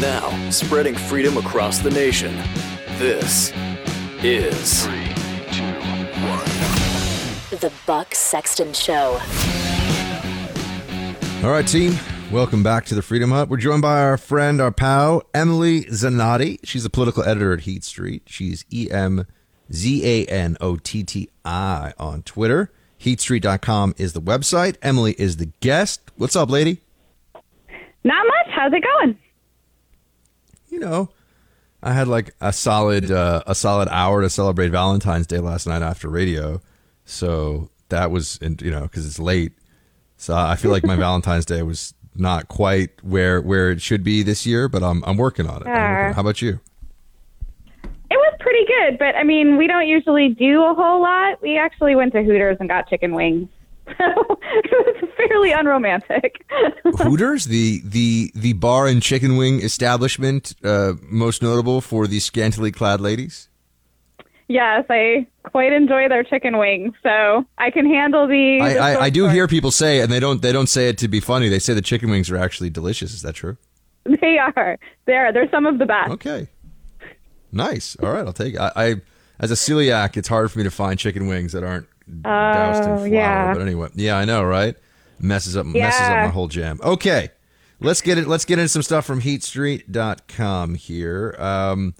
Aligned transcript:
Now, 0.00 0.50
spreading 0.50 0.94
freedom 0.94 1.38
across 1.38 1.78
the 1.78 1.88
nation. 1.90 2.36
This 2.98 3.50
is 4.22 4.84
Three, 4.84 5.06
two, 5.52 5.64
one. 6.26 6.44
The 7.60 7.72
Buck 7.86 8.14
Sexton 8.14 8.74
Show. 8.74 9.18
All 11.42 11.50
right, 11.50 11.66
team. 11.66 11.94
Welcome 12.30 12.62
back 12.62 12.84
to 12.86 12.94
the 12.94 13.00
Freedom 13.00 13.30
Hut. 13.30 13.48
We're 13.48 13.56
joined 13.56 13.80
by 13.80 14.02
our 14.02 14.18
friend, 14.18 14.60
our 14.60 14.70
pal, 14.70 15.22
Emily 15.32 15.84
Zanotti. 15.84 16.58
She's 16.62 16.84
a 16.84 16.90
political 16.90 17.22
editor 17.24 17.54
at 17.54 17.60
Heat 17.60 17.82
Street. 17.82 18.24
She's 18.26 18.66
E 18.70 18.90
M 18.90 19.26
Z 19.72 20.04
A 20.04 20.26
N 20.26 20.58
O 20.60 20.76
T 20.76 21.04
T 21.04 21.30
I 21.44 21.94
on 21.98 22.22
Twitter. 22.22 22.70
Heatstreet.com 23.00 23.94
is 23.96 24.12
the 24.12 24.20
website. 24.20 24.76
Emily 24.82 25.14
is 25.18 25.38
the 25.38 25.46
guest. 25.60 26.00
What's 26.16 26.36
up, 26.36 26.50
lady? 26.50 26.82
Not 28.04 28.26
much. 28.26 28.54
How's 28.54 28.72
it 28.74 28.82
going? 28.82 29.16
You 30.68 30.80
know, 30.80 31.10
I 31.82 31.92
had 31.92 32.08
like 32.08 32.34
a 32.40 32.52
solid 32.52 33.10
uh, 33.10 33.42
a 33.46 33.54
solid 33.54 33.88
hour 33.90 34.22
to 34.22 34.30
celebrate 34.30 34.68
Valentine's 34.70 35.26
Day 35.26 35.38
last 35.38 35.66
night 35.66 35.82
after 35.82 36.08
radio. 36.08 36.60
So 37.04 37.70
that 37.88 38.10
was, 38.10 38.38
and 38.42 38.60
you 38.60 38.70
know, 38.70 38.82
because 38.82 39.06
it's 39.06 39.18
late. 39.18 39.52
So 40.16 40.34
I 40.34 40.56
feel 40.56 40.70
like 40.70 40.84
my 40.84 40.96
Valentine's 41.06 41.44
Day 41.44 41.62
was 41.62 41.94
not 42.14 42.48
quite 42.48 42.90
where 43.04 43.40
where 43.40 43.70
it 43.70 43.80
should 43.80 44.02
be 44.02 44.22
this 44.22 44.46
year, 44.46 44.68
but 44.68 44.82
I'm 44.82 45.04
I'm 45.04 45.16
working 45.16 45.46
on 45.46 45.62
it. 45.62 45.68
I'm 45.68 45.72
working 45.72 46.04
on 46.04 46.10
it. 46.10 46.14
How 46.14 46.20
about 46.22 46.42
you? 46.42 46.60
It 48.08 48.16
was 48.16 48.36
pretty 48.40 48.64
good, 48.66 48.98
but 48.98 49.16
I 49.16 49.24
mean, 49.24 49.56
we 49.56 49.66
don't 49.66 49.86
usually 49.86 50.28
do 50.28 50.62
a 50.62 50.74
whole 50.74 51.02
lot. 51.02 51.42
We 51.42 51.58
actually 51.58 51.96
went 51.96 52.12
to 52.12 52.22
Hooters 52.22 52.56
and 52.60 52.68
got 52.68 52.88
chicken 52.88 53.14
wings. 53.14 53.48
So 53.86 53.94
it 54.42 55.02
was 55.02 55.10
fairly 55.16 55.52
unromantic. 55.52 56.44
Hooters, 56.84 57.46
the 57.46 57.80
the 57.84 58.32
the 58.34 58.52
bar 58.54 58.86
and 58.86 59.02
chicken 59.02 59.36
wing 59.36 59.62
establishment, 59.62 60.54
uh, 60.64 60.94
most 61.02 61.42
notable 61.42 61.80
for 61.80 62.06
the 62.06 62.20
scantily 62.20 62.72
clad 62.72 63.00
ladies. 63.00 63.48
yes, 64.48 64.84
I 64.90 65.26
quite 65.44 65.72
enjoy 65.72 66.08
their 66.08 66.24
chicken 66.24 66.58
wings, 66.58 66.94
so 67.02 67.44
I 67.58 67.70
can 67.70 67.86
handle 67.86 68.26
the. 68.26 68.60
I, 68.60 68.72
the 68.74 68.80
I, 68.80 69.00
I 69.04 69.10
do 69.10 69.28
hear 69.28 69.46
people 69.48 69.70
say, 69.70 70.00
and 70.00 70.10
they 70.10 70.20
don't 70.20 70.42
they 70.42 70.52
don't 70.52 70.68
say 70.68 70.88
it 70.88 70.98
to 70.98 71.08
be 71.08 71.20
funny. 71.20 71.48
They 71.48 71.58
say 71.60 71.74
the 71.74 71.82
chicken 71.82 72.10
wings 72.10 72.30
are 72.30 72.36
actually 72.36 72.70
delicious. 72.70 73.12
Is 73.12 73.22
that 73.22 73.34
true? 73.34 73.56
They 74.04 74.38
are. 74.38 74.78
They're 75.06 75.32
they're 75.32 75.50
some 75.50 75.66
of 75.66 75.78
the 75.78 75.86
best. 75.86 76.10
Okay, 76.12 76.48
nice. 77.52 77.96
All 78.02 78.12
right, 78.12 78.26
I'll 78.26 78.32
take. 78.32 78.54
It. 78.54 78.60
I, 78.60 78.72
I 78.76 78.94
as 79.38 79.50
a 79.50 79.54
celiac, 79.54 80.16
it's 80.16 80.28
hard 80.28 80.50
for 80.50 80.58
me 80.58 80.64
to 80.64 80.70
find 80.70 80.98
chicken 80.98 81.26
wings 81.26 81.52
that 81.52 81.64
aren't 81.64 81.86
doused 82.22 82.84
in 82.84 82.90
Oh, 82.90 82.96
flour. 82.96 83.06
yeah. 83.08 83.52
But 83.54 83.62
anyway, 83.62 83.88
yeah, 83.94 84.16
I 84.16 84.24
know, 84.24 84.42
right? 84.44 84.74
Messes 85.18 85.56
up 85.56 85.66
messes 85.66 86.00
up 86.02 86.10
Yeah. 86.10 86.24
my 86.26 86.30
whole 86.32 86.48
jam. 86.48 86.78
Okay, 86.82 87.30
let's 87.80 88.00
get 88.02 88.18
it. 88.18 88.26
Let's 88.28 88.44
get 88.44 88.58
into 88.58 88.68
some 88.68 88.82
stuff 88.82 89.04
from 89.06 89.20
HeatStreet.com 89.22 90.74
here. 90.74 91.34
Um, 91.38 91.94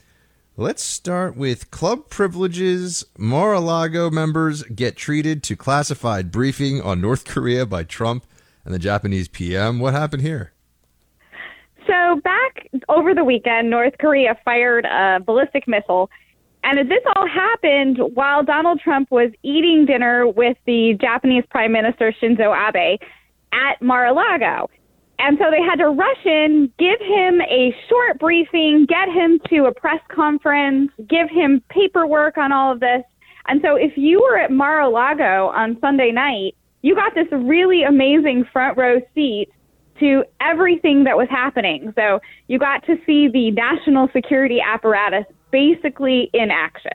let's 0.57 0.83
start 0.83 1.37
with 1.37 1.71
club 1.71 2.09
privileges. 2.11 3.05
Mar-a-Lago 3.19 4.11
members 4.11 4.63
get 4.65 4.97
treated 4.97 5.43
to 5.45 5.57
classified 5.57 6.31
briefing 6.31 6.81
on 6.83 7.01
North 7.01 7.25
Korea 7.25 7.65
by 7.67 7.83
Trump 7.85 8.27
and 8.65 8.75
the 8.75 8.79
Japanese 8.79 9.29
PM. 9.29 9.79
What 9.79 9.95
happened 9.95 10.23
here? 10.23 10.53
So 11.87 12.21
back 12.25 12.69
over 12.89 13.15
the 13.15 13.23
weekend, 13.25 13.71
North 13.71 13.95
Korea 14.01 14.37
fired 14.45 14.85
a 14.85 15.21
ballistic 15.25 15.69
missile. 15.69 16.11
And 16.69 16.91
this 16.91 17.03
all 17.15 17.29
happened 17.29 17.99
while 18.15 18.43
Donald 18.43 18.81
Trump 18.81 19.13
was 19.13 19.31
eating 19.45 19.87
dinner 19.87 20.27
with 20.27 20.57
the 20.67 20.99
Japanese 21.01 21.45
Prime 21.49 21.71
Minister 21.71 22.13
Shinzo 22.21 22.53
Abe 22.53 22.99
at 23.53 23.81
Mar-a-Lago. 23.81 24.69
And 25.21 25.39
so 25.39 25.45
they 25.53 25.63
had 25.63 25.77
to 25.77 25.91
rush 25.91 26.27
in, 26.27 26.73
give 26.77 26.99
him 26.99 27.41
a 27.43 27.73
short 27.89 28.19
briefing, 28.19 28.85
get 28.89 29.09
him 29.09 29.39
to 29.49 29.67
a 29.67 29.73
press 29.73 30.01
conference, 30.13 30.91
give 31.09 31.31
him 31.31 31.63
paperwork 31.71 32.37
on 32.37 32.51
all 32.51 32.73
of 32.73 32.81
this. 32.81 33.03
And 33.47 33.63
so 33.63 33.77
if 33.77 33.93
you 33.97 34.21
were 34.21 34.37
at 34.37 34.51
Mar-a-Lago 34.51 35.53
on 35.55 35.79
Sunday 35.81 36.11
night, 36.11 36.57
you 36.83 36.97
got 36.97 37.15
this 37.15 37.29
really 37.31 37.85
amazing 37.85 38.45
front 38.53 38.77
row 38.77 39.01
seat 39.15 39.51
to 40.01 40.25
everything 40.41 41.05
that 41.05 41.17
was 41.17 41.29
happening. 41.31 41.93
So 41.95 42.19
you 42.49 42.59
got 42.59 42.85
to 42.87 42.97
see 43.07 43.29
the 43.29 43.53
national 43.53 44.09
security 44.13 44.59
apparatus 44.61 45.27
basically 45.57 46.29
in 46.35 46.51
action. 46.51 46.93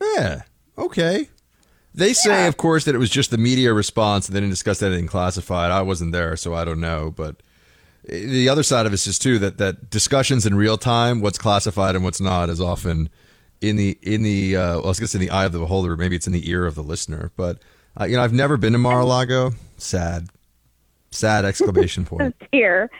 Yeah. 0.00 0.42
Okay. 0.76 1.28
They 1.92 2.12
say, 2.12 2.46
of 2.46 2.56
course, 2.56 2.84
that 2.84 2.94
it 2.94 2.98
was 2.98 3.10
just 3.10 3.32
the 3.32 3.38
media 3.38 3.72
response 3.72 4.28
and 4.28 4.36
they 4.36 4.40
didn't 4.40 4.52
discuss 4.52 4.80
anything 4.80 5.08
classified. 5.08 5.72
I 5.72 5.82
wasn't 5.82 6.12
there, 6.12 6.36
so 6.36 6.54
I 6.54 6.64
don't 6.64 6.80
know. 6.80 7.12
But 7.16 7.42
the 8.04 8.48
other 8.48 8.62
side 8.62 8.86
of 8.86 8.92
this 8.92 9.08
it 9.08 9.10
is 9.10 9.18
too 9.18 9.40
that 9.40 9.58
that 9.58 9.90
discussions 9.90 10.46
in 10.46 10.54
real 10.54 10.78
time, 10.78 11.20
what's 11.20 11.38
classified 11.38 11.96
and 11.96 12.04
what's 12.04 12.20
not, 12.20 12.50
is 12.50 12.60
often 12.60 13.08
in 13.60 13.74
the 13.74 13.98
in 14.02 14.22
the 14.22 14.54
uh, 14.54 14.74
well, 14.76 14.84
I 14.84 14.88
was 14.88 15.00
going 15.00 15.08
to 15.08 15.08
say 15.08 15.18
in 15.18 15.26
the 15.26 15.32
eye 15.32 15.44
of 15.44 15.50
the 15.50 15.58
beholder, 15.58 15.96
maybe 15.96 16.14
it's 16.14 16.28
in 16.28 16.32
the 16.32 16.48
ear 16.48 16.66
of 16.66 16.76
the 16.76 16.84
listener. 16.84 17.32
But 17.36 17.58
uh, 18.00 18.04
you 18.04 18.14
know, 18.14 18.22
I've 18.22 18.32
never 18.32 18.56
been 18.56 18.74
to 18.74 18.78
Mar-a-Lago. 18.78 19.54
Sad, 19.76 20.28
sad 21.10 21.44
exclamation 21.44 22.04
point. 22.06 22.36
Tear, 22.52 22.90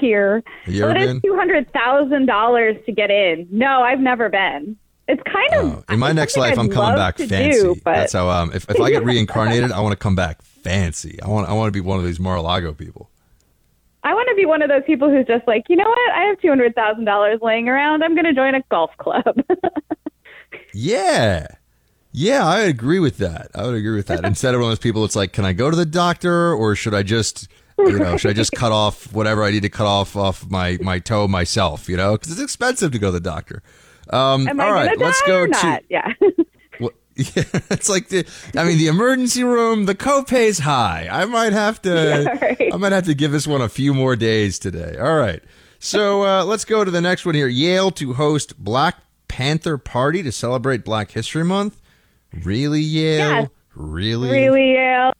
tear. 0.00 0.42
Have 0.64 0.74
you 0.74 0.84
ever 0.84 0.94
But 0.94 1.02
it's 1.02 1.22
two 1.22 1.36
hundred 1.36 1.72
thousand 1.72 2.26
dollars 2.26 2.76
to 2.86 2.92
get 2.92 3.10
in. 3.10 3.46
No, 3.50 3.82
I've 3.82 4.00
never 4.00 4.28
been. 4.28 4.76
It's 5.06 5.22
kind 5.22 5.54
of 5.54 5.78
Oh, 5.78 5.92
in 5.92 5.98
my 5.98 6.12
next 6.12 6.36
life, 6.36 6.52
I'd 6.52 6.58
I'm 6.58 6.68
coming 6.68 6.94
back 6.96 7.16
fancy. 7.16 7.60
do, 7.60 7.74
but 7.82 7.94
That's 7.94 8.12
how. 8.12 8.28
Um, 8.28 8.52
if, 8.54 8.68
if 8.68 8.78
I 8.80 8.90
get 8.90 9.04
reincarnated, 9.04 9.72
I 9.72 9.80
want 9.80 9.92
to 9.92 9.96
come 9.96 10.14
back 10.14 10.42
fancy. 10.42 11.18
I 11.22 11.28
want 11.28 11.48
I 11.48 11.52
want 11.54 11.68
to 11.68 11.72
be 11.72 11.80
one 11.80 11.98
of 11.98 12.04
these 12.04 12.20
Mar-a-Lago 12.20 12.74
people. 12.74 13.10
I 14.04 14.14
want 14.14 14.28
to 14.28 14.34
be 14.36 14.44
one 14.46 14.62
of 14.62 14.68
those 14.68 14.82
people 14.86 15.10
who's 15.10 15.26
just 15.26 15.46
like, 15.48 15.64
you 15.68 15.76
know 15.76 15.88
what? 15.88 16.12
I 16.12 16.24
have 16.24 16.40
two 16.40 16.48
hundred 16.48 16.74
thousand 16.74 17.04
dollars 17.04 17.40
laying 17.42 17.68
around. 17.68 18.04
I'm 18.04 18.14
going 18.14 18.26
to 18.26 18.34
join 18.34 18.54
a 18.54 18.62
golf 18.70 18.90
club. 18.98 19.24
Yeah. 20.74 21.46
Yeah, 22.12 22.46
I 22.46 22.60
agree 22.60 22.98
with 22.98 23.18
that. 23.18 23.48
I 23.54 23.66
would 23.66 23.74
agree 23.74 23.96
with 23.96 24.06
that. 24.06 24.24
Instead 24.24 24.54
of 24.54 24.60
one 24.60 24.70
of 24.70 24.78
those 24.78 24.82
people, 24.82 25.04
it's 25.04 25.14
like, 25.16 25.32
can 25.32 25.44
I 25.44 25.52
go 25.52 25.70
to 25.70 25.76
the 25.76 25.84
doctor 25.86 26.52
or 26.52 26.74
should 26.74 26.94
I 26.94 27.02
just, 27.02 27.48
you 27.78 27.98
know, 27.98 28.16
should 28.16 28.30
I 28.30 28.34
just 28.34 28.52
cut 28.52 28.72
off 28.72 29.12
whatever 29.12 29.44
I 29.44 29.50
need 29.50 29.62
to 29.62 29.68
cut 29.68 29.86
off 29.86 30.16
off 30.16 30.48
my 30.50 30.78
my 30.80 30.98
toe 30.98 31.28
myself? 31.28 31.88
You 31.88 31.96
know, 31.96 32.12
because 32.12 32.32
it's 32.32 32.40
expensive 32.40 32.92
to 32.92 32.98
go 32.98 33.08
to 33.08 33.12
the 33.12 33.20
doctor. 33.20 33.62
Um, 34.10 34.48
Am 34.48 34.60
all 34.60 34.68
I 34.68 34.72
right, 34.86 34.98
let's 34.98 35.20
go 35.22 35.46
to. 35.46 35.52
not? 35.52 35.82
Yeah. 35.88 36.12
Well, 36.80 36.92
yeah, 37.16 37.42
it's 37.70 37.88
like 37.88 38.08
the. 38.08 38.24
I 38.56 38.62
mean, 38.64 38.78
the 38.78 38.86
emergency 38.86 39.42
room. 39.42 39.86
The 39.86 39.96
copay's 39.96 40.60
high. 40.60 41.08
I 41.10 41.24
might 41.24 41.52
have 41.52 41.82
to. 41.82 41.88
Yeah, 42.28 42.38
right. 42.40 42.70
I 42.72 42.76
might 42.76 42.92
have 42.92 43.06
to 43.06 43.14
give 43.14 43.32
this 43.32 43.46
one 43.48 43.60
a 43.60 43.68
few 43.68 43.92
more 43.92 44.14
days 44.14 44.58
today. 44.60 44.96
All 44.96 45.16
right. 45.16 45.42
So 45.80 46.22
uh, 46.24 46.44
let's 46.44 46.64
go 46.64 46.84
to 46.84 46.90
the 46.90 47.00
next 47.00 47.26
one 47.26 47.34
here. 47.34 47.48
Yale 47.48 47.90
to 47.92 48.12
host 48.14 48.62
Black 48.62 48.96
Panther 49.26 49.76
Party 49.78 50.22
to 50.22 50.30
celebrate 50.30 50.84
Black 50.84 51.10
History 51.10 51.44
Month. 51.44 51.80
Really, 52.44 52.80
Yale? 52.80 53.18
Yes. 53.42 53.48
Really? 53.74 54.30
really, 54.30 54.72
Yale. 54.74 55.12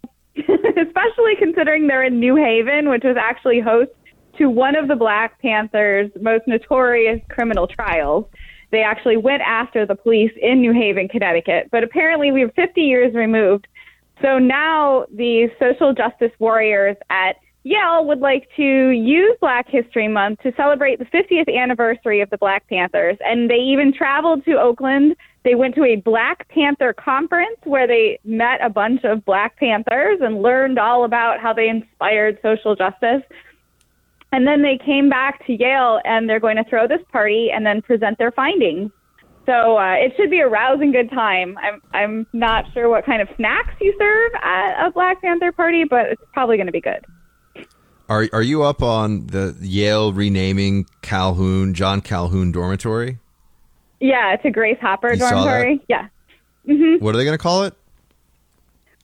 especially 0.77 1.37
considering 1.39 1.87
they're 1.87 2.05
in 2.05 2.19
New 2.19 2.37
Haven, 2.37 2.89
which 2.89 3.05
was 3.05 3.17
actually 3.19 3.61
host 3.61 3.91
to 4.39 4.49
one 4.49 4.77
of 4.77 4.89
the 4.89 4.97
Black 4.97 5.41
Panthers' 5.41 6.11
most 6.21 6.47
notorious 6.47 7.21
criminal 7.29 7.67
trials. 7.67 8.25
They 8.71 8.83
actually 8.83 9.17
went 9.17 9.43
after 9.43 9.87
the 9.87 9.95
police 9.95 10.33
in 10.41 10.61
New 10.61 10.73
Haven, 10.73 11.09
Connecticut. 11.09 11.69
But 11.71 11.85
apparently, 11.85 12.33
we 12.33 12.43
are 12.43 12.51
50 12.51 12.81
years 12.81 13.15
removed. 13.15 13.67
So 14.23 14.39
now 14.39 15.07
the 15.15 15.49
social 15.59 15.93
justice 15.93 16.33
warriors 16.39 16.97
at 17.11 17.37
Yale 17.69 18.07
would 18.07 18.21
like 18.21 18.49
to 18.57 18.63
use 18.63 19.37
Black 19.43 19.69
History 19.69 20.09
Month 20.09 20.41
to 20.41 20.53
celebrate 20.57 20.99
the 20.99 21.05
50th 21.05 21.55
anniversary 21.55 22.23
of 22.23 22.31
the 22.31 22.39
Black 22.39 22.67
Panthers. 22.67 23.19
And 23.21 23.51
they 23.51 23.57
even 23.57 23.93
traveled 23.93 24.43
to 24.47 24.59
Oakland. 24.59 25.15
They 25.45 25.55
went 25.55 25.75
to 25.75 25.85
a 25.85 25.97
Black 25.97 26.49
Panther 26.49 26.95
conference 26.95 27.59
where 27.65 27.87
they 27.87 28.21
met 28.25 28.65
a 28.65 28.71
bunch 28.71 29.05
of 29.05 29.23
Black 29.27 29.59
Panthers 29.59 30.19
and 30.23 30.41
learned 30.41 30.79
all 30.79 31.05
about 31.05 31.41
how 31.41 31.53
they 31.53 31.69
inspired 31.69 32.39
social 32.41 32.75
justice. 32.75 33.23
And 34.33 34.47
then 34.47 34.63
they 34.63 34.79
came 34.83 35.11
back 35.11 35.47
to 35.47 35.53
Yale 35.53 36.01
and 36.07 36.27
they're 36.27 36.41
going 36.41 36.57
to 36.57 36.65
throw 36.65 36.89
this 36.89 37.03
party 37.13 37.51
and 37.53 37.67
then 37.67 37.83
present 37.83 38.17
their 38.17 38.33
findings. 38.33 38.91
So 39.45 39.77
uh, 39.77 39.95
it 39.95 40.15
should 40.17 40.31
be 40.31 40.41
a 40.41 40.49
rousing 40.49 40.93
good 40.93 41.11
time. 41.11 41.57
I'm 41.59 41.83
I'm 41.93 42.27
not 42.33 42.65
sure 42.73 42.89
what 42.89 43.05
kind 43.05 43.21
of 43.21 43.29
snacks 43.37 43.75
you 43.81 43.95
serve 43.99 44.33
at 44.43 44.87
a 44.87 44.91
Black 44.91 45.21
Panther 45.21 45.53
party, 45.53 45.85
but 45.85 46.07
it's 46.07 46.23
probably 46.33 46.57
going 46.57 46.67
to 46.67 46.73
be 46.73 46.83
good. 46.83 47.05
Are 48.09 48.27
are 48.33 48.43
you 48.43 48.63
up 48.63 48.83
on 48.83 49.27
the 49.27 49.57
Yale 49.61 50.13
renaming 50.13 50.87
Calhoun 51.03 51.75
John 51.75 52.01
Calhoun 52.01 52.53
dormitory? 52.53 53.19
Yeah, 54.01 54.33
it's 54.35 54.45
a 54.45 54.51
Grace 54.51 54.79
Hopper 54.81 55.13
You 55.13 55.19
dormitory. 55.19 55.81
Yeah, 55.89 56.09
What 56.65 57.15
are 57.15 57.19
they 57.19 57.25
going 57.25 57.37
to 57.37 57.43
call 57.43 57.65
it? 57.65 57.75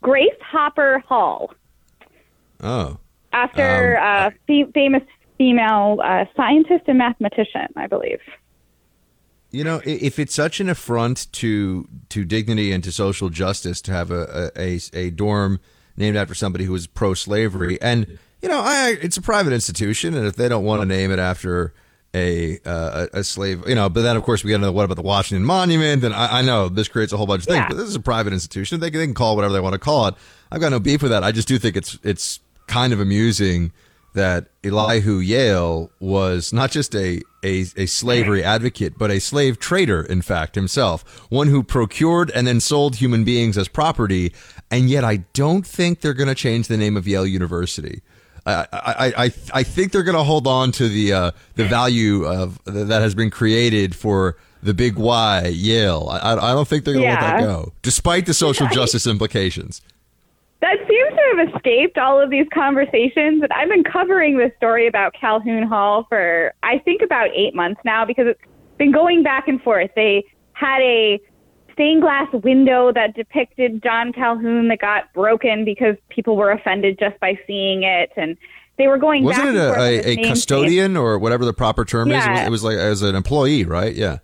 Grace 0.02 0.28
Hopper 0.42 1.00
Hall 1.08 1.52
Oh, 2.62 2.98
after 3.32 3.98
Um, 3.98 4.04
uh, 4.06 4.30
fe- 4.46 4.70
famous 4.72 5.02
female 5.36 6.00
uh, 6.02 6.24
scientist 6.36 6.84
and 6.86 6.98
mathematician, 6.98 7.66
I 7.76 7.86
believe. 7.88 8.20
You 9.50 9.64
know, 9.64 9.80
if 9.84 10.18
it's 10.18 10.34
such 10.34 10.60
an 10.60 10.68
affront 10.68 11.30
to 11.32 11.88
to 12.08 12.24
dignity 12.24 12.72
and 12.72 12.82
to 12.84 12.90
social 12.92 13.28
justice 13.28 13.80
to 13.82 13.92
have 13.92 14.10
a 14.10 14.50
a, 14.56 14.76
a, 14.76 14.80
a 15.06 15.10
dorm 15.10 15.60
named 15.96 16.16
after 16.16 16.34
somebody 16.34 16.64
who 16.64 16.72
was 16.72 16.86
pro 16.86 17.14
slavery, 17.14 17.80
and 17.82 18.18
you 18.44 18.50
know, 18.50 18.60
I 18.60 18.96
it's 19.00 19.16
a 19.16 19.22
private 19.22 19.52
institution, 19.54 20.14
and 20.14 20.26
if 20.26 20.36
they 20.36 20.48
don't 20.50 20.64
want 20.64 20.82
to 20.82 20.86
name 20.86 21.10
it 21.10 21.18
after 21.18 21.72
a 22.14 22.58
uh, 22.66 23.06
a 23.14 23.24
slave, 23.24 23.66
you 23.66 23.74
know, 23.74 23.88
but 23.88 24.02
then 24.02 24.16
of 24.16 24.22
course 24.22 24.44
we 24.44 24.50
got 24.50 24.58
to 24.58 24.62
know 24.64 24.72
what 24.72 24.84
about 24.84 24.96
the 24.96 25.02
Washington 25.02 25.44
Monument, 25.46 26.04
and 26.04 26.14
I, 26.14 26.40
I 26.40 26.42
know 26.42 26.68
this 26.68 26.86
creates 26.86 27.12
a 27.12 27.16
whole 27.16 27.26
bunch 27.26 27.42
of 27.44 27.46
things, 27.46 27.56
Yeah. 27.56 27.68
but 27.68 27.76
this 27.78 27.88
is 27.88 27.96
a 27.96 28.00
private 28.00 28.32
institution; 28.34 28.80
they 28.80 28.90
can, 28.90 29.00
they 29.00 29.06
can 29.06 29.14
call 29.14 29.32
it 29.32 29.36
whatever 29.36 29.54
they 29.54 29.60
want 29.60 29.72
to 29.72 29.78
call 29.78 30.06
it. 30.08 30.14
I've 30.52 30.60
got 30.60 30.68
no 30.70 30.78
beef 30.78 31.00
with 31.02 31.10
that. 31.10 31.24
I 31.24 31.32
just 31.32 31.48
do 31.48 31.58
think 31.58 31.74
it's 31.74 31.98
it's 32.04 32.40
kind 32.66 32.92
of 32.92 33.00
amusing 33.00 33.72
that 34.12 34.46
Elihu 34.62 35.18
Yale 35.18 35.90
was 35.98 36.52
not 36.52 36.70
just 36.70 36.94
a, 36.94 37.20
a, 37.42 37.64
a 37.76 37.86
slavery 37.86 38.44
advocate, 38.44 38.96
but 38.96 39.10
a 39.10 39.18
slave 39.18 39.58
trader, 39.58 40.02
in 40.02 40.22
fact, 40.22 40.54
himself. 40.54 41.02
One 41.30 41.48
who 41.48 41.64
procured 41.64 42.30
and 42.30 42.46
then 42.46 42.60
sold 42.60 42.94
human 42.96 43.24
beings 43.24 43.58
as 43.58 43.66
property. 43.66 44.32
And 44.70 44.88
yet, 44.88 45.02
I 45.02 45.16
don't 45.32 45.66
think 45.66 46.00
they're 46.00 46.14
going 46.14 46.28
to 46.28 46.34
change 46.36 46.68
the 46.68 46.76
name 46.76 46.96
of 46.96 47.08
Yale 47.08 47.26
University. 47.26 48.02
I, 48.46 48.66
I, 48.72 49.24
I, 49.24 49.32
I 49.52 49.62
think 49.62 49.92
they're 49.92 50.02
going 50.02 50.16
to 50.16 50.24
hold 50.24 50.46
on 50.46 50.70
to 50.72 50.88
the 50.88 51.12
uh, 51.12 51.30
the 51.54 51.64
value 51.64 52.24
of 52.24 52.62
that 52.64 53.00
has 53.00 53.14
been 53.14 53.30
created 53.30 53.94
for 53.94 54.36
the 54.62 54.74
big 54.74 54.96
Y 54.96 55.46
Yale. 55.46 56.08
I, 56.10 56.32
I 56.32 56.52
don't 56.52 56.68
think 56.68 56.84
they're 56.84 56.94
going 56.94 57.06
to 57.06 57.10
let 57.10 57.20
that 57.20 57.40
go, 57.40 57.72
despite 57.82 58.26
the 58.26 58.34
social 58.34 58.66
justice 58.68 59.06
implications. 59.06 59.80
That 60.60 60.78
seems 60.88 61.10
to 61.10 61.36
have 61.36 61.54
escaped 61.54 61.98
all 61.98 62.18
of 62.18 62.30
these 62.30 62.46
conversations. 62.52 63.42
And 63.42 63.52
I've 63.52 63.68
been 63.68 63.84
covering 63.84 64.38
this 64.38 64.50
story 64.56 64.86
about 64.86 65.12
Calhoun 65.12 65.62
Hall 65.64 66.06
for, 66.08 66.54
I 66.62 66.78
think, 66.78 67.02
about 67.02 67.28
eight 67.34 67.54
months 67.54 67.82
now 67.84 68.06
because 68.06 68.26
it's 68.28 68.40
been 68.78 68.90
going 68.90 69.22
back 69.22 69.46
and 69.46 69.60
forth. 69.60 69.90
They 69.94 70.24
had 70.54 70.80
a 70.80 71.20
stained 71.74 72.00
glass 72.02 72.26
window 72.32 72.92
that 72.92 73.14
depicted 73.14 73.82
John 73.82 74.12
Calhoun 74.12 74.68
that 74.68 74.78
got 74.78 75.12
broken 75.12 75.64
because 75.64 75.96
people 76.08 76.36
were 76.36 76.50
offended 76.50 76.98
just 76.98 77.20
by 77.20 77.38
seeing 77.46 77.82
it. 77.82 78.10
And 78.16 78.36
they 78.78 78.86
were 78.86 78.96
going 78.98 79.22
Wasn't 79.24 79.54
back 79.54 79.54
it 79.54 80.04
a, 80.04 80.08
a, 80.08 80.12
a 80.12 80.28
custodian 80.28 80.96
or 80.96 81.18
whatever 81.18 81.44
the 81.44 81.52
proper 81.52 81.84
term 81.84 82.10
is? 82.10 82.24
It 82.24 82.30
was, 82.30 82.40
it 82.40 82.50
was 82.50 82.64
like 82.64 82.76
as 82.78 83.02
an 83.02 83.14
employee, 83.14 83.64
right? 83.64 83.94
Yeah. 83.94 84.18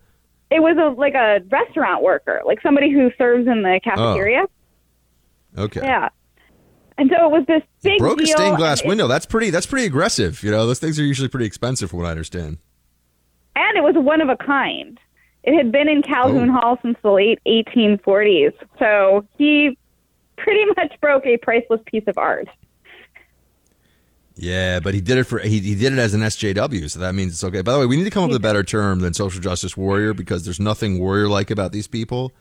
It 0.50 0.60
was 0.60 0.76
a 0.78 0.98
like 0.98 1.14
a 1.14 1.40
restaurant 1.50 2.02
worker, 2.02 2.40
like 2.44 2.60
somebody 2.62 2.90
who 2.90 3.10
serves 3.18 3.46
in 3.46 3.62
the 3.62 3.80
cafeteria. 3.84 4.46
Oh. 5.56 5.62
Okay. 5.64 5.80
Yeah. 5.82 6.08
And 6.98 7.10
so 7.16 7.26
it 7.26 7.30
was 7.30 7.46
this 7.46 7.62
big 7.82 7.98
Broke 7.98 8.20
a 8.20 8.26
stained 8.26 8.56
glass 8.56 8.80
it- 8.80 8.86
window. 8.86 9.06
That's 9.06 9.26
pretty. 9.26 9.50
That's 9.50 9.66
pretty 9.66 9.86
aggressive. 9.86 10.42
You 10.42 10.50
know, 10.50 10.66
those 10.66 10.78
things 10.80 10.98
are 10.98 11.04
usually 11.04 11.28
pretty 11.28 11.46
expensive, 11.46 11.90
from 11.90 12.00
what 12.00 12.06
I 12.06 12.10
understand. 12.10 12.58
and 13.56 13.76
it 13.76 13.82
was 13.82 13.94
one 13.96 14.20
of 14.20 14.28
a 14.28 14.36
kind. 14.36 14.98
It 15.42 15.56
had 15.56 15.72
been 15.72 15.88
in 15.88 16.02
Calhoun 16.02 16.50
Oh. 16.50 16.52
Hall 16.52 16.78
since 16.82 16.98
the 17.02 17.10
late 17.10 17.38
1840s. 17.46 18.52
So 18.78 19.26
he 19.38 19.76
pretty 20.36 20.64
much 20.76 20.92
broke 21.00 21.24
a 21.26 21.36
priceless 21.38 21.80
piece 21.86 22.04
of 22.06 22.18
art. 22.18 22.48
Yeah, 24.36 24.80
but 24.80 24.94
he 24.94 25.00
did 25.02 25.18
it 25.18 25.24
for 25.24 25.38
he, 25.38 25.58
he 25.60 25.74
did 25.74 25.92
it 25.92 25.98
as 25.98 26.14
an 26.14 26.22
SJW, 26.22 26.90
so 26.90 26.98
that 27.00 27.14
means 27.14 27.32
it's 27.32 27.44
okay. 27.44 27.60
By 27.60 27.72
the 27.72 27.80
way, 27.80 27.86
we 27.86 27.96
need 27.96 28.04
to 28.04 28.10
come 28.10 28.24
up 28.24 28.30
with 28.30 28.36
a 28.36 28.40
better 28.40 28.62
term 28.62 29.00
than 29.00 29.12
social 29.12 29.40
justice 29.40 29.76
warrior 29.76 30.14
because 30.14 30.44
there's 30.44 30.60
nothing 30.60 30.98
warrior 30.98 31.28
like 31.28 31.50
about 31.50 31.72
these 31.72 31.86
people. 31.86 32.32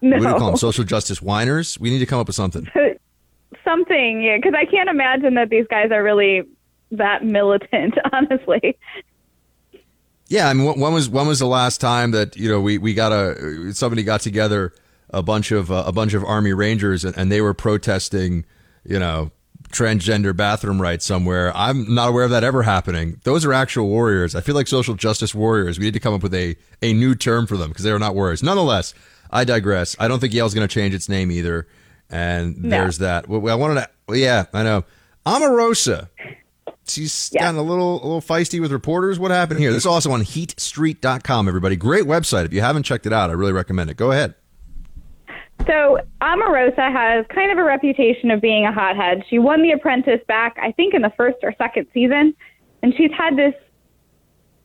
No, 0.00 0.16
we 0.18 0.24
call 0.24 0.48
them? 0.50 0.56
Social 0.56 0.84
justice 0.84 1.22
whiners. 1.22 1.78
We 1.78 1.90
need 1.90 2.00
to 2.00 2.06
come 2.06 2.18
up 2.18 2.26
with 2.26 2.34
something. 2.36 2.66
something, 3.64 4.22
yeah, 4.22 4.36
because 4.36 4.54
I 4.56 4.64
can't 4.64 4.88
imagine 4.88 5.34
that 5.34 5.48
these 5.48 5.66
guys 5.68 5.90
are 5.92 6.02
really 6.02 6.42
that 6.92 7.24
militant, 7.24 7.94
honestly. 8.12 8.76
Yeah, 10.28 10.48
I 10.48 10.52
mean, 10.54 10.66
when 10.66 10.78
when 10.80 10.92
was 10.92 11.08
when 11.08 11.26
was 11.26 11.38
the 11.38 11.46
last 11.46 11.80
time 11.80 12.10
that 12.12 12.36
you 12.36 12.48
know 12.48 12.60
we 12.60 12.78
we 12.78 12.94
got 12.94 13.12
a 13.12 13.72
somebody 13.74 14.02
got 14.02 14.20
together 14.20 14.72
a 15.10 15.22
bunch 15.22 15.50
of 15.52 15.70
uh, 15.72 15.84
a 15.86 15.92
bunch 15.92 16.12
of 16.14 16.22
Army 16.24 16.52
Rangers 16.52 17.04
and, 17.04 17.16
and 17.16 17.32
they 17.32 17.40
were 17.40 17.54
protesting, 17.54 18.44
you 18.84 18.98
know, 18.98 19.30
transgender 19.70 20.36
bathroom 20.36 20.82
rights 20.82 21.06
somewhere. 21.06 21.50
I'm 21.56 21.94
not 21.94 22.10
aware 22.10 22.24
of 22.24 22.30
that 22.30 22.44
ever 22.44 22.62
happening. 22.62 23.20
Those 23.24 23.46
are 23.46 23.54
actual 23.54 23.88
warriors. 23.88 24.34
I 24.34 24.42
feel 24.42 24.54
like 24.54 24.66
social 24.68 24.94
justice 24.94 25.34
warriors. 25.34 25.78
We 25.78 25.86
need 25.86 25.94
to 25.94 26.00
come 26.00 26.12
up 26.12 26.22
with 26.22 26.34
a 26.34 26.56
a 26.82 26.92
new 26.92 27.14
term 27.14 27.46
for 27.46 27.56
them 27.56 27.70
because 27.70 27.84
they 27.84 27.90
are 27.90 27.98
not 27.98 28.14
warriors. 28.14 28.42
Nonetheless, 28.42 28.92
I 29.30 29.44
digress. 29.44 29.96
I 29.98 30.08
don't 30.08 30.20
think 30.20 30.34
Yale's 30.34 30.52
going 30.54 30.68
to 30.68 30.72
change 30.72 30.94
its 30.94 31.08
name 31.08 31.30
either. 31.30 31.66
And 32.10 32.56
No. 32.64 32.68
there's 32.70 32.98
that. 32.98 33.28
Well, 33.28 33.48
I 33.50 33.54
wanted 33.54 33.86
to. 34.08 34.16
yeah, 34.18 34.44
I 34.52 34.62
know. 34.62 34.84
Omarosa. 35.24 36.08
She's 36.90 37.30
Yeah. 37.34 37.42
gotten 37.42 37.58
a 37.60 37.62
little 37.62 37.94
a 38.02 38.04
little 38.04 38.20
feisty 38.20 38.60
with 38.60 38.72
reporters. 38.72 39.18
What 39.18 39.30
happened 39.30 39.60
here? 39.60 39.70
This 39.70 39.82
is 39.82 39.86
also 39.86 40.10
on 40.12 40.22
heatstreet.com, 40.22 41.48
everybody. 41.48 41.76
Great 41.76 42.04
website. 42.04 42.44
If 42.44 42.52
you 42.52 42.60
haven't 42.60 42.84
checked 42.84 43.06
it 43.06 43.12
out, 43.12 43.30
I 43.30 43.34
really 43.34 43.52
recommend 43.52 43.90
it. 43.90 43.96
Go 43.96 44.10
ahead. 44.12 44.34
So 45.66 45.98
Omarosa 46.22 46.90
has 46.92 47.26
kind 47.34 47.50
of 47.52 47.58
a 47.58 47.64
reputation 47.64 48.30
of 48.30 48.40
being 48.40 48.64
a 48.64 48.72
hothead. 48.72 49.24
She 49.28 49.38
won 49.38 49.62
The 49.62 49.72
Apprentice 49.72 50.20
back, 50.26 50.56
I 50.62 50.72
think, 50.72 50.94
in 50.94 51.02
the 51.02 51.12
first 51.16 51.36
or 51.42 51.52
second 51.58 51.86
season, 51.92 52.34
and 52.82 52.94
she's 52.96 53.10
had 53.12 53.36
this 53.36 53.54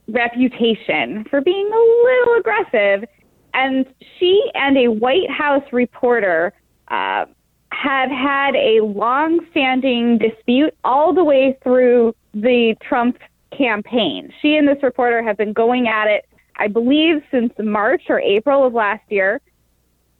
reputation 0.07 1.25
for 1.29 1.41
being 1.41 1.67
a 1.67 2.03
little 2.05 2.35
aggressive. 2.39 3.09
And 3.53 3.85
she 4.19 4.41
and 4.55 4.77
a 4.77 4.87
White 4.87 5.29
House 5.29 5.63
reporter 5.71 6.53
uh, 6.89 7.25
have 7.73 8.09
had 8.09 8.55
a 8.55 8.81
long-standing 8.81 10.17
dispute 10.19 10.73
all 10.83 11.13
the 11.13 11.23
way 11.23 11.57
through 11.63 12.15
the 12.33 12.75
Trump 12.87 13.17
campaign. 13.55 14.31
She 14.41 14.55
and 14.55 14.67
this 14.67 14.81
reporter 14.81 15.21
have 15.23 15.37
been 15.37 15.53
going 15.53 15.87
at 15.87 16.07
it, 16.07 16.25
I 16.57 16.67
believe, 16.67 17.21
since 17.31 17.51
March 17.59 18.03
or 18.09 18.19
April 18.19 18.65
of 18.65 18.73
last 18.73 19.03
year 19.09 19.41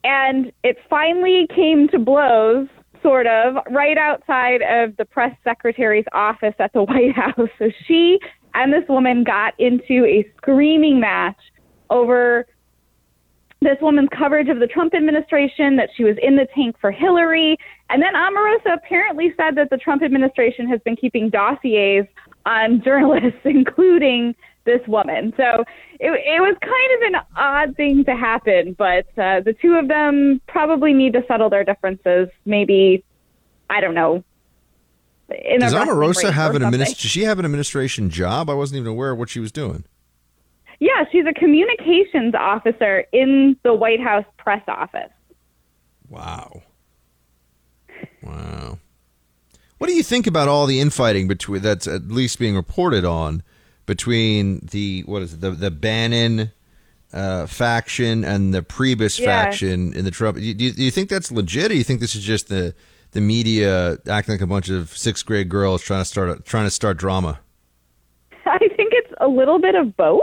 and 0.03 0.51
it 0.63 0.77
finally 0.89 1.47
came 1.55 1.87
to 1.89 1.99
blows 1.99 2.67
sort 3.01 3.27
of 3.27 3.55
right 3.71 3.97
outside 3.97 4.61
of 4.61 4.95
the 4.97 5.05
press 5.05 5.35
secretary's 5.43 6.05
office 6.13 6.55
at 6.59 6.71
the 6.73 6.83
White 6.83 7.13
House. 7.15 7.49
So 7.59 7.69
she 7.87 8.19
and 8.53 8.71
this 8.71 8.87
woman 8.87 9.23
got 9.23 9.59
into 9.59 10.05
a 10.05 10.25
screaming 10.37 10.99
match 10.99 11.39
over 11.89 12.45
this 13.63 13.77
woman's 13.81 14.09
coverage 14.17 14.49
of 14.49 14.59
the 14.59 14.67
Trump 14.67 14.93
administration, 14.93 15.75
that 15.77 15.89
she 15.95 16.03
was 16.03 16.15
in 16.21 16.35
the 16.35 16.47
tank 16.55 16.75
for 16.79 16.91
Hillary. 16.91 17.57
And 17.89 18.01
then 18.01 18.13
Omarosa 18.13 18.73
apparently 18.75 19.33
said 19.37 19.55
that 19.55 19.69
the 19.69 19.77
Trump 19.77 20.03
administration 20.03 20.67
has 20.69 20.79
been 20.81 20.95
keeping 20.95 21.29
dossiers 21.29 22.05
on 22.45 22.81
journalists, 22.85 23.39
including 23.45 24.35
this 24.65 24.79
woman. 24.87 25.33
So 25.35 25.65
it, 25.99 26.09
it 26.11 26.39
was 26.41 26.55
kind 26.61 26.93
of 26.95 27.13
an 27.13 27.27
odd 27.35 27.75
thing 27.75 28.05
to 28.05 28.15
happen, 28.15 28.73
but 28.77 29.05
uh, 29.17 29.41
the 29.41 29.53
two 29.61 29.73
of 29.73 29.87
them 29.89 30.39
probably 30.47 30.93
need 30.93 31.13
to 31.13 31.23
settle 31.27 31.49
their 31.49 31.63
differences. 31.65 32.29
Maybe, 32.45 33.03
I 33.69 33.81
don't 33.81 33.93
know. 33.95 34.23
Does 35.29 35.73
Omarosa 35.73 36.31
have 36.31 36.55
an 36.55 36.61
something. 36.61 36.79
administ- 36.79 37.01
Does 37.01 37.11
she 37.11 37.23
have 37.23 37.39
an 37.39 37.45
administration 37.45 38.09
job? 38.09 38.49
I 38.49 38.53
wasn't 38.53 38.77
even 38.79 38.91
aware 38.91 39.11
of 39.11 39.17
what 39.17 39.29
she 39.29 39.39
was 39.39 39.51
doing. 39.51 39.83
Yeah, 40.83 41.05
she's 41.13 41.23
a 41.25 41.31
communications 41.31 42.35
officer 42.35 43.05
in 43.13 43.55
the 43.63 43.73
White 43.73 44.01
House 44.01 44.25
press 44.37 44.61
office. 44.67 45.13
Wow. 46.09 46.61
Wow. 48.21 48.79
What 49.77 49.87
do 49.87 49.93
you 49.93 50.03
think 50.03 50.27
about 50.27 50.49
all 50.49 50.65
the 50.65 50.81
infighting 50.81 51.29
between 51.29 51.61
that's 51.61 51.87
at 51.87 52.09
least 52.09 52.37
being 52.37 52.57
reported 52.57 53.05
on 53.05 53.43
between 53.85 54.67
the 54.71 55.03
what 55.05 55.21
is 55.21 55.35
it 55.35 55.39
the 55.39 55.51
the 55.51 55.71
Bannon 55.71 56.51
uh, 57.13 57.45
faction 57.47 58.25
and 58.25 58.53
the 58.53 58.61
Priebus 58.61 59.21
Yeah. 59.21 59.27
faction 59.27 59.93
in 59.93 60.03
the 60.03 60.11
Trump? 60.11 60.35
Do 60.37 60.43
you, 60.43 60.53
do 60.53 60.83
you 60.83 60.91
think 60.91 61.07
that's 61.07 61.31
legit, 61.31 61.67
or 61.67 61.69
do 61.69 61.77
you 61.77 61.85
think 61.85 62.01
this 62.01 62.13
is 62.13 62.25
just 62.25 62.49
the 62.49 62.75
the 63.11 63.21
media 63.21 63.99
acting 64.09 64.33
like 64.33 64.41
a 64.41 64.47
bunch 64.47 64.69
of 64.69 64.89
sixth 64.97 65.25
grade 65.25 65.47
girls 65.47 65.81
trying 65.81 66.01
to 66.01 66.05
start 66.05 66.43
trying 66.43 66.65
to 66.65 66.71
start 66.71 66.97
drama? 66.97 67.39
I 68.45 68.57
think 68.57 68.91
it's 68.91 69.13
a 69.21 69.29
little 69.29 69.59
bit 69.59 69.75
of 69.75 69.95
both. 69.95 70.19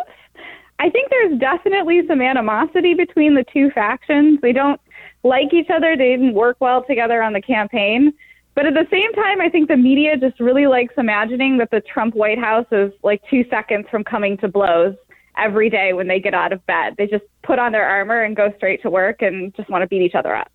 I 0.81 0.89
think 0.89 1.11
there's 1.11 1.39
definitely 1.39 2.01
some 2.09 2.23
animosity 2.23 2.95
between 2.95 3.35
the 3.35 3.45
two 3.53 3.71
factions. 3.71 4.41
They 4.41 4.53
don't 4.53 4.81
like 5.23 5.53
each 5.53 5.69
other. 5.69 5.95
They 5.95 6.09
didn't 6.09 6.33
work 6.33 6.57
well 6.59 6.83
together 6.83 7.23
on 7.23 7.35
the 7.35 7.43
campaign. 7.43 8.15
But 8.55 8.65
at 8.65 8.73
the 8.73 8.87
same 8.91 9.13
time, 9.13 9.43
I 9.43 9.51
think 9.51 9.69
the 9.69 9.77
media 9.77 10.17
just 10.17 10.41
really 10.41 10.67
likes 10.67 10.95
imagining 10.97 11.59
that 11.59 11.71
the 11.71 11.83
Trump 11.83 12.15
White 12.15 12.39
House 12.39 12.65
is 12.73 12.93
like 13.03 13.21
two 13.29 13.45
seconds 13.51 13.89
from 13.91 14.05
coming 14.05 14.39
to 14.39 14.49
blows 14.49 14.95
every 15.37 15.69
day 15.69 15.93
when 15.93 16.09
they 16.09 16.19
get 16.19 16.33
out 16.33 16.51
of 16.51 16.65
bed. 16.65 16.95
They 16.97 17.07
just 17.07 17.25
put 17.43 17.59
on 17.59 17.73
their 17.73 17.87
armor 17.87 18.23
and 18.23 18.35
go 18.35 18.51
straight 18.57 18.81
to 18.83 18.91
work 18.91 19.21
and 19.21 19.55
just 19.55 19.69
want 19.69 19.83
to 19.83 19.87
beat 19.87 20.01
each 20.01 20.15
other 20.15 20.35
up. 20.35 20.51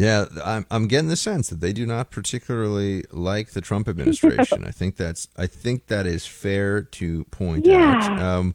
Yeah, 0.00 0.24
I'm 0.42 0.64
I'm 0.70 0.86
getting 0.88 1.10
the 1.10 1.16
sense 1.16 1.50
that 1.50 1.60
they 1.60 1.74
do 1.74 1.84
not 1.84 2.10
particularly 2.10 3.04
like 3.10 3.50
the 3.50 3.60
Trump 3.60 3.86
administration. 3.86 4.64
I 4.66 4.70
think 4.70 4.96
that's 4.96 5.28
I 5.36 5.46
think 5.46 5.88
that 5.88 6.06
is 6.06 6.26
fair 6.26 6.80
to 6.82 7.24
point 7.24 7.66
out. 7.66 7.70
Yeah. 7.70 8.36
Um, 8.36 8.54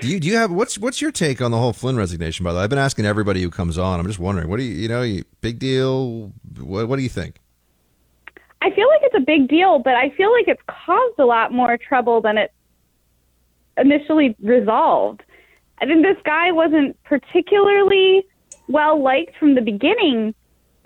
do 0.00 0.08
you 0.08 0.18
do 0.18 0.26
you 0.26 0.36
have 0.36 0.50
what's 0.50 0.78
what's 0.78 1.02
your 1.02 1.12
take 1.12 1.42
on 1.42 1.50
the 1.50 1.58
whole 1.58 1.74
Flynn 1.74 1.98
resignation? 1.98 2.44
By 2.44 2.52
the 2.52 2.58
way, 2.58 2.64
I've 2.64 2.70
been 2.70 2.78
asking 2.78 3.04
everybody 3.04 3.42
who 3.42 3.50
comes 3.50 3.76
on. 3.76 4.00
I'm 4.00 4.06
just 4.06 4.18
wondering, 4.18 4.48
what 4.48 4.56
do 4.56 4.62
you 4.62 4.74
you 4.74 4.88
know, 4.88 5.02
you, 5.02 5.24
big 5.42 5.58
deal? 5.58 6.32
What 6.58 6.88
what 6.88 6.96
do 6.96 7.02
you 7.02 7.10
think? 7.10 7.40
I 8.62 8.70
feel 8.70 8.88
like 8.88 9.00
it's 9.02 9.14
a 9.14 9.20
big 9.20 9.48
deal, 9.48 9.78
but 9.78 9.96
I 9.96 10.08
feel 10.16 10.32
like 10.32 10.48
it's 10.48 10.62
caused 10.66 11.18
a 11.18 11.26
lot 11.26 11.52
more 11.52 11.76
trouble 11.76 12.22
than 12.22 12.38
it 12.38 12.52
initially 13.76 14.34
resolved. 14.40 15.22
I 15.78 15.84
think 15.84 16.02
this 16.02 16.16
guy 16.24 16.52
wasn't 16.52 16.96
particularly 17.04 18.26
well 18.66 19.02
liked 19.02 19.36
from 19.36 19.56
the 19.56 19.60
beginning, 19.60 20.34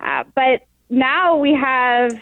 uh, 0.00 0.24
but 0.34 0.66
now 0.88 1.36
we 1.36 1.54
have 1.54 2.12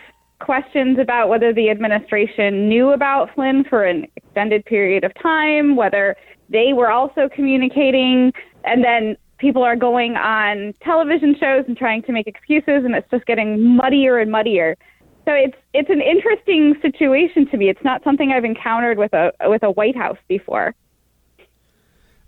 questions 0.40 0.98
about 0.98 1.28
whether 1.28 1.52
the 1.52 1.70
administration 1.70 2.68
knew 2.68 2.92
about 2.92 3.34
Flynn 3.34 3.64
for 3.64 3.84
an 3.84 4.06
extended 4.16 4.64
period 4.64 5.04
of 5.04 5.12
time, 5.20 5.76
whether 5.76 6.16
they 6.48 6.72
were 6.72 6.90
also 6.90 7.28
communicating, 7.34 8.32
and 8.64 8.84
then 8.84 9.16
people 9.38 9.62
are 9.62 9.76
going 9.76 10.16
on 10.16 10.74
television 10.82 11.34
shows 11.38 11.64
and 11.66 11.76
trying 11.76 12.02
to 12.02 12.12
make 12.12 12.26
excuses, 12.26 12.84
and 12.84 12.94
it's 12.94 13.10
just 13.10 13.26
getting 13.26 13.76
muddier 13.76 14.18
and 14.18 14.30
muddier. 14.30 14.76
So 15.24 15.34
it's 15.34 15.56
it's 15.74 15.90
an 15.90 16.00
interesting 16.00 16.74
situation 16.80 17.46
to 17.50 17.56
me. 17.56 17.68
It's 17.68 17.84
not 17.84 18.02
something 18.02 18.32
I've 18.32 18.44
encountered 18.44 18.96
with 18.96 19.12
a 19.12 19.32
with 19.42 19.62
a 19.62 19.70
White 19.70 19.96
House 19.96 20.16
before. 20.26 20.74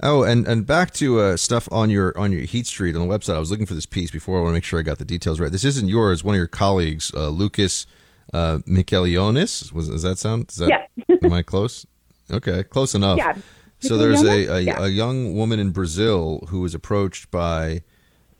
Oh, 0.03 0.23
and, 0.23 0.47
and 0.49 0.67
back 0.67 0.93
to 0.95 1.21
uh, 1.21 1.37
stuff 1.37 1.69
on 1.71 1.91
your 1.91 2.17
on 2.17 2.33
your 2.33 2.43
Heat 2.43 2.67
Street 2.67 2.97
on 2.97 3.07
the 3.07 3.15
website. 3.19 3.35
I 3.37 3.39
was 3.39 3.51
looking 3.51 3.67
for 3.67 3.75
this 3.75 3.87
piece 3.87 4.11
before. 4.11 4.39
I 4.39 4.41
want 4.43 4.51
to 4.53 4.55
make 4.55 4.65
sure 4.65 4.79
I 4.79 4.83
got 4.83 4.99
the 4.99 5.05
details 5.05 5.39
right. 5.41 5.53
This 5.53 5.65
isn't 5.65 5.89
yours. 5.89 6.25
One 6.25 6.35
of 6.35 6.39
your 6.39 6.47
colleagues, 6.47 7.13
uh, 7.15 7.29
Lukas 7.29 7.87
uh, 8.33 8.59
Mikelionis. 8.67 9.73
Was 9.73 9.89
does 9.91 10.03
that 10.03 10.19
sound? 10.19 10.51
Is 10.51 10.57
that, 10.57 10.69
Yeah. 10.71 11.17
am 11.23 11.33
I 11.33 11.43
close? 11.43 11.87
Okay, 12.31 12.63
close 12.63 12.95
enough. 12.95 13.19
Yeah. 13.19 13.35
So 13.81 13.97
there's 13.99 14.23
a, 14.23 14.47
a, 14.57 14.61
Yeah. 14.61 14.85
a 14.85 14.89
young 14.89 15.35
woman 15.35 15.59
in 15.59 15.71
Brazil 15.71 16.45
who 16.49 16.61
was 16.61 16.75
approached 16.75 17.31
by 17.31 17.83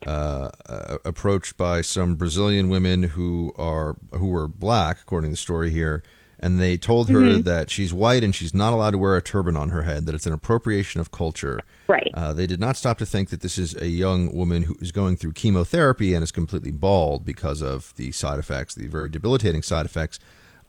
uh, 0.07 0.49
uh, 0.67 0.97
approached 1.05 1.57
by 1.57 1.81
some 1.81 2.15
Brazilian 2.15 2.69
women 2.69 3.03
who 3.03 3.53
are 3.57 3.97
who 4.13 4.27
were 4.27 4.47
black, 4.47 4.99
according 5.01 5.29
to 5.29 5.33
the 5.33 5.37
story 5.37 5.69
here, 5.69 6.01
and 6.41 6.59
they 6.59 6.75
told 6.75 7.07
her 7.09 7.19
Mm-hmm. 7.19 7.41
that 7.43 7.69
she's 7.69 7.93
white 7.93 8.23
and 8.23 8.33
she's 8.33 8.53
not 8.53 8.73
allowed 8.73 8.91
to 8.91 8.97
wear 8.97 9.15
a 9.15 9.21
turban 9.21 9.55
on 9.55 9.69
her 9.69 9.83
head. 9.83 10.05
That 10.07 10.15
it's 10.15 10.25
an 10.25 10.33
appropriation 10.33 10.99
of 10.99 11.11
culture. 11.11 11.61
Right. 11.87 12.09
Uh, 12.13 12.33
they 12.33 12.47
did 12.47 12.59
not 12.59 12.75
stop 12.77 12.97
to 12.97 13.05
think 13.05 13.29
that 13.29 13.41
this 13.41 13.57
is 13.57 13.75
a 13.75 13.87
young 13.87 14.33
woman 14.35 14.63
who 14.63 14.75
is 14.81 14.91
going 14.91 15.17
through 15.17 15.33
chemotherapy 15.33 16.13
and 16.13 16.23
is 16.23 16.31
completely 16.31 16.71
bald 16.71 17.23
because 17.25 17.61
of 17.61 17.93
the 17.95 18.11
side 18.11 18.39
effects, 18.39 18.73
the 18.73 18.87
very 18.87 19.09
debilitating 19.09 19.61
side 19.61 19.85
effects 19.85 20.19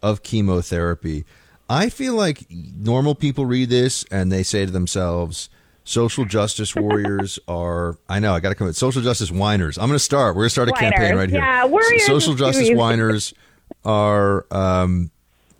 of 0.02 0.22
chemotherapy. 0.22 1.24
I 1.70 1.88
feel 1.88 2.14
like 2.14 2.44
normal 2.50 3.14
people 3.14 3.46
read 3.46 3.70
this 3.70 4.04
and 4.10 4.30
they 4.30 4.42
say 4.42 4.66
to 4.66 4.72
themselves, 4.72 5.48
social 5.84 6.24
justice 6.26 6.74
warriors 6.76 7.38
are, 7.48 7.96
I 8.10 8.18
know, 8.18 8.34
I 8.34 8.40
got 8.40 8.50
to 8.50 8.54
come, 8.56 8.66
with 8.66 8.76
social 8.76 9.00
justice 9.00 9.30
whiners. 9.30 9.78
I'm 9.78 9.86
going 9.86 9.94
to 9.94 10.04
start. 10.04 10.34
We're 10.36 10.42
going 10.42 10.46
to 10.46 10.50
start 10.50 10.68
a 10.68 10.72
campaign 10.72 11.14
right 11.14 11.30
here. 11.30 11.38
Yeah, 11.38 11.64
warriors 11.64 12.04
social 12.04 12.34
justice 12.34 12.68
whiners 12.72 13.32
are, 13.86 14.44
um, 14.50 15.11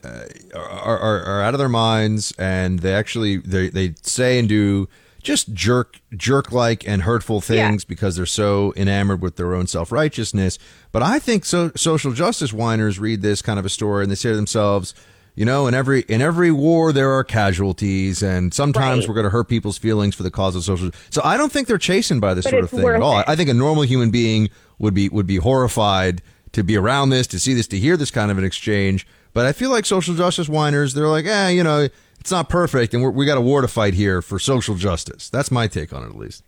uh, 0.05 0.25
are, 0.55 0.99
are, 0.99 1.23
are 1.25 1.43
out 1.43 1.55
of 1.55 1.59
their 1.59 1.69
minds 1.69 2.33
and 2.39 2.81
they 2.81 2.95
actually 2.95 3.37
they, 3.39 3.69
they 3.69 3.95
say 4.03 4.39
and 4.39 4.49
do 4.49 4.89
just 5.23 5.53
jerk 5.55 6.01
jerk 6.17 6.51
like 6.51 6.87
and 6.89 7.03
hurtful 7.03 7.41
things 7.41 7.85
because 7.85 8.17
they're 8.17 8.27
so 8.27 8.73
enamored 8.77 9.21
with 9.23 9.37
their 9.37 9.55
own 9.55 9.67
self-righteousness 9.67 10.59
but 10.91 11.03
i 11.03 11.19
think 11.19 11.45
so 11.45 11.71
social 11.77 12.13
justice 12.13 12.53
whiners 12.53 12.99
read 12.99 13.23
this 13.23 13.41
kind 13.43 13.59
of 13.59 13.65
a 13.65 13.69
story 13.69 14.03
and 14.03 14.11
they 14.11 14.17
say 14.17 14.31
to 14.31 14.37
themselves 14.37 14.95
you 15.37 15.45
know 15.45 15.67
in 15.69 15.75
every 15.75 16.01
in 16.09 16.21
every 16.21 16.51
war 16.51 16.93
there 16.93 17.13
are 17.13 17.23
casualties 17.25 18.23
and 18.23 18.53
sometimes 18.53 19.01
Right. 19.05 19.09
we're 19.09 19.15
going 19.15 19.25
to 19.25 19.31
hurt 19.31 19.49
people's 19.49 19.79
feelings 19.79 20.15
for 20.17 20.25
the 20.25 20.31
cause 20.31 20.57
of 20.57 20.65
social 20.65 20.91
so 21.11 21.23
i 21.25 21.37
don't 21.37 21.53
think 21.53 21.69
they're 21.69 21.79
chastened 21.79 22.21
by 22.21 22.35
this 22.35 22.45
But 22.45 22.51
sort 22.51 22.65
of 22.65 22.71
thing 22.71 22.87
at 22.89 23.01
all 23.01 23.21
it. 23.21 23.25
i 23.29 23.37
think 23.37 23.49
a 23.49 23.55
normal 23.55 23.85
human 23.85 24.11
being 24.11 24.51
would 24.79 24.95
be 24.95 25.09
would 25.09 25.27
be 25.29 25.37
horrified 25.37 26.21
to 26.51 26.63
be 26.63 26.77
around 26.77 27.09
this, 27.09 27.27
to 27.29 27.39
see 27.39 27.55
this, 27.55 27.67
to 27.69 27.79
hear 27.79 27.97
this 27.97 28.11
kind 28.11 28.31
of 28.31 28.37
an 28.37 28.45
exchange. 28.45 29.07
But 29.35 29.47
I 29.47 29.53
feel 29.53 29.71
like 29.71 29.87
social 29.87 30.15
justice 30.15 30.49
whiners, 30.49 30.95
they're 30.95 31.09
like, 31.09 31.27
eh, 31.27 31.51
you 31.51 31.63
know, 31.63 31.89
it's 32.21 32.31
not 32.31 32.49
perfect, 32.49 32.95
and 32.95 33.15
we 33.15 33.27
got 33.27 33.39
a 33.39 33.41
war 33.41 33.63
to 33.63 33.69
fight 33.69 33.95
here 33.95 34.23
for 34.23 34.39
social 34.39 34.75
justice. 34.75 35.29
That's 35.29 35.51
my 35.51 35.67
take 35.67 35.93
on 35.93 36.03
it, 36.05 36.07
at 36.07 36.17
least. 36.17 36.45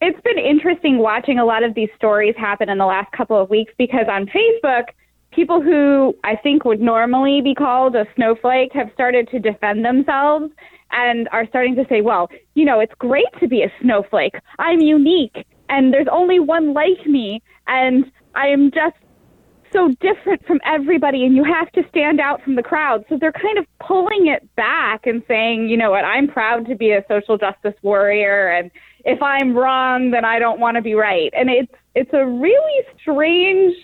It's 0.00 0.20
been 0.20 0.38
interesting 0.38 0.98
watching 0.98 1.38
a 1.38 1.44
lot 1.44 1.62
of 1.62 1.74
these 1.74 1.88
stories 1.96 2.34
happen 2.36 2.68
in 2.68 2.78
the 2.78 2.86
last 2.86 3.12
couple 3.12 3.40
of 3.40 3.48
weeks 3.48 3.72
because 3.78 4.06
on 4.08 4.26
Facebook, 4.26 4.88
people 5.30 5.62
who 5.62 6.14
I 6.24 6.36
think 6.36 6.64
would 6.64 6.80
normally 6.80 7.40
be 7.40 7.54
called 7.54 7.94
a 7.96 8.06
snowflake 8.16 8.72
have 8.72 8.90
started 8.92 9.28
to 9.28 9.38
defend 9.38 9.84
themselves 9.84 10.52
and 10.90 11.28
are 11.32 11.46
starting 11.46 11.74
to 11.76 11.86
say, 11.88 12.00
well, 12.00 12.28
you 12.54 12.64
know, 12.64 12.80
it's 12.80 12.92
great 12.98 13.32
to 13.40 13.48
be 13.48 13.62
a 13.62 13.72
snowflake. 13.80 14.34
I'm 14.58 14.80
unique 14.80 15.46
and 15.68 15.92
there's 15.92 16.08
only 16.10 16.38
one 16.38 16.74
like 16.74 17.06
me 17.06 17.40
and 17.66 18.10
I 18.34 18.48
am 18.48 18.70
just 18.70 18.96
so 19.72 19.88
different 20.00 20.44
from 20.46 20.60
everybody 20.64 21.24
and 21.24 21.34
you 21.34 21.44
have 21.44 21.70
to 21.72 21.82
stand 21.88 22.20
out 22.20 22.42
from 22.42 22.54
the 22.56 22.62
crowd. 22.62 23.04
So 23.08 23.16
they're 23.18 23.32
kind 23.32 23.58
of 23.58 23.66
pulling 23.80 24.26
it 24.26 24.54
back 24.56 25.06
and 25.06 25.22
saying, 25.26 25.68
you 25.68 25.76
know 25.76 25.90
what, 25.90 26.04
I'm 26.04 26.28
proud 26.28 26.66
to 26.66 26.74
be 26.74 26.92
a 26.92 27.04
social 27.08 27.38
justice 27.38 27.74
warrior 27.82 28.48
and 28.48 28.70
if 29.04 29.20
I'm 29.22 29.54
wrong 29.56 30.10
then 30.10 30.24
I 30.24 30.38
don't 30.38 30.60
want 30.60 30.76
to 30.76 30.82
be 30.82 30.94
right. 30.94 31.32
And 31.36 31.50
it's 31.50 31.72
it's 31.94 32.10
a 32.12 32.24
really 32.24 32.86
strange 33.00 33.76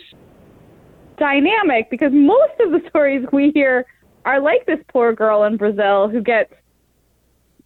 dynamic 1.18 1.90
because 1.90 2.12
most 2.12 2.54
of 2.60 2.70
the 2.70 2.80
stories 2.88 3.26
we 3.32 3.50
hear 3.54 3.84
are 4.24 4.40
like 4.40 4.66
this 4.66 4.78
poor 4.88 5.12
girl 5.12 5.44
in 5.44 5.56
Brazil 5.56 6.08
who 6.08 6.22
gets 6.22 6.52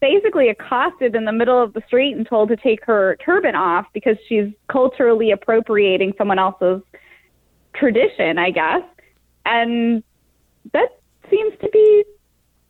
basically 0.01 0.49
accosted 0.49 1.15
in 1.15 1.25
the 1.25 1.33
middle 1.33 1.63
of 1.63 1.73
the 1.75 1.83
street 1.87 2.17
and 2.17 2.27
told 2.27 2.49
to 2.49 2.57
take 2.57 2.85
her 2.85 3.17
turban 3.25 3.55
off 3.55 3.87
because 3.95 4.17
she's 4.29 4.49
culturally 4.69 5.31
appropriating 5.31 6.13
someone 6.19 6.41
else's 6.41 6.83
tradition, 7.75 8.39
I 8.39 8.51
guess. 8.51 8.83
And 9.45 10.03
that 10.73 10.89
seems 11.31 11.55
to 11.61 11.69
be 11.73 12.05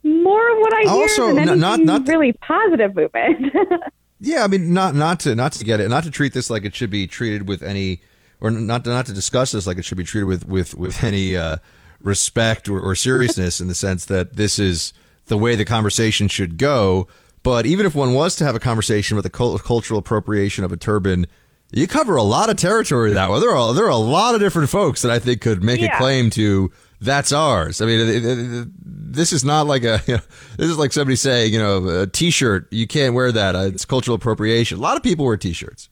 more 0.05 0.51
of 0.53 0.59
what 0.59 0.73
I 0.75 0.81
hear 0.83 0.91
Also, 0.91 1.27
than 1.29 1.39
anything 1.41 1.61
not- 1.61 1.81
not 1.81 2.07
really 2.09 2.33
positive 2.33 2.95
movement. 2.95 3.55
Yeah, 4.25 4.45
I 4.45 4.47
mean, 4.47 4.73
not 4.73 4.95
not 4.95 5.19
to 5.21 5.35
not 5.35 5.51
to 5.55 5.65
get 5.65 5.81
it, 5.81 5.89
not 5.89 6.05
to 6.05 6.11
treat 6.13 6.33
this 6.33 6.49
like 6.49 6.65
it 6.65 6.77
should 6.77 6.91
be 6.91 7.09
treated 7.09 7.49
with 7.49 7.61
any, 7.61 8.01
or 8.41 8.53
not 8.53 8.85
to, 8.85 8.91
not 8.91 9.07
to 9.07 9.13
discuss 9.13 9.51
this 9.51 9.67
like 9.67 9.79
it 9.79 9.85
should 9.85 9.99
be 9.99 10.05
treated 10.05 10.27
with 10.27 10.47
with 10.47 10.77
with 10.77 11.03
any 11.03 11.37
uh, 11.37 11.57
respect 12.01 12.69
or, 12.69 12.79
or 12.79 12.95
seriousness 12.95 13.61
in 13.61 13.67
the 13.67 13.75
sense 13.75 14.05
that 14.05 14.37
this 14.37 14.61
is 14.61 14.93
the 15.27 15.37
way 15.37 15.57
the 15.57 15.65
conversation 15.65 16.29
should 16.29 16.57
go. 16.57 17.09
But 17.43 17.67
even 17.67 17.85
if 17.85 17.97
one 17.97 18.15
was 18.15 18.37
to 18.37 18.45
have 18.45 18.55
a 18.55 18.61
conversation 18.61 19.17
with 19.17 19.25
the 19.25 19.59
cultural 19.59 19.99
appropriation 19.99 20.63
of 20.63 20.71
a 20.71 20.77
turban, 20.77 21.27
you 21.73 21.87
cover 21.87 22.17
a 22.17 22.23
lot 22.23 22.51
of 22.51 22.57
territory 22.57 23.13
that 23.15 23.31
way. 23.31 23.41
There 23.41 23.51
are 23.51 23.75
there 23.75 23.87
are 23.87 23.91
a 23.91 23.97
lot 23.97 24.35
of 24.35 24.41
different 24.41 24.71
folks 24.71 25.03
that 25.03 25.11
I 25.11 25.19
think 25.19 25.41
could 25.41 25.63
make 25.65 25.81
a 25.83 25.89
claim 25.99 26.31
to 26.31 26.71
that's 27.01 27.33
ours. 27.33 27.81
I 27.81 27.87
mean, 27.87 27.99
it- 28.01 28.25
it- 28.25 28.39
it- 28.39 28.69
this 29.15 29.33
is 29.33 29.45
not 29.45 29.67
like 29.67 29.83
a 29.85 30.01
you 30.07 30.15
know, 30.15 30.23
this 30.57 30.69
is 30.71 30.79
like 30.79 30.93
somebody 30.93 31.17
saying 31.17 31.53
you 31.53 31.59
know 31.59 32.03
a 32.03 32.07
T-shirt 32.07 32.69
you 32.71 32.87
can't 32.87 33.15
wear 33.15 33.33
that. 33.33 33.55
Uh, 33.57 33.61
it's 33.73 33.85
cultural 33.85 34.15
appropriation. 34.15 34.79
A 34.79 34.81
lot 34.81 34.97
of 34.97 35.03
people 35.03 35.25
wear 35.27 35.37
T-shirts. 35.37 35.89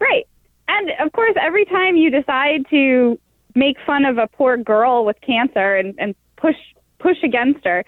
Right. 0.00 0.26
And 0.68 0.90
of 1.00 1.12
course, 1.12 1.34
every 1.40 1.64
time 1.64 1.96
you 1.96 2.10
decide 2.10 2.66
to 2.70 3.18
make 3.54 3.76
fun 3.86 4.04
of 4.04 4.18
a 4.18 4.26
poor 4.26 4.56
girl 4.56 5.04
with 5.04 5.20
cancer 5.20 5.76
and, 5.76 5.94
and 5.98 6.14
push 6.36 6.56
push 6.98 7.16
against 7.22 7.64
her, 7.64 7.84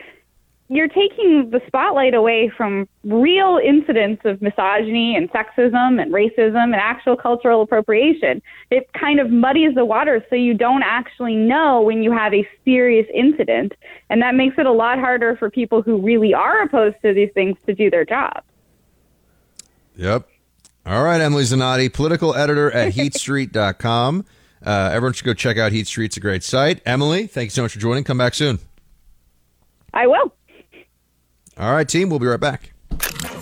you're 0.69 0.89
taking 0.89 1.51
the 1.51 1.61
spotlight 1.67 2.15
away 2.15 2.51
from 2.57 2.89
real 3.05 3.61
incidents 3.63 4.23
of 4.25 4.41
misogyny 4.41 5.15
and 5.15 5.31
sexism 5.31 6.01
and 6.01 6.13
racism 6.13 6.65
and 6.65 6.75
actual 6.75 7.17
cultural 7.17 7.61
appropriation. 7.61 8.41
It 8.71 8.91
kind 8.95 9.21
of 9.21 9.31
muddies 9.31 9.75
the 9.75 9.85
waters 9.85 10.23
so 10.31 10.37
you 10.37 10.55
don't 10.55 10.83
actually 10.83 11.37
know 11.37 11.83
when 11.83 12.03
you 12.03 12.13
have 12.13 12.33
a 12.33 12.49
serious 12.65 13.07
incident. 13.13 13.75
And 14.09 14.23
that 14.23 14.35
makes 14.35 14.57
it 14.59 14.65
a 14.65 14.73
lot 14.73 14.99
harder 14.99 15.37
for 15.37 15.51
people 15.51 15.83
who 15.83 16.01
really 16.01 16.33
are 16.33 16.63
opposed 16.63 16.97
to 17.03 17.13
these 17.13 17.31
things 17.35 17.59
to 17.67 17.75
do 17.75 17.91
their 17.91 18.07
job. 18.07 18.43
Yep. 19.97 20.29
All 20.87 21.03
right, 21.03 21.21
Emily 21.21 21.45
Zanotti, 21.45 21.93
political 21.93 22.35
editor 22.35 22.71
at 22.71 22.93
heatstreet.com. 22.95 24.25
Uh, 24.65 24.91
everyone 24.93 25.13
should 25.13 25.27
go 25.27 25.35
check 25.35 25.59
out 25.59 25.73
Heat 25.73 25.87
Street. 25.87 26.07
It's 26.07 26.17
a 26.17 26.21
great 26.21 26.43
site. 26.43 26.81
Emily, 26.87 27.27
thank 27.27 27.49
you 27.49 27.51
so 27.51 27.63
much 27.63 27.75
for 27.75 27.79
joining. 27.79 28.03
Come 28.03 28.17
back 28.17 28.33
soon. 28.33 28.59
I 29.93 30.07
will. 30.07 30.33
All 31.57 31.73
right, 31.73 31.89
team, 31.89 32.11
we'll 32.11 32.19
be 32.19 32.27
right 32.27 32.41
back. 32.41 32.73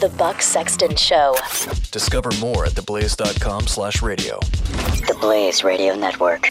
The 0.00 0.12
Buck 0.18 0.42
Sexton 0.42 0.96
Show. 0.96 1.36
Discover 1.90 2.30
more 2.40 2.66
at 2.66 2.72
theblaze.com 2.72 3.66
slash 3.66 4.02
radio. 4.02 4.38
The 4.40 5.16
Blaze 5.20 5.64
Radio 5.64 5.94
Network. 5.94 6.50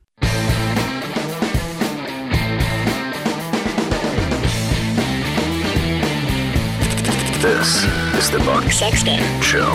This 8.31 8.39
is 8.39 8.45
the 8.45 8.51
Buck 8.51 8.71
Sexton. 8.71 9.41
Show. 9.41 9.67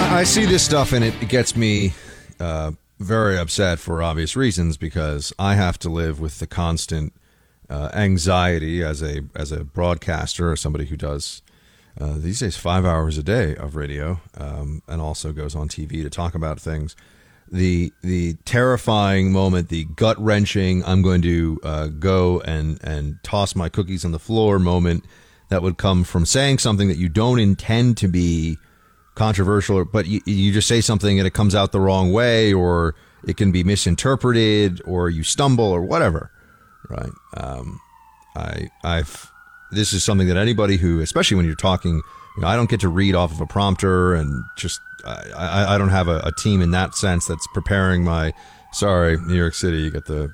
I, 0.00 0.20
I 0.20 0.24
see 0.24 0.46
this 0.46 0.64
stuff 0.64 0.92
and 0.92 1.04
it, 1.04 1.14
it 1.22 1.28
gets 1.28 1.54
me 1.54 1.92
uh, 2.40 2.72
very 2.98 3.38
upset 3.38 3.78
for 3.78 4.02
obvious 4.02 4.34
reasons 4.34 4.78
because 4.78 5.34
I 5.38 5.54
have 5.54 5.78
to 5.80 5.90
live 5.90 6.18
with 6.18 6.38
the 6.38 6.46
constant 6.46 7.12
uh, 7.68 7.90
anxiety 7.92 8.82
as 8.82 9.02
a 9.02 9.24
as 9.34 9.52
a 9.52 9.64
broadcaster 9.64 10.50
or 10.50 10.56
somebody 10.56 10.86
who 10.86 10.96
does 10.96 11.42
uh, 12.00 12.14
these 12.16 12.40
days 12.40 12.56
five 12.56 12.86
hours 12.86 13.18
a 13.18 13.22
day 13.22 13.54
of 13.56 13.76
radio 13.76 14.20
um, 14.38 14.82
and 14.88 15.02
also 15.02 15.32
goes 15.32 15.54
on 15.54 15.68
TV 15.68 16.02
to 16.02 16.10
talk 16.10 16.34
about 16.34 16.58
things. 16.58 16.96
The 17.50 17.92
the 18.00 18.34
terrifying 18.46 19.30
moment, 19.30 19.68
the 19.68 19.84
gut 19.84 20.18
wrenching, 20.18 20.84
I'm 20.84 21.02
going 21.02 21.20
to 21.22 21.60
uh, 21.62 21.86
go 21.88 22.40
and 22.40 22.78
and 22.82 23.22
toss 23.22 23.54
my 23.54 23.68
cookies 23.68 24.06
on 24.06 24.12
the 24.12 24.18
floor 24.18 24.58
moment 24.58 25.04
that 25.52 25.62
would 25.62 25.76
come 25.76 26.02
from 26.02 26.24
saying 26.24 26.58
something 26.58 26.88
that 26.88 26.96
you 26.96 27.10
don't 27.10 27.38
intend 27.38 27.98
to 27.98 28.08
be 28.08 28.56
controversial, 29.14 29.84
but 29.84 30.06
you, 30.06 30.22
you 30.24 30.50
just 30.50 30.66
say 30.66 30.80
something 30.80 31.18
and 31.18 31.26
it 31.26 31.34
comes 31.34 31.54
out 31.54 31.72
the 31.72 31.80
wrong 31.80 32.10
way, 32.10 32.54
or 32.54 32.94
it 33.24 33.36
can 33.36 33.52
be 33.52 33.62
misinterpreted, 33.62 34.80
or 34.86 35.10
you 35.10 35.22
stumble, 35.22 35.66
or 35.66 35.82
whatever. 35.82 36.30
Right? 36.88 37.10
Um, 37.36 37.80
I 38.34 38.70
I've 38.82 39.30
this 39.72 39.92
is 39.92 40.02
something 40.02 40.26
that 40.28 40.38
anybody 40.38 40.78
who, 40.78 41.00
especially 41.00 41.36
when 41.36 41.44
you're 41.44 41.54
talking, 41.54 42.00
you 42.36 42.42
know, 42.42 42.48
I 42.48 42.56
don't 42.56 42.70
get 42.70 42.80
to 42.80 42.88
read 42.88 43.14
off 43.14 43.30
of 43.32 43.40
a 43.40 43.46
prompter 43.46 44.14
and 44.14 44.44
just 44.56 44.80
I, 45.04 45.74
I, 45.74 45.78
don't 45.78 45.88
have 45.90 46.08
a, 46.08 46.20
a 46.24 46.32
team 46.32 46.62
in 46.62 46.70
that 46.70 46.94
sense 46.94 47.26
that's 47.26 47.46
preparing 47.52 48.04
my. 48.04 48.32
Sorry, 48.72 49.18
New 49.18 49.34
York 49.34 49.52
City, 49.52 49.82
you 49.82 49.90
got 49.90 50.06
the 50.06 50.32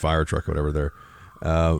fire 0.00 0.24
truck, 0.24 0.48
or 0.48 0.52
whatever 0.52 0.72
there. 0.72 0.92
Uh, 1.40 1.78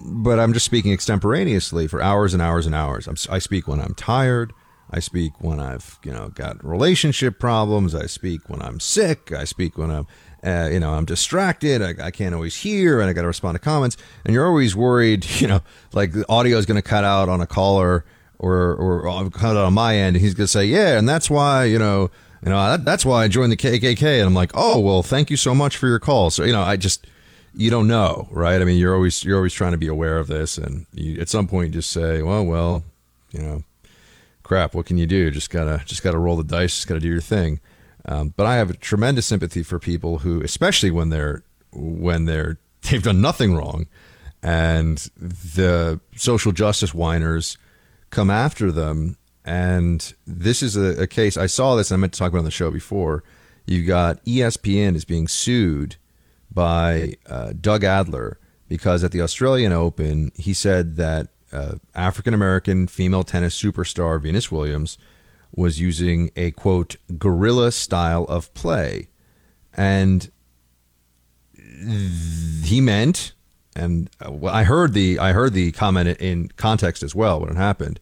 but 0.00 0.38
I'm 0.38 0.52
just 0.52 0.66
speaking 0.66 0.92
extemporaneously 0.92 1.86
for 1.86 2.02
hours 2.02 2.32
and 2.32 2.42
hours 2.42 2.66
and 2.66 2.74
hours. 2.74 3.06
I'm, 3.06 3.16
I 3.30 3.38
speak 3.38 3.68
when 3.68 3.80
I'm 3.80 3.94
tired. 3.94 4.52
I 4.90 4.98
speak 4.98 5.32
when 5.40 5.60
I've 5.60 5.98
you 6.04 6.12
know 6.12 6.28
got 6.28 6.64
relationship 6.64 7.38
problems. 7.38 7.94
I 7.94 8.06
speak 8.06 8.48
when 8.48 8.60
I'm 8.60 8.80
sick. 8.80 9.32
I 9.32 9.44
speak 9.44 9.78
when 9.78 9.90
I'm 9.90 10.06
uh, 10.42 10.68
you 10.72 10.80
know 10.80 10.94
I'm 10.94 11.04
distracted. 11.04 11.82
I, 11.82 12.06
I 12.06 12.10
can't 12.10 12.34
always 12.34 12.56
hear, 12.56 13.00
and 13.00 13.08
I 13.08 13.12
got 13.12 13.22
to 13.22 13.28
respond 13.28 13.54
to 13.54 13.60
comments. 13.60 13.96
And 14.24 14.34
you're 14.34 14.46
always 14.46 14.74
worried, 14.74 15.26
you 15.40 15.46
know, 15.46 15.60
like 15.92 16.12
the 16.12 16.28
audio 16.28 16.58
is 16.58 16.66
going 16.66 16.80
to 16.80 16.88
cut 16.88 17.04
out 17.04 17.28
on 17.28 17.40
a 17.40 17.46
caller 17.46 18.04
or 18.38 18.74
or 18.74 19.08
I'll 19.08 19.30
cut 19.30 19.56
out 19.56 19.64
on 19.64 19.74
my 19.74 19.96
end. 19.96 20.16
And 20.16 20.24
he's 20.24 20.34
going 20.34 20.46
to 20.46 20.52
say, 20.52 20.64
yeah, 20.64 20.98
and 20.98 21.08
that's 21.08 21.30
why 21.30 21.64
you 21.64 21.78
know 21.78 22.10
you 22.42 22.50
know 22.50 22.70
that, 22.70 22.84
that's 22.84 23.04
why 23.04 23.24
I 23.24 23.28
joined 23.28 23.52
the 23.52 23.56
KKK. 23.56 24.18
And 24.18 24.26
I'm 24.26 24.34
like, 24.34 24.50
oh 24.54 24.80
well, 24.80 25.02
thank 25.02 25.30
you 25.30 25.36
so 25.36 25.54
much 25.54 25.76
for 25.76 25.86
your 25.86 26.00
call. 26.00 26.30
So 26.30 26.44
you 26.44 26.52
know, 26.52 26.62
I 26.62 26.76
just 26.76 27.06
you 27.54 27.70
don't 27.70 27.88
know, 27.88 28.28
right? 28.30 28.60
I 28.60 28.64
mean, 28.64 28.78
you're 28.78 28.94
always 28.94 29.24
you're 29.24 29.36
always 29.36 29.54
trying 29.54 29.72
to 29.72 29.78
be 29.78 29.88
aware 29.88 30.18
of 30.18 30.28
this, 30.28 30.58
and 30.58 30.86
you, 30.92 31.20
at 31.20 31.28
some 31.28 31.46
point, 31.46 31.72
just 31.72 31.90
say, 31.90 32.22
well, 32.22 32.44
well, 32.44 32.84
you 33.32 33.40
know, 33.40 33.64
crap, 34.42 34.74
what 34.74 34.86
can 34.86 34.98
you 34.98 35.06
do? 35.06 35.30
Just 35.30 35.50
gotta 35.50 35.82
just 35.84 36.02
gotta 36.02 36.18
roll 36.18 36.36
the 36.36 36.44
dice, 36.44 36.74
just 36.74 36.88
gotta 36.88 37.00
do 37.00 37.08
your 37.08 37.20
thing. 37.20 37.60
Um, 38.06 38.32
but 38.36 38.46
I 38.46 38.56
have 38.56 38.70
a 38.70 38.74
tremendous 38.74 39.26
sympathy 39.26 39.62
for 39.62 39.78
people 39.78 40.18
who, 40.18 40.40
especially 40.42 40.90
when 40.90 41.10
they're 41.10 41.42
when 41.72 42.24
they're 42.24 42.58
they've 42.90 43.02
done 43.02 43.20
nothing 43.20 43.54
wrong, 43.54 43.86
and 44.42 44.98
the 45.16 46.00
social 46.16 46.52
justice 46.52 46.94
whiners 46.94 47.58
come 48.10 48.30
after 48.30 48.70
them. 48.70 49.16
And 49.42 50.12
this 50.26 50.62
is 50.62 50.76
a, 50.76 51.02
a 51.02 51.06
case 51.06 51.36
I 51.36 51.46
saw 51.46 51.74
this, 51.74 51.90
and 51.90 51.98
I 51.98 52.00
meant 52.00 52.12
to 52.12 52.18
talk 52.18 52.28
about 52.28 52.40
on 52.40 52.44
the 52.44 52.50
show 52.50 52.70
before. 52.70 53.24
You've 53.66 53.86
got 53.86 54.24
ESPN 54.24 54.96
is 54.96 55.04
being 55.04 55.28
sued 55.28 55.96
by 56.52 57.14
uh, 57.26 57.52
Doug 57.58 57.84
Adler 57.84 58.38
because 58.68 59.02
at 59.02 59.10
the 59.10 59.20
Australian 59.20 59.72
Open, 59.72 60.30
he 60.36 60.54
said 60.54 60.96
that 60.96 61.28
uh, 61.52 61.74
African 61.94 62.32
American 62.32 62.86
female 62.86 63.24
tennis 63.24 63.60
superstar 63.60 64.20
Venus 64.22 64.50
Williams 64.52 64.96
was 65.52 65.80
using 65.80 66.30
a 66.36 66.52
quote 66.52 66.96
guerrilla 67.18 67.72
style 67.72 68.24
of 68.24 68.54
play, 68.54 69.08
and 69.74 70.30
he 72.62 72.80
meant, 72.80 73.32
and 73.74 74.08
uh, 74.24 74.46
I 74.46 74.62
heard 74.62 74.92
the 74.92 75.18
I 75.18 75.32
heard 75.32 75.52
the 75.52 75.72
comment 75.72 76.18
in 76.20 76.48
context 76.56 77.02
as 77.02 77.14
well 77.14 77.40
when 77.40 77.50
it 77.50 77.56
happened. 77.56 77.98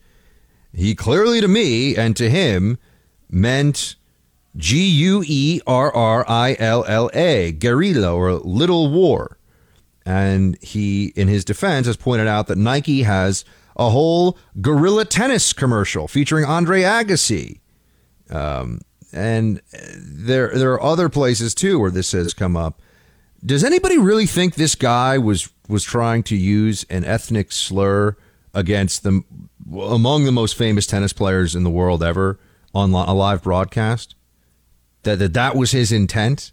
He 0.75 0.95
clearly 0.95 1.41
to 1.41 1.49
me 1.49 1.97
and 1.97 2.15
to 2.17 2.29
him 2.29 2.77
meant 3.31 3.97
G 4.59 4.87
U 4.89 5.23
E 5.25 5.61
R 5.67 5.95
R 5.95 6.25
I 6.29 6.57
L 6.59 6.85
L 6.87 7.11
A, 7.15 7.53
guerrilla 7.53 8.13
or 8.13 8.33
little 8.33 8.91
war. 8.91 9.39
And 10.05 10.61
he, 10.63 11.13
in 11.17 11.29
his 11.29 11.45
defense, 11.45 11.87
has 11.87 11.97
pointed 11.97 12.27
out 12.27 12.47
that 12.49 12.59
Nike 12.59 13.03
has 13.03 13.45
a 13.77 13.91
whole 13.91 14.37
guerrilla 14.61 15.05
tennis 15.05 15.53
commercial 15.53 16.09
featuring 16.09 16.45
Andre 16.45 16.83
Agassi. 16.83 17.61
Um, 18.31 18.81
and 19.13 19.63
there, 19.97 20.51
there 20.55 20.73
are 20.73 20.83
other 20.83 21.09
places 21.09 21.55
too 21.55 21.79
where 21.79 21.91
this 21.91 22.13
has 22.13 22.35
come 22.35 22.57
up. 22.57 22.81
Does 23.45 23.63
anybody 23.63 23.99
really 23.99 24.27
think 24.27 24.55
this 24.55 24.75
guy 24.75 25.17
was 25.17 25.49
was 25.69 25.85
trying 25.85 26.23
to 26.25 26.37
use 26.37 26.85
an 26.91 27.05
ethnic 27.05 27.53
slur 27.53 28.17
against 28.53 29.05
the 29.05 29.23
among 29.73 30.25
the 30.25 30.33
most 30.33 30.57
famous 30.57 30.87
tennis 30.87 31.13
players 31.13 31.55
in 31.55 31.63
the 31.63 31.71
world 31.71 32.03
ever 32.03 32.41
on 32.75 32.93
a 32.93 33.15
live 33.15 33.43
broadcast? 33.43 34.17
That 35.05 35.19
that, 35.19 35.35
that 35.35 35.57
was 35.57 35.71
his 35.73 35.93
intent? 35.93 36.53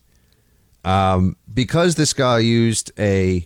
um, 0.85 1.35
because 1.51 1.95
this 1.95 2.13
guy 2.13 2.39
used 2.39 2.91
a 2.97 3.45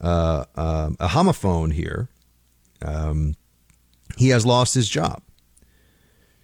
uh, 0.00 0.44
uh, 0.54 0.90
a 1.00 1.08
homophone 1.08 1.72
here, 1.72 2.08
um, 2.82 3.34
he 4.18 4.28
has 4.28 4.44
lost 4.44 4.74
his 4.74 4.88
job. 4.88 5.22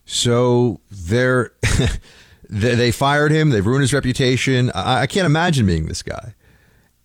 So 0.06 0.80
they're 0.90 1.52
they, 2.48 2.74
they 2.74 2.90
fired 2.90 3.30
him. 3.30 3.50
They've 3.50 3.64
ruined 3.64 3.82
his 3.82 3.92
reputation. 3.92 4.72
I, 4.74 5.02
I 5.02 5.06
can't 5.06 5.26
imagine 5.26 5.66
being 5.66 5.86
this 5.86 6.02
guy. 6.02 6.34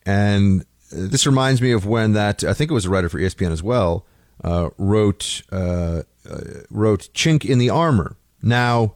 And 0.05 0.65
this 0.91 1.27
reminds 1.27 1.61
me 1.61 1.71
of 1.71 1.85
when 1.85 2.13
that 2.13 2.43
I 2.43 2.53
think 2.53 2.71
it 2.71 2.73
was 2.73 2.85
a 2.85 2.89
writer 2.89 3.09
for 3.09 3.19
ESPN 3.19 3.51
as 3.51 3.61
well 3.61 4.05
uh, 4.43 4.69
wrote 4.77 5.41
uh, 5.51 6.03
uh, 6.29 6.41
wrote 6.69 7.09
"Chink 7.13 7.43
in 7.43 7.59
the 7.59 7.69
Armor." 7.69 8.15
Now, 8.41 8.95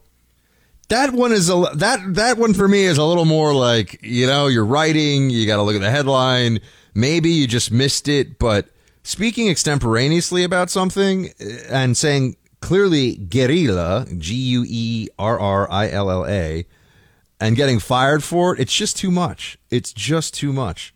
that 0.89 1.13
one 1.13 1.31
is 1.31 1.49
a 1.49 1.71
that 1.75 2.15
that 2.15 2.37
one 2.37 2.53
for 2.53 2.67
me 2.67 2.83
is 2.83 2.97
a 2.97 3.05
little 3.05 3.25
more 3.25 3.53
like 3.53 3.99
you 4.03 4.27
know 4.27 4.47
you're 4.47 4.65
writing, 4.65 5.29
you 5.29 5.47
got 5.47 5.57
to 5.57 5.63
look 5.63 5.75
at 5.75 5.81
the 5.81 5.91
headline. 5.91 6.59
Maybe 6.93 7.29
you 7.29 7.47
just 7.47 7.71
missed 7.71 8.07
it, 8.07 8.39
but 8.39 8.67
speaking 9.03 9.49
extemporaneously 9.49 10.43
about 10.43 10.69
something 10.69 11.29
uh, 11.39 11.45
and 11.69 11.95
saying 11.95 12.35
clearly 12.61 13.15
guerrilla, 13.15 14.07
G 14.17 14.35
U 14.35 14.65
E 14.67 15.07
R 15.17 15.39
R 15.39 15.71
I 15.71 15.89
L 15.89 16.09
L 16.09 16.25
A, 16.27 16.65
and 17.39 17.55
getting 17.55 17.79
fired 17.79 18.23
for 18.23 18.55
it, 18.55 18.59
it's 18.59 18.73
just 18.73 18.97
too 18.97 19.11
much. 19.11 19.57
It's 19.69 19.93
just 19.93 20.33
too 20.33 20.51
much. 20.51 20.93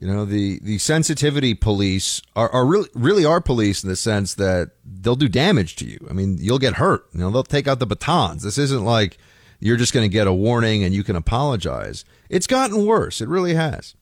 You 0.00 0.06
know, 0.06 0.24
the, 0.24 0.58
the 0.62 0.78
sensitivity 0.78 1.52
police 1.52 2.22
are, 2.34 2.48
are 2.48 2.64
really 2.64 2.88
really 2.94 3.26
are 3.26 3.42
police 3.42 3.84
in 3.84 3.90
the 3.90 3.96
sense 3.96 4.34
that 4.36 4.70
they'll 4.82 5.14
do 5.14 5.28
damage 5.28 5.76
to 5.76 5.84
you. 5.84 5.98
I 6.08 6.14
mean, 6.14 6.38
you'll 6.40 6.58
get 6.58 6.76
hurt. 6.76 7.04
You 7.12 7.20
know, 7.20 7.30
they'll 7.30 7.42
take 7.42 7.68
out 7.68 7.80
the 7.80 7.86
batons. 7.86 8.42
This 8.42 8.56
isn't 8.56 8.82
like 8.82 9.18
you're 9.58 9.76
just 9.76 9.92
going 9.92 10.08
to 10.08 10.12
get 10.12 10.26
a 10.26 10.32
warning 10.32 10.82
and 10.82 10.94
you 10.94 11.04
can 11.04 11.16
apologize. 11.16 12.06
It's 12.30 12.46
gotten 12.46 12.86
worse. 12.86 13.20
It 13.20 13.28
really 13.28 13.52
has. 13.52 13.94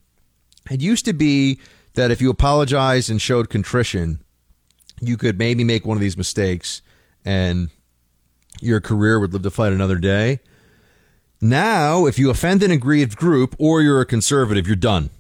It 0.71 0.81
used 0.81 1.05
to 1.07 1.13
be 1.13 1.59
that 1.95 2.13
if 2.13 2.23
you 2.23 2.31
apologized 2.31 3.11
and 3.11 3.21
showed 3.21 3.51
contrition, 3.51 4.23
you 5.01 5.17
could 5.17 5.37
maybe 5.37 5.65
make 5.65 5.85
one 5.85 5.97
of 5.97 6.01
these 6.01 6.17
mistakes 6.17 6.81
and 7.25 7.71
your 8.61 8.81
career 8.81 9.19
would 9.19 9.33
live 9.33 9.43
to 9.43 9.51
fight 9.51 9.73
another 9.73 9.99
day. 9.99 10.39
Now, 11.41 12.07
if 12.07 12.21
you 12.21 12.31
offend 12.31 12.63
an 12.63 12.71
aggrieved 12.71 13.17
group 13.17 13.57
or 13.59 13.83
you're 13.83 14.01
a 14.01 14.07
conservative, 14.07 14.69
you're 14.69 14.77
done. 14.77 15.11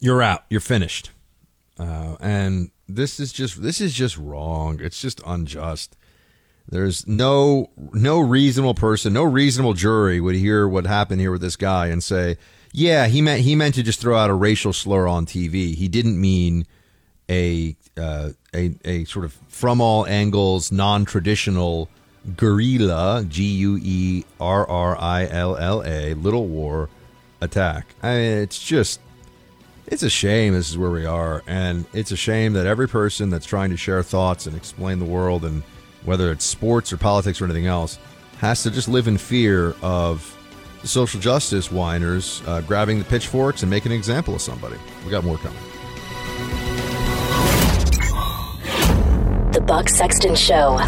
You're 0.00 0.22
out. 0.22 0.44
You're 0.48 0.60
finished. 0.60 1.10
Uh, 1.78 2.16
and 2.20 2.70
this 2.88 3.20
is 3.20 3.32
just 3.32 3.62
this 3.62 3.80
is 3.80 3.94
just 3.94 4.16
wrong. 4.16 4.80
It's 4.82 5.00
just 5.00 5.20
unjust. 5.26 5.96
There's 6.68 7.06
no 7.06 7.70
no 7.76 8.20
reasonable 8.20 8.74
person, 8.74 9.12
no 9.12 9.24
reasonable 9.24 9.74
jury 9.74 10.20
would 10.20 10.36
hear 10.36 10.68
what 10.68 10.86
happened 10.86 11.20
here 11.20 11.32
with 11.32 11.40
this 11.40 11.56
guy 11.56 11.86
and 11.86 12.02
say, 12.02 12.36
"Yeah, 12.72 13.06
he 13.06 13.22
meant 13.22 13.42
he 13.42 13.54
meant 13.54 13.74
to 13.76 13.82
just 13.82 14.00
throw 14.00 14.16
out 14.16 14.30
a 14.30 14.34
racial 14.34 14.72
slur 14.72 15.06
on 15.06 15.26
TV. 15.26 15.74
He 15.74 15.88
didn't 15.88 16.20
mean 16.20 16.66
a 17.28 17.76
uh, 17.96 18.30
a 18.54 18.74
a 18.84 19.04
sort 19.04 19.24
of 19.24 19.36
from 19.48 19.80
all 19.80 20.06
angles 20.06 20.70
non-traditional 20.70 21.88
guerrilla 22.36 23.24
G 23.28 23.44
U 23.44 23.78
E 23.82 24.24
R 24.38 24.68
R 24.68 25.00
I 25.00 25.26
L 25.26 25.56
L 25.56 25.82
A 25.84 26.14
little 26.14 26.46
war 26.46 26.88
attack. 27.40 27.94
I 28.02 28.14
mean, 28.14 28.38
it's 28.38 28.62
just 28.62 29.00
it's 29.90 30.02
a 30.04 30.10
shame 30.10 30.54
this 30.54 30.70
is 30.70 30.78
where 30.78 30.90
we 30.90 31.04
are, 31.04 31.42
and 31.46 31.84
it's 31.92 32.12
a 32.12 32.16
shame 32.16 32.52
that 32.52 32.66
every 32.66 32.88
person 32.88 33.28
that's 33.28 33.44
trying 33.44 33.70
to 33.70 33.76
share 33.76 34.02
thoughts 34.02 34.46
and 34.46 34.56
explain 34.56 34.98
the 34.98 35.04
world, 35.04 35.44
and 35.44 35.62
whether 36.04 36.30
it's 36.30 36.44
sports 36.44 36.92
or 36.92 36.96
politics 36.96 37.40
or 37.40 37.44
anything 37.44 37.66
else, 37.66 37.98
has 38.38 38.62
to 38.62 38.70
just 38.70 38.88
live 38.88 39.08
in 39.08 39.18
fear 39.18 39.74
of 39.82 40.36
the 40.80 40.88
social 40.88 41.20
justice 41.20 41.70
whiners 41.70 42.40
uh, 42.46 42.60
grabbing 42.62 42.98
the 42.98 43.04
pitchforks 43.04 43.62
and 43.62 43.70
making 43.70 43.92
an 43.92 43.98
example 43.98 44.34
of 44.34 44.40
somebody. 44.40 44.76
We 45.04 45.10
got 45.10 45.24
more 45.24 45.36
coming. 45.38 45.58
The 49.52 49.60
Buck 49.60 49.88
Sexton 49.88 50.36
Show 50.36 50.80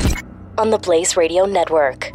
on 0.57 0.71
the 0.71 0.79
Blaze 0.79 1.17
Radio 1.17 1.45
Network. 1.45 2.11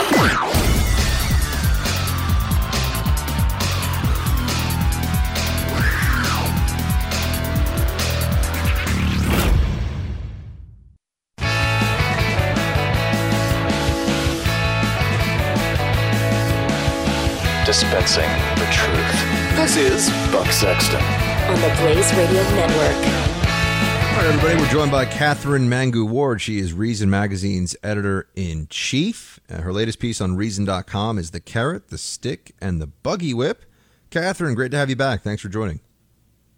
Is 19.78 20.10
Buck 20.32 20.48
Sexton. 20.52 21.00
On 21.00 21.56
the 21.62 21.76
Blaze 21.80 22.12
Radio 22.16 22.42
Network. 22.56 22.96
All 22.96 24.24
right, 24.24 24.26
everybody, 24.26 24.56
we're 24.60 24.70
joined 24.72 24.90
by 24.92 25.06
Katherine 25.06 25.70
Mangu-Ward. 25.70 26.42
She 26.42 26.58
is 26.58 26.74
Reason 26.74 27.10
Magazine's 27.10 27.76
editor 27.84 28.28
in 28.36 28.68
chief. 28.72 29.40
Uh, 29.50 29.62
her 29.62 29.72
latest 29.72 30.00
piece 30.00 30.20
on 30.20 30.36
Reason.com 30.36 31.20
is 31.20 31.30
The 31.32 31.40
Carrot, 31.40 31.90
the 31.90 31.98
Stick, 32.00 32.54
and 32.60 32.82
the 32.82 32.88
Buggy 32.88 33.34
Whip. 33.36 33.66
Katherine, 34.10 34.56
great 34.56 34.72
to 34.72 34.78
have 34.78 34.90
you 34.90 34.96
back. 34.96 35.22
Thanks 35.22 35.42
for 35.44 35.50
joining. 35.50 35.80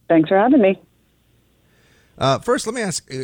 Thanks 0.07 0.29
for 0.29 0.37
having 0.37 0.61
me. 0.61 0.81
Uh, 2.17 2.39
first, 2.39 2.65
let 2.67 2.73
me 2.75 2.81
ask: 2.81 3.05
i- 3.11 3.15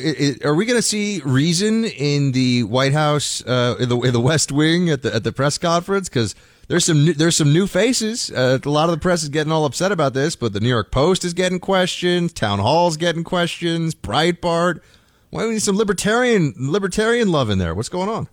i- 0.43 0.47
Are 0.47 0.55
we 0.55 0.65
going 0.65 0.77
to 0.77 0.81
see 0.81 1.21
Reason 1.25 1.83
in 1.85 2.31
the 2.33 2.63
White 2.63 2.93
House, 2.93 3.45
uh, 3.45 3.75
in 3.79 3.89
the 3.89 3.99
in 4.01 4.13
the 4.13 4.21
West 4.21 4.51
Wing 4.51 4.89
at 4.89 5.01
the 5.01 5.13
at 5.15 5.23
the 5.25 5.31
press 5.33 5.57
conference? 5.57 6.07
Because 6.07 6.33
there's 6.67 6.85
some 6.85 7.05
new, 7.05 7.13
there's 7.13 7.35
some 7.35 7.53
new 7.53 7.67
faces. 7.67 8.31
Uh, 8.31 8.59
a 8.63 8.69
lot 8.69 8.89
of 8.89 8.95
the 8.95 9.01
press 9.01 9.23
is 9.23 9.29
getting 9.29 9.51
all 9.51 9.65
upset 9.65 9.91
about 9.91 10.13
this, 10.13 10.35
but 10.35 10.53
the 10.53 10.59
New 10.59 10.69
York 10.69 10.91
Post 10.91 11.23
is 11.23 11.33
getting 11.33 11.59
questions. 11.59 12.33
Townhall's 12.33 12.97
getting 12.97 13.23
questions. 13.23 13.93
Breitbart. 13.93 14.81
Why 15.29 15.41
do 15.41 15.47
we 15.47 15.55
need 15.55 15.63
some 15.63 15.77
libertarian 15.77 16.53
libertarian 16.57 17.31
love 17.31 17.49
in 17.49 17.57
there? 17.57 17.75
What's 17.75 17.89
going 17.89 18.09
on? 18.09 18.29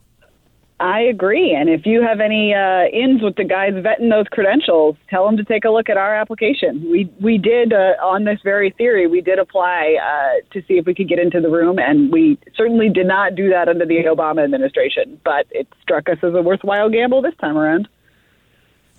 I 0.83 1.01
agree. 1.01 1.55
And 1.55 1.68
if 1.68 1.87
you 1.87 2.03
have 2.03 2.18
any 2.18 2.53
uh, 2.53 2.87
ins 2.87 3.23
with 3.23 3.37
the 3.37 3.45
guys 3.45 3.73
vetting 3.75 4.11
those 4.11 4.27
credentials, 4.33 4.97
tell 5.09 5.25
them 5.25 5.37
to 5.37 5.45
take 5.45 5.64
a 5.64 5.71
look 5.71 5.88
at 5.88 5.97
our 5.97 6.12
application. 6.12 6.85
We 6.90 7.09
we 7.21 7.38
did 7.38 7.73
uh, 7.73 7.95
on 8.03 8.25
this 8.25 8.40
very 8.42 8.71
theory. 8.71 9.07
We 9.07 9.21
did 9.21 9.38
apply 9.38 9.97
uh, 10.03 10.45
to 10.53 10.61
see 10.66 10.75
if 10.75 10.87
we 10.87 10.95
could 10.95 11.09
get 11.09 11.21
into 11.21 11.40
the 11.40 11.51
room, 11.51 11.79
and 11.79 12.11
we 12.11 12.37
certainly 12.57 12.88
did 12.88 13.07
not 13.07 13.37
do 13.37 13.49
that 13.51 13.68
under 13.68 13.87
the 13.87 13.99
Obama 14.09 14.42
administration. 14.42 15.21
But 15.25 15.47
it 15.53 15.68
struck 15.81 16.09
us 16.09 16.18
as 16.23 16.35
a 16.35 16.42
worthwhile 16.42 16.90
gamble 16.90 17.23
this 17.23 17.37
time 17.40 17.57
around. 17.57 17.88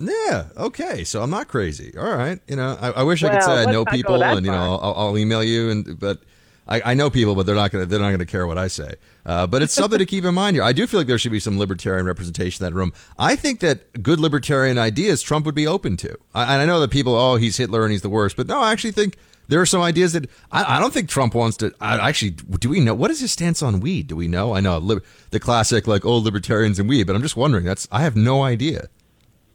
Yeah. 0.06 0.46
Okay. 0.56 1.04
So 1.04 1.22
I'm 1.22 1.30
not 1.30 1.48
crazy. 1.48 1.94
All 1.96 2.14
right. 2.16 2.40
You 2.46 2.56
know, 2.56 2.76
I, 2.80 2.90
I 2.90 3.02
wish 3.02 3.22
I 3.24 3.30
could 3.30 3.42
say 3.42 3.62
I 3.62 3.64
know 3.72 3.84
people, 3.84 4.22
and 4.22 4.44
you 4.44 4.52
know. 4.52 4.78
I'll, 4.82 4.94
I'll 5.08 5.18
email 5.18 5.42
you, 5.42 5.70
and 5.70 5.98
but 5.98 6.22
I, 6.66 6.92
I 6.92 6.94
know 6.94 7.10
people, 7.10 7.34
but 7.34 7.46
they're 7.46 7.54
not 7.54 7.70
gonna 7.70 7.86
they're 7.86 8.00
not 8.00 8.10
gonna 8.10 8.26
care 8.26 8.46
what 8.46 8.58
I 8.58 8.68
say. 8.68 8.94
Uh, 9.26 9.46
but 9.46 9.62
it's 9.62 9.72
something 9.74 9.98
to 9.98 10.06
keep 10.06 10.24
in 10.24 10.34
mind 10.34 10.56
here. 10.56 10.62
I 10.62 10.72
do 10.72 10.86
feel 10.86 11.00
like 11.00 11.06
there 11.06 11.18
should 11.18 11.32
be 11.32 11.40
some 11.40 11.58
libertarian 11.58 12.06
representation 12.06 12.64
in 12.64 12.72
that 12.72 12.76
room. 12.76 12.92
I 13.18 13.36
think 13.36 13.60
that 13.60 14.02
good 14.02 14.18
libertarian 14.20 14.78
ideas 14.78 15.22
Trump 15.22 15.46
would 15.46 15.54
be 15.54 15.66
open 15.66 15.96
to. 15.98 16.16
I, 16.34 16.54
and 16.54 16.62
I 16.62 16.66
know 16.66 16.80
that 16.80 16.90
people, 16.90 17.14
oh, 17.14 17.36
he's 17.36 17.56
Hitler 17.56 17.82
and 17.84 17.92
he's 17.92 18.02
the 18.02 18.08
worst, 18.10 18.36
but 18.36 18.46
no, 18.46 18.60
I 18.60 18.72
actually 18.72 18.92
think 18.92 19.16
there 19.48 19.60
are 19.60 19.66
some 19.66 19.82
ideas 19.82 20.12
that 20.14 20.28
I, 20.50 20.76
I 20.76 20.80
don't 20.80 20.92
think 20.92 21.08
Trump 21.08 21.34
wants 21.34 21.56
to. 21.58 21.72
I 21.80 22.08
actually, 22.08 22.30
do 22.30 22.68
we 22.70 22.80
know 22.80 22.94
what 22.94 23.10
is 23.10 23.20
his 23.20 23.32
stance 23.32 23.62
on 23.62 23.80
weed? 23.80 24.06
Do 24.06 24.16
we 24.16 24.28
know? 24.28 24.54
I 24.54 24.60
know 24.60 24.78
li- 24.78 25.00
the 25.30 25.40
classic 25.40 25.86
like 25.86 26.04
old 26.04 26.24
libertarians 26.24 26.78
and 26.78 26.88
weed, 26.88 27.06
but 27.06 27.14
I'm 27.16 27.22
just 27.22 27.36
wondering. 27.36 27.64
That's 27.64 27.86
I 27.92 28.02
have 28.02 28.16
no 28.16 28.42
idea. 28.42 28.88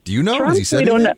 Do 0.10 0.15
you 0.15 0.24
know? 0.24 0.38
Trump, 0.38 0.50
Has 0.50 0.58
he 0.58 0.63
said 0.63 0.80
we 0.80 0.86
don't 0.86 1.04
know. 1.04 1.13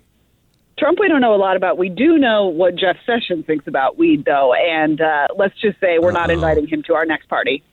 Trump, 0.78 1.00
we 1.00 1.08
don't 1.08 1.22
know 1.22 1.34
a 1.34 1.38
lot 1.38 1.56
about. 1.56 1.78
We 1.78 1.88
do 1.88 2.18
know 2.18 2.48
what 2.48 2.76
Jeff 2.76 2.98
Sessions 3.06 3.46
thinks 3.46 3.66
about 3.68 3.98
weed, 3.98 4.26
though, 4.26 4.54
and 4.54 5.00
uh, 5.00 5.28
let's 5.38 5.58
just 5.62 5.80
say 5.80 5.98
we're 5.98 6.12
not 6.12 6.30
Uh-oh. 6.30 6.34
inviting 6.34 6.68
him 6.68 6.84
to 6.88 6.94
our 6.96 7.06
next 7.06 7.30
party. 7.30 7.64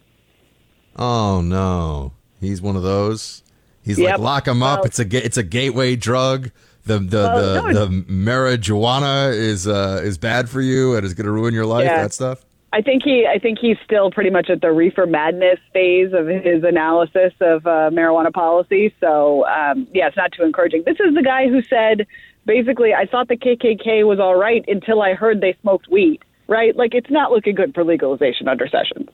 Oh 0.95 1.41
no, 1.41 2.13
he's 2.41 2.63
one 2.63 2.77
of 2.77 2.85
those. 2.85 3.43
He's 3.83 3.99
Yep. 3.99 4.11
like 4.11 4.19
lock 4.21 4.47
him 4.47 4.63
up. 4.63 4.79
Well- 4.81 4.85
it's 4.87 5.01
a 5.01 5.25
it's 5.25 5.37
a 5.37 5.43
gateway 5.43 5.97
drug. 5.97 6.53
The 6.85 7.01
the 7.01 7.17
Well, 7.19 7.63
the, 7.65 7.73
no, 7.73 7.87
the 7.87 8.03
marijuana 8.05 9.33
is 9.35 9.67
uh 9.67 10.01
is 10.05 10.19
bad 10.19 10.49
for 10.49 10.61
you 10.61 10.95
and 10.95 11.05
is 11.05 11.15
going 11.15 11.27
to 11.27 11.33
ruin 11.33 11.53
your 11.53 11.67
life. 11.67 11.85
Yeah. 11.85 12.03
That 12.03 12.13
stuff. 12.13 12.45
I 12.73 12.83
think 12.83 13.03
he, 13.03 13.27
I 13.27 13.39
think 13.39 13.59
he's 13.59 13.79
still 13.85 14.11
pretty 14.11 14.31
much 14.31 14.51
at 14.51 14.61
the 14.61 14.71
reefer 14.71 15.07
madness 15.07 15.59
phase 15.73 16.13
of 16.13 16.27
his 16.27 16.65
analysis 16.65 17.33
of 17.41 17.67
uh, 17.67 17.91
marijuana 17.91 18.33
policy. 18.33 18.95
So, 19.01 19.47
um, 19.47 19.89
yeah, 19.95 20.09
it's 20.09 20.17
not 20.17 20.33
too 20.33 20.43
encouraging. 20.43 20.83
This 20.85 20.99
is 21.01 21.15
the 21.15 21.23
guy 21.23 21.49
who 21.49 21.63
said, 21.63 22.07
basically, 22.45 22.93
I 22.93 23.07
thought 23.07 23.29
the 23.29 23.37
KKK 23.37 24.07
was 24.07 24.21
all 24.21 24.37
right 24.37 24.65
until 24.69 25.01
I 25.01 25.15
heard 25.15 25.41
they 25.41 25.57
smoked 25.63 25.89
weed. 25.89 26.21
Right? 26.47 26.75
Like, 26.75 26.95
it's 26.95 27.11
not 27.11 27.31
looking 27.31 27.55
good 27.55 27.75
for 27.75 27.85
legalization 27.85 28.49
under 28.49 28.67
Sessions. 28.67 29.11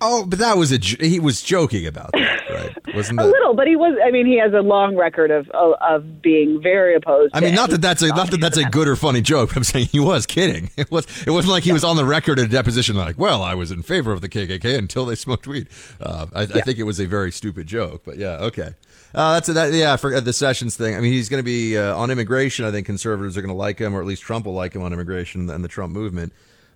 Oh, 0.00 0.24
but 0.24 0.38
that 0.38 0.56
was 0.56 0.72
a 0.72 0.78
he 0.78 1.18
was 1.18 1.42
joking 1.42 1.86
about 1.86 2.12
that, 2.12 2.50
right? 2.50 2.94
Wasn't 2.94 3.18
that 3.18 3.26
A 3.26 3.28
little, 3.28 3.54
but 3.54 3.66
he 3.66 3.74
was. 3.74 3.98
I 4.04 4.10
mean, 4.10 4.26
he 4.26 4.38
has 4.38 4.52
a 4.52 4.60
long 4.60 4.96
record 4.96 5.30
of 5.30 5.48
of, 5.50 5.74
of 5.80 6.22
being 6.22 6.62
very 6.62 6.94
opposed. 6.94 7.34
I 7.34 7.40
mean, 7.40 7.50
to 7.50 7.56
not 7.56 7.70
that 7.70 7.80
that's 7.82 8.02
a 8.02 8.08
not 8.08 8.30
that 8.30 8.40
that's 8.40 8.56
a 8.56 8.64
good 8.64 8.86
or 8.86 8.94
funny 8.96 9.20
joke. 9.20 9.56
I'm 9.56 9.64
saying 9.64 9.86
he 9.86 10.00
was 10.00 10.26
kidding. 10.26 10.70
It 10.78 10.92
was 10.92 11.06
it 11.26 11.30
wasn't 11.30 11.52
like 11.52 11.64
he 11.64 11.72
was 11.72 11.82
on 11.82 11.96
the 11.96 12.04
record 12.04 12.38
at 12.38 12.44
a 12.46 12.48
deposition 12.48 12.94
like, 12.94 13.18
well, 13.18 13.42
I 13.42 13.54
was 13.54 13.72
in 13.72 13.82
favor 13.82 14.12
of 14.12 14.20
the 14.20 14.28
KKK 14.28 14.78
until 14.78 15.06
they 15.06 15.14
smoked 15.16 15.46
weed. 15.48 15.68
Uh, 16.00 16.26
I, 16.32 16.42
I 16.42 16.46
think 16.46 16.78
it 16.78 16.84
was 16.84 17.00
a 17.00 17.06
very 17.06 17.32
stupid 17.32 17.66
joke, 17.66 18.02
but 18.04 18.16
yeah, 18.16 18.36
okay. 18.36 18.74
Uh, 19.14 19.34
that's 19.34 19.48
that. 19.48 19.72
Yeah, 19.72 19.96
for 19.96 20.20
the 20.20 20.32
Sessions 20.32 20.76
thing. 20.76 20.94
I 20.94 21.00
mean, 21.00 21.12
he's 21.12 21.28
going 21.28 21.40
to 21.40 21.44
be 21.44 21.76
uh, 21.76 21.96
on 21.96 22.10
immigration. 22.10 22.64
I 22.64 22.70
think 22.70 22.86
conservatives 22.86 23.36
are 23.36 23.40
going 23.42 23.52
to 23.52 23.58
like 23.58 23.78
him, 23.78 23.94
or 23.94 24.00
at 24.00 24.06
least 24.06 24.22
Trump 24.22 24.46
will 24.46 24.54
like 24.54 24.74
him 24.74 24.82
on 24.82 24.92
immigration 24.92 25.50
and 25.50 25.64
the 25.64 25.68
Trump 25.68 25.92
movement. 25.92 26.32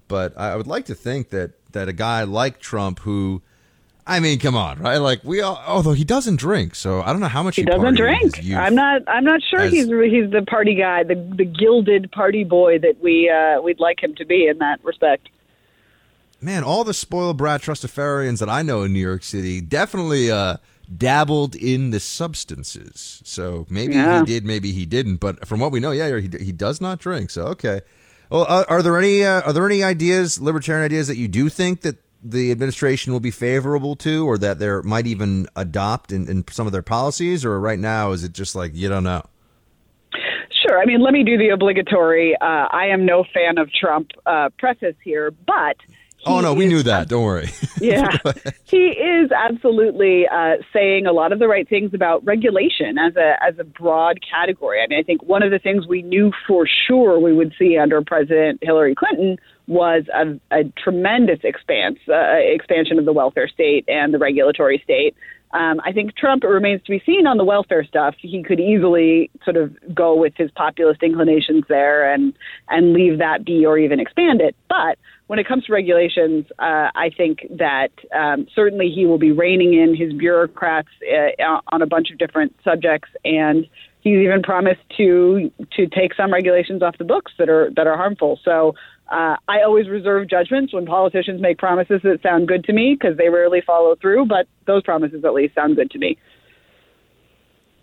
But 0.09 0.33
I 0.37 0.53
I 0.53 0.57
would 0.57 0.67
like 0.67 0.87
to 0.87 0.95
think 0.95 1.31
that 1.31 1.53
that 1.73 1.89
a 1.89 1.93
guy 1.93 2.23
like 2.25 2.59
Trump, 2.61 3.01
who 3.01 3.43
I 4.07 4.19
mean, 4.19 4.41
come 4.41 4.57
on, 4.57 4.81
right? 4.81 4.99
Like 4.99 5.23
we 5.23 5.41
all, 5.41 5.63
although 5.67 5.93
he 5.93 6.03
doesn't 6.05 6.37
drink, 6.37 6.75
so 6.75 7.03
I 7.03 7.13
don't 7.13 7.21
know 7.21 7.29
how 7.29 7.43
much 7.43 7.55
he, 7.57 7.63
He 7.63 7.67
doesn't 7.67 7.95
drink. 7.95 8.35
I'm 8.55 8.75
not. 8.75 9.03
I'm 9.07 9.25
not 9.25 9.41
sure 9.49 9.61
As- 9.61 9.73
he's 9.73 9.85
he's 9.87 10.31
the 10.31 10.45
party 10.49 10.75
guy, 10.75 11.05
the 11.05 11.15
the 11.15 11.45
gilded 11.45 12.11
party 12.11 12.43
boy 12.45 12.79
that 12.81 13.01
we 13.01 13.31
uh, 13.31 13.61
we'd 13.63 13.79
like 13.81 14.03
him 14.03 14.15
to 14.17 14.25
be 14.27 14.47
in 14.49 14.59
that 14.59 14.83
respect. 14.85 15.29
Man, 16.41 16.65
all 16.65 16.83
the 16.83 16.95
spoiled 16.95 17.37
brat 17.37 17.63
trustafarians 17.63 18.41
that 18.41 18.49
I 18.49 18.63
know 18.63 18.83
in 18.83 18.93
New 18.93 18.99
York 18.99 19.23
City 19.23 19.61
definitely 19.61 20.29
uh, 20.33 20.57
dabbled 20.97 21.55
in 21.55 21.91
the 21.91 22.01
substances. 22.01 23.23
So 23.25 23.65
maybe 23.71 23.95
Yeah. 23.95 24.19
he 24.21 24.27
did, 24.27 24.45
maybe 24.45 24.73
he 24.73 24.85
didn't. 24.85 25.17
But 25.19 25.47
from 25.47 25.61
what 25.61 25.71
we 25.71 25.79
know, 25.79 25.93
yeah, 25.93 26.19
he, 26.19 26.29
he 26.41 26.51
does 26.51 26.81
not 26.81 26.99
drink. 26.99 27.31
So 27.31 27.43
okay. 27.49 27.83
Well, 28.33 28.47
uh, 28.49 28.65
are 28.67 28.83
there 28.83 28.99
any 28.99 29.23
uh, 29.23 29.43
are 29.43 29.53
there 29.53 29.67
any 29.67 29.85
ideas, 29.85 30.41
libertarian 30.41 30.83
ideas, 30.83 31.07
that 31.09 31.19
you 31.19 31.29
do 31.29 31.51
think 31.51 31.83
that 31.83 31.97
the 32.25 32.51
administration 32.51 33.13
will 33.13 33.21
be 33.21 33.31
favorable 33.31 33.95
to, 33.97 34.27
or 34.27 34.39
that 34.39 34.59
they 34.59 34.71
might 34.89 35.07
even 35.07 35.49
adopt 35.55 36.13
in, 36.13 36.27
in 36.31 36.43
some 36.49 36.67
of 36.67 36.73
their 36.73 36.81
policies? 36.81 37.45
Or 37.45 37.61
right 37.61 37.79
now, 37.79 38.13
is 38.13 38.25
it 38.25 38.33
just 38.33 38.55
like 38.55 38.75
you 38.75 38.89
don't 38.89 39.05
know? 39.05 39.23
Sure. 40.67 40.81
I 40.81 40.87
mean, 40.87 41.03
let 41.03 41.13
me 41.13 41.25
do 41.25 41.37
the 41.37 41.51
obligatory. 41.51 42.35
Uh, 42.41 42.69
I 42.71 42.87
am 42.87 43.05
no 43.05 43.23
fan 43.35 43.59
of 43.59 43.71
Trump 43.71 44.13
uh, 44.25 44.49
preface 44.59 44.97
here, 45.05 45.31
but 45.47 45.77
Oh 46.25 46.41
no, 46.41 46.55
we 46.55 46.67
knew 46.67 46.83
that. 46.85 47.09
Don't 47.09 47.25
worry. 47.25 47.51
yeah, 47.81 48.17
he 48.65 48.89
is 48.89 49.33
absolutely 49.33 50.27
uh, 50.29 50.57
saying 50.73 51.07
a 51.07 51.13
lot 51.13 51.33
of 51.33 51.39
the 51.39 51.49
right 51.49 51.69
things 51.69 51.95
about 51.95 52.25
regulation 52.25 52.97
as 52.99 53.17
a 53.17 53.43
as 53.43 53.59
a 53.59 53.65
broad 53.65 54.21
category. 54.29 54.81
I 54.83 54.87
mean, 54.87 54.99
I 54.99 55.03
think 55.03 55.23
one 55.25 55.43
of 55.43 55.51
the 55.51 55.59
things 55.59 55.87
we 55.87 56.03
knew 56.03 56.33
for 56.47 56.67
sure 56.87 57.19
we 57.19 57.33
would 57.33 57.53
see 57.59 57.77
under 57.77 58.03
President 58.03 58.61
Hillary 58.63 58.95
Clinton 58.95 59.39
was 59.67 60.05
a, 60.15 60.39
a 60.57 60.65
tremendous 60.83 61.41
expanse 61.43 61.99
uh, 62.09 62.37
expansion 62.37 62.99
of 62.99 63.05
the 63.05 63.13
welfare 63.13 63.49
state 63.49 63.85
and 63.89 64.15
the 64.15 64.19
regulatory 64.19 64.81
state. 64.85 65.17
Um, 65.53 65.83
I 65.85 65.93
think 65.93 66.17
Trump 66.17 66.45
it 66.45 66.49
remains 66.49 66.83
to 66.85 66.91
be 66.91 67.03
seen 67.05 67.27
on 67.27 67.37
the 67.37 67.45
welfare 67.45 67.85
stuff. 67.85 68.15
He 68.19 68.43
could 68.43 68.59
easily 68.59 69.31
sort 69.45 69.57
of 69.57 69.77
go 69.95 70.15
with 70.15 70.33
his 70.37 70.51
populist 70.53 71.03
inclinations 71.03 71.65
there 71.69 72.11
and 72.11 72.33
and 72.69 72.93
leave 72.95 73.19
that 73.19 73.45
be 73.45 73.67
or 73.67 73.77
even 73.77 74.01
expand 74.01 74.41
it. 74.41 74.57
But 74.69 74.99
when 75.33 75.39
it 75.39 75.49
comes 75.49 75.65
to 75.65 75.73
regulations, 75.73 76.45
uh, 76.59 76.91
I 76.95 77.09
think 77.17 77.47
that 77.57 77.89
um, 78.15 78.47
certainly 78.55 78.91
he 78.95 79.07
will 79.07 79.17
be 79.17 79.33
reining 79.33 79.73
in 79.73 79.97
his 79.97 80.13
bureaucrats 80.13 80.91
uh, 81.11 81.61
on 81.69 81.81
a 81.81 81.87
bunch 81.87 82.11
of 82.11 82.19
different 82.19 82.55
subjects, 82.63 83.09
and 83.25 83.67
he's 84.03 84.19
even 84.19 84.43
promised 84.43 84.83
to 84.99 85.51
to 85.75 85.87
take 85.87 86.13
some 86.13 86.35
regulations 86.35 86.83
off 86.83 86.99
the 86.99 87.05
books 87.05 87.33
that 87.39 87.49
are 87.49 87.71
that 87.77 87.87
are 87.87 87.97
harmful. 87.97 88.41
So. 88.45 88.75
Uh, 89.11 89.37
I 89.47 89.61
always 89.61 89.91
reserve 89.91 90.27
judgments 90.31 90.73
when 90.73 90.87
politicians 90.87 91.43
make 91.43 91.59
promises 91.59 92.01
that 92.03 92.23
sound 92.23 92.49
good 92.49 92.65
to 92.65 92.73
me 92.73 92.97
because 92.99 93.19
they 93.19 93.29
rarely 93.29 93.61
follow 93.61 93.95
through, 93.95 94.25
but 94.25 94.47
those 94.67 94.83
promises 94.85 95.23
at 95.23 95.35
least 95.35 95.55
sound 95.55 95.77
good 95.77 95.91
to 95.91 95.99
me. 95.99 96.17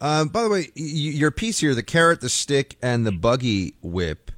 Um, 0.01 0.29
by 0.29 0.41
the 0.41 0.49
way, 0.49 0.71
your 0.73 1.29
piece 1.29 1.59
here, 1.59 1.75
the 1.75 1.83
carrot, 1.83 2.21
the 2.21 2.29
stick, 2.29 2.77
and 2.81 3.05
the 3.05 3.11
buggy 3.11 3.75
whip. 3.83 4.31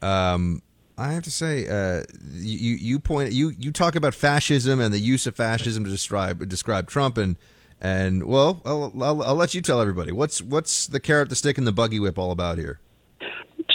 Um, 0.00 0.62
I 0.98 1.12
have 1.12 1.22
to 1.22 1.30
say, 1.30 1.68
uh, 1.68 2.02
you 2.34 2.74
you 2.74 2.98
point 2.98 3.32
you 3.32 3.50
you 3.56 3.70
talk 3.70 3.94
about 3.94 4.14
fascism 4.14 4.80
and 4.80 4.92
the 4.92 4.98
use 4.98 5.28
of 5.28 5.36
fascism 5.36 5.84
to 5.84 5.90
describe 5.90 6.46
describe 6.48 6.88
Trump 6.88 7.16
and 7.16 7.36
and 7.80 8.24
well, 8.24 8.60
I'll, 8.64 8.92
I'll, 9.00 9.22
I'll 9.22 9.34
let 9.36 9.54
you 9.54 9.62
tell 9.62 9.80
everybody 9.80 10.10
what's 10.10 10.42
what's 10.42 10.88
the 10.88 10.98
carrot, 10.98 11.28
the 11.28 11.36
stick, 11.36 11.56
and 11.56 11.66
the 11.66 11.72
buggy 11.72 12.00
whip 12.00 12.18
all 12.18 12.32
about 12.32 12.58
here. 12.58 12.80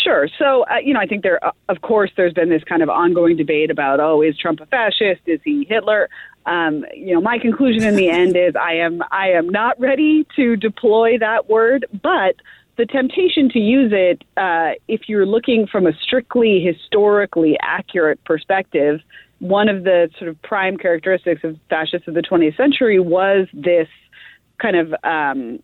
Sure. 0.03 0.27
So, 0.37 0.65
uh, 0.69 0.79
you 0.83 0.93
know, 0.93 0.99
I 0.99 1.05
think 1.05 1.23
there, 1.23 1.43
uh, 1.45 1.51
of 1.69 1.79
course, 1.81 2.11
there's 2.17 2.33
been 2.33 2.49
this 2.49 2.63
kind 2.65 2.83
of 2.83 2.89
ongoing 2.89 3.37
debate 3.37 3.71
about, 3.71 4.01
oh, 4.01 4.21
is 4.21 4.37
Trump 4.37 4.59
a 4.59 4.65
fascist? 4.65 5.21
Is 5.25 5.39
he 5.45 5.65
Hitler? 5.69 6.09
Um, 6.45 6.83
you 6.93 7.13
know, 7.13 7.21
my 7.21 7.39
conclusion 7.39 7.85
in 7.85 7.95
the 7.95 8.09
end 8.09 8.35
is 8.35 8.53
I 8.55 8.73
am 8.73 9.01
I 9.11 9.29
am 9.29 9.47
not 9.47 9.79
ready 9.79 10.27
to 10.35 10.57
deploy 10.57 11.17
that 11.19 11.49
word, 11.49 11.85
but 12.01 12.35
the 12.77 12.85
temptation 12.85 13.49
to 13.49 13.59
use 13.59 13.91
it, 13.93 14.23
uh, 14.37 14.71
if 14.87 15.01
you're 15.07 15.25
looking 15.25 15.67
from 15.71 15.85
a 15.85 15.93
strictly 16.01 16.61
historically 16.61 17.57
accurate 17.61 18.23
perspective, 18.25 18.99
one 19.39 19.69
of 19.69 19.83
the 19.83 20.09
sort 20.17 20.29
of 20.29 20.41
prime 20.41 20.77
characteristics 20.77 21.43
of 21.43 21.57
fascists 21.69 22.07
of 22.07 22.13
the 22.13 22.21
20th 22.21 22.57
century 22.57 22.99
was 22.99 23.47
this 23.53 23.87
kind 24.59 24.75
of 24.75 24.93
um, 25.03 25.59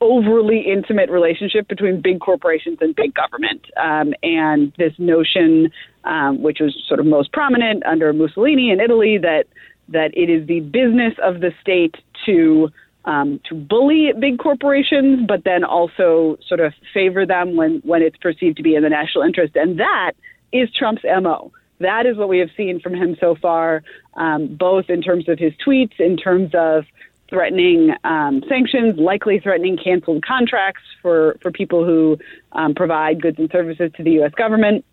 overly 0.00 0.60
intimate 0.60 1.10
relationship 1.10 1.66
between 1.68 2.00
big 2.00 2.20
corporations 2.20 2.78
and 2.80 2.94
big 2.94 3.14
government. 3.14 3.66
Um, 3.76 4.14
and 4.22 4.72
this 4.78 4.92
notion, 4.98 5.70
um, 6.04 6.42
which 6.42 6.58
was 6.60 6.76
sort 6.86 7.00
of 7.00 7.06
most 7.06 7.32
prominent 7.32 7.84
under 7.84 8.12
Mussolini 8.12 8.70
in 8.70 8.80
Italy, 8.80 9.18
that 9.18 9.44
that 9.88 10.12
it 10.14 10.30
is 10.30 10.46
the 10.46 10.60
business 10.60 11.14
of 11.20 11.40
the 11.40 11.50
state 11.60 11.96
to 12.24 12.68
um, 13.04 13.40
to 13.48 13.54
bully 13.54 14.12
big 14.18 14.38
corporations, 14.38 15.26
but 15.26 15.44
then 15.44 15.64
also 15.64 16.38
sort 16.46 16.60
of 16.60 16.72
favor 16.92 17.24
them 17.26 17.56
when 17.56 17.80
when 17.84 18.02
it's 18.02 18.16
perceived 18.18 18.56
to 18.58 18.62
be 18.62 18.74
in 18.74 18.82
the 18.82 18.90
national 18.90 19.24
interest. 19.24 19.56
And 19.56 19.80
that 19.80 20.12
is 20.52 20.68
Trump's 20.72 21.02
mo. 21.04 21.52
That 21.80 22.04
is 22.04 22.16
what 22.16 22.28
we 22.28 22.38
have 22.38 22.50
seen 22.56 22.78
from 22.78 22.94
him 22.94 23.16
so 23.18 23.34
far, 23.34 23.82
um, 24.14 24.54
both 24.54 24.90
in 24.90 25.00
terms 25.00 25.28
of 25.28 25.38
his 25.38 25.52
tweets, 25.66 25.98
in 25.98 26.16
terms 26.18 26.50
of 26.54 26.84
threatening 27.30 27.94
um, 28.04 28.42
sanctions, 28.48 28.98
likely 28.98 29.40
threatening 29.40 29.78
canceled 29.82 30.22
contracts 30.24 30.82
for, 31.00 31.38
for 31.40 31.50
people 31.50 31.84
who 31.84 32.18
um, 32.52 32.74
provide 32.74 33.22
goods 33.22 33.38
and 33.38 33.50
services 33.50 33.90
to 33.96 34.02
the 34.02 34.10
U.S. 34.12 34.32
government. 34.36 34.84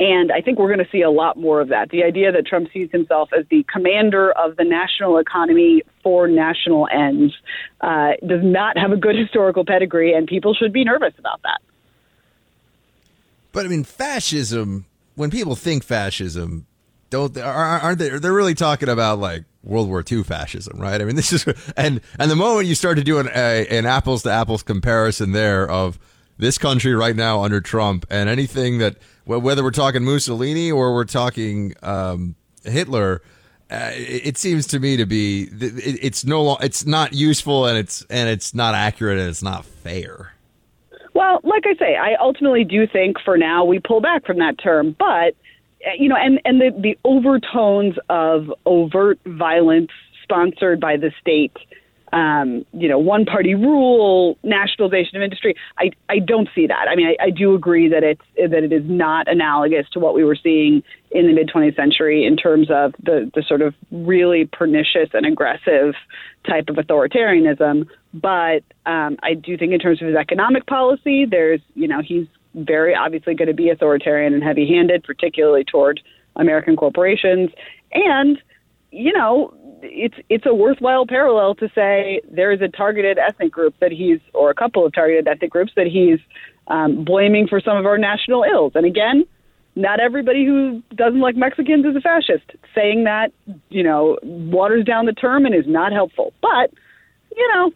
And 0.00 0.32
I 0.32 0.40
think 0.40 0.58
we're 0.58 0.74
going 0.74 0.84
to 0.84 0.90
see 0.90 1.02
a 1.02 1.10
lot 1.10 1.38
more 1.38 1.60
of 1.60 1.68
that. 1.68 1.90
The 1.90 2.02
idea 2.02 2.32
that 2.32 2.46
Trump 2.46 2.68
sees 2.72 2.90
himself 2.90 3.30
as 3.36 3.44
the 3.50 3.64
commander 3.72 4.32
of 4.32 4.56
the 4.56 4.64
national 4.64 5.18
economy 5.18 5.82
for 6.02 6.26
national 6.26 6.88
ends 6.92 7.32
uh, 7.80 8.12
does 8.26 8.42
not 8.42 8.76
have 8.76 8.92
a 8.92 8.96
good 8.96 9.16
historical 9.16 9.64
pedigree, 9.64 10.12
and 10.12 10.26
people 10.26 10.54
should 10.54 10.72
be 10.72 10.84
nervous 10.84 11.14
about 11.18 11.40
that. 11.42 11.60
But 13.52 13.66
I 13.66 13.68
mean, 13.68 13.84
fascism. 13.84 14.86
When 15.14 15.30
people 15.30 15.54
think 15.54 15.84
fascism, 15.84 16.66
don't 17.10 17.38
aren't 17.38 18.00
they? 18.00 18.08
They're 18.18 18.32
really 18.32 18.56
talking 18.56 18.88
about 18.88 19.20
like 19.20 19.44
World 19.62 19.88
War 19.88 20.02
II 20.10 20.24
fascism, 20.24 20.80
right? 20.80 21.00
I 21.00 21.04
mean, 21.04 21.14
this 21.14 21.32
is 21.32 21.46
and 21.76 22.00
and 22.18 22.30
the 22.30 22.36
moment 22.36 22.66
you 22.66 22.74
start 22.74 22.96
to 22.98 23.04
do 23.04 23.18
an 23.20 23.28
a, 23.28 23.66
an 23.68 23.86
apples 23.86 24.24
to 24.24 24.30
apples 24.32 24.64
comparison 24.64 25.30
there 25.30 25.70
of 25.70 26.00
this 26.38 26.58
country 26.58 26.94
right 26.94 27.16
now 27.16 27.42
under 27.42 27.60
Trump 27.60 28.06
and 28.10 28.28
anything 28.28 28.78
that 28.78 28.96
whether 29.24 29.62
we're 29.62 29.70
talking 29.70 30.04
Mussolini 30.04 30.70
or 30.70 30.94
we're 30.94 31.04
talking 31.04 31.74
um, 31.82 32.34
Hitler. 32.64 33.22
Uh, 33.70 33.90
it 33.94 34.36
seems 34.36 34.66
to 34.66 34.78
me 34.78 34.96
to 34.98 35.06
be 35.06 35.44
it- 35.44 35.98
it's 36.04 36.24
no 36.24 36.56
it's 36.56 36.84
not 36.86 37.14
useful 37.14 37.66
and 37.66 37.78
it's 37.78 38.04
and 38.10 38.28
it's 38.28 38.54
not 38.54 38.74
accurate 38.74 39.18
and 39.18 39.28
it's 39.28 39.42
not 39.42 39.64
fair. 39.64 40.34
Well, 41.14 41.40
like 41.44 41.64
I 41.66 41.74
say, 41.76 41.96
I 41.96 42.14
ultimately 42.20 42.64
do 42.64 42.86
think 42.86 43.16
for 43.24 43.38
now 43.38 43.64
we 43.64 43.78
pull 43.78 44.00
back 44.02 44.26
from 44.26 44.38
that 44.38 44.58
term, 44.58 44.94
but 44.98 45.34
uh, 45.86 45.92
you 45.98 46.08
know, 46.10 46.16
and 46.16 46.40
and 46.44 46.60
the 46.60 46.72
the 46.78 46.98
overtones 47.04 47.96
of 48.10 48.52
overt 48.66 49.18
violence 49.24 49.90
sponsored 50.22 50.78
by 50.78 50.96
the 50.98 51.10
state, 51.20 51.56
um, 52.14 52.64
you 52.72 52.88
know, 52.88 52.98
one 52.98 53.24
party 53.24 53.56
rule, 53.56 54.38
nationalization 54.44 55.16
of 55.16 55.22
industry. 55.22 55.56
I 55.78 55.90
I 56.08 56.20
don't 56.20 56.48
see 56.54 56.68
that. 56.68 56.86
I 56.88 56.94
mean, 56.94 57.08
I, 57.08 57.24
I 57.24 57.30
do 57.30 57.54
agree 57.54 57.88
that 57.88 58.04
it's 58.04 58.22
that 58.36 58.62
it 58.62 58.72
is 58.72 58.84
not 58.86 59.26
analogous 59.26 59.90
to 59.94 59.98
what 59.98 60.14
we 60.14 60.22
were 60.22 60.36
seeing 60.40 60.84
in 61.10 61.26
the 61.26 61.32
mid 61.32 61.48
20th 61.48 61.74
century 61.74 62.24
in 62.24 62.36
terms 62.36 62.68
of 62.70 62.94
the 63.02 63.30
the 63.34 63.42
sort 63.42 63.62
of 63.62 63.74
really 63.90 64.44
pernicious 64.44 65.10
and 65.12 65.26
aggressive 65.26 65.94
type 66.48 66.68
of 66.68 66.76
authoritarianism. 66.76 67.88
But 68.14 68.62
um, 68.86 69.16
I 69.24 69.34
do 69.34 69.58
think 69.58 69.72
in 69.72 69.80
terms 69.80 70.00
of 70.00 70.06
his 70.06 70.16
economic 70.16 70.66
policy, 70.66 71.26
there's 71.28 71.60
you 71.74 71.88
know 71.88 72.00
he's 72.00 72.28
very 72.54 72.94
obviously 72.94 73.34
going 73.34 73.48
to 73.48 73.54
be 73.54 73.70
authoritarian 73.70 74.34
and 74.34 74.42
heavy-handed, 74.42 75.02
particularly 75.02 75.64
toward 75.64 76.00
American 76.36 76.76
corporations. 76.76 77.50
And 77.92 78.40
you 78.92 79.12
know, 79.12 79.52
it's 79.84 80.16
it's 80.28 80.46
a 80.46 80.54
worthwhile 80.54 81.06
parallel 81.06 81.54
to 81.56 81.68
say 81.74 82.20
there 82.30 82.52
is 82.52 82.60
a 82.60 82.68
targeted 82.68 83.18
ethnic 83.18 83.52
group 83.52 83.74
that 83.80 83.92
he's, 83.92 84.20
or 84.32 84.50
a 84.50 84.54
couple 84.54 84.84
of 84.84 84.92
targeted 84.92 85.28
ethnic 85.28 85.50
groups 85.50 85.72
that 85.76 85.86
he's 85.86 86.18
um, 86.68 87.04
blaming 87.04 87.46
for 87.46 87.60
some 87.60 87.76
of 87.76 87.86
our 87.86 87.98
national 87.98 88.44
ills. 88.44 88.72
And 88.74 88.86
again, 88.86 89.24
not 89.76 90.00
everybody 90.00 90.44
who 90.44 90.82
doesn't 90.94 91.20
like 91.20 91.36
Mexicans 91.36 91.84
is 91.84 91.96
a 91.96 92.00
fascist. 92.00 92.44
Saying 92.74 93.04
that, 93.04 93.32
you 93.68 93.82
know, 93.82 94.18
waters 94.22 94.84
down 94.84 95.06
the 95.06 95.12
term 95.12 95.46
and 95.46 95.54
is 95.54 95.66
not 95.66 95.92
helpful. 95.92 96.32
But, 96.40 96.72
you 97.36 97.48
know, 97.52 97.72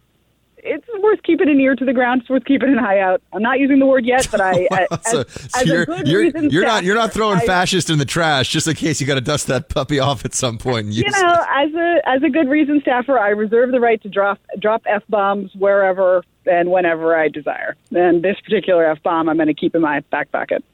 it's 0.62 0.86
worth 1.02 1.22
keeping 1.22 1.48
an 1.48 1.60
ear 1.60 1.74
to 1.74 1.84
the 1.84 1.92
ground. 1.92 2.22
It's 2.22 2.30
worth 2.30 2.44
keeping 2.44 2.70
an 2.70 2.78
eye 2.78 2.98
out. 2.98 3.22
I'm 3.32 3.42
not 3.42 3.58
using 3.58 3.78
the 3.78 3.86
word 3.86 4.04
yet, 4.04 4.28
but 4.30 4.40
I, 4.40 4.68
as, 4.90 5.10
so, 5.10 5.20
as 5.20 5.50
so 5.50 5.60
a 5.60 5.64
you're 6.04 6.36
you're, 6.36 6.64
not 6.64 6.84
you're 6.84 6.94
not 6.94 7.12
throwing 7.12 7.38
I- 7.38 7.46
fascist 7.46 7.90
in 7.90 7.98
the 7.98 8.04
trash 8.04 8.48
just 8.48 8.66
in 8.66 8.74
case 8.74 9.00
you 9.00 9.06
got 9.06 9.14
to 9.14 9.20
dust 9.20 9.46
that 9.46 9.68
puppy 9.68 9.98
off 9.98 10.24
at 10.24 10.34
some 10.34 10.58
point 10.58 10.88
you 10.88 11.04
know, 11.04 11.10
it. 11.10 11.46
as 11.50 11.74
a 11.74 12.08
as 12.08 12.22
a 12.22 12.30
good 12.30 12.48
reason 12.48 12.80
staffer, 12.80 13.18
I 13.18 13.30
reserve 13.30 13.72
the 13.72 13.80
right 13.80 14.00
to 14.02 14.08
drop 14.08 14.38
drop 14.58 14.82
f 14.86 15.02
bombs 15.08 15.54
wherever 15.54 16.22
and 16.46 16.70
whenever 16.70 17.16
I 17.16 17.28
desire. 17.28 17.76
And 17.90 18.22
this 18.22 18.40
particular 18.40 18.84
f 18.84 19.02
bomb, 19.02 19.28
I'm 19.28 19.36
going 19.36 19.48
to 19.48 19.54
keep 19.54 19.74
in 19.74 19.82
my 19.82 20.00
back 20.10 20.30
pocket. 20.32 20.64